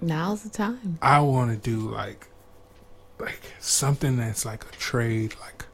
Now's 0.00 0.42
the 0.42 0.50
time. 0.50 0.98
I 1.02 1.20
want 1.20 1.50
to 1.50 1.70
do 1.70 1.88
like 1.90 2.28
like 3.18 3.40
something 3.60 4.16
that's 4.16 4.44
like 4.44 4.64
a 4.64 4.72
trade, 4.76 5.34
like 5.40 5.64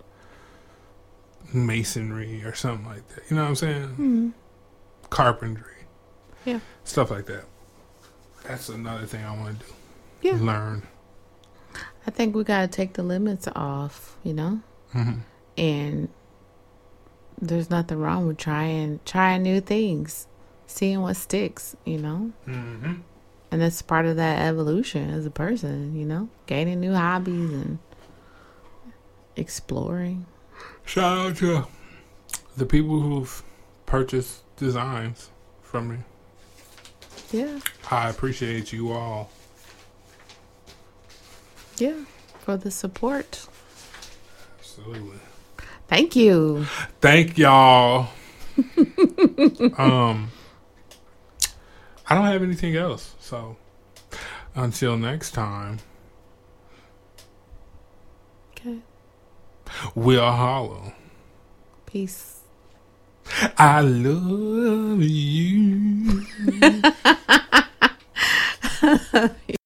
masonry 1.52 2.42
or 2.44 2.54
something 2.54 2.86
like 2.86 3.06
that. 3.08 3.22
You 3.28 3.36
know 3.36 3.42
what 3.42 3.48
I'm 3.48 3.54
saying? 3.56 3.88
Hmm. 3.88 4.28
Carpentry. 5.10 5.64
Yeah. 6.44 6.60
Stuff 6.84 7.10
like 7.10 7.26
that. 7.26 7.44
That's 8.44 8.68
another 8.68 9.06
thing 9.06 9.24
I 9.24 9.36
want 9.36 9.60
to 9.60 9.66
do. 9.66 9.72
Yeah. 10.22 10.38
Learn. 10.40 10.86
I 12.06 12.10
think 12.10 12.34
we 12.34 12.44
gotta 12.44 12.68
take 12.68 12.94
the 12.94 13.02
limits 13.02 13.48
off. 13.54 14.16
You 14.22 14.34
know. 14.34 14.60
hmm 14.92 15.12
and 15.58 16.08
there's 17.38 17.68
nothing 17.68 17.98
wrong 17.98 18.26
with 18.26 18.38
trying 18.38 19.00
trying 19.04 19.42
new 19.42 19.60
things 19.60 20.26
seeing 20.66 21.02
what 21.02 21.14
sticks 21.14 21.76
you 21.84 21.98
know 21.98 22.32
hmm 22.46 22.94
and 23.52 23.60
that's 23.62 23.82
part 23.82 24.06
of 24.06 24.16
that 24.16 24.40
evolution 24.48 25.10
as 25.10 25.24
a 25.26 25.30
person 25.30 25.94
you 25.94 26.04
know 26.06 26.28
gaining 26.46 26.80
new 26.80 26.92
hobbies 26.94 27.52
and 27.52 27.78
exploring 29.36 30.26
Shout 30.84 31.18
out 31.18 31.36
to 31.36 31.66
the 32.56 32.66
people 32.66 32.98
who've 33.00 33.42
purchased 33.86 34.42
designs 34.56 35.30
from 35.62 35.88
me. 35.90 35.98
yeah 37.30 37.60
I 37.90 38.08
appreciate 38.10 38.72
you 38.72 38.90
all. 38.92 39.30
yeah 41.78 41.94
for 42.40 42.56
the 42.56 42.70
support 42.70 43.46
Absolutely. 44.58 45.18
thank 45.88 46.16
you 46.16 46.66
Thank 47.00 47.38
y'all. 47.38 48.08
um, 49.78 50.30
I 52.08 52.14
don't 52.14 52.24
have 52.26 52.42
anything 52.42 52.76
else. 52.76 53.14
So 53.20 53.56
until 54.54 54.96
next 54.96 55.32
time, 55.32 55.78
okay 58.50 58.78
We 59.94 60.18
are 60.18 60.32
hollow. 60.36 60.92
peace 61.86 62.40
I 63.56 63.80
love 63.80 65.00
you. 65.02 66.26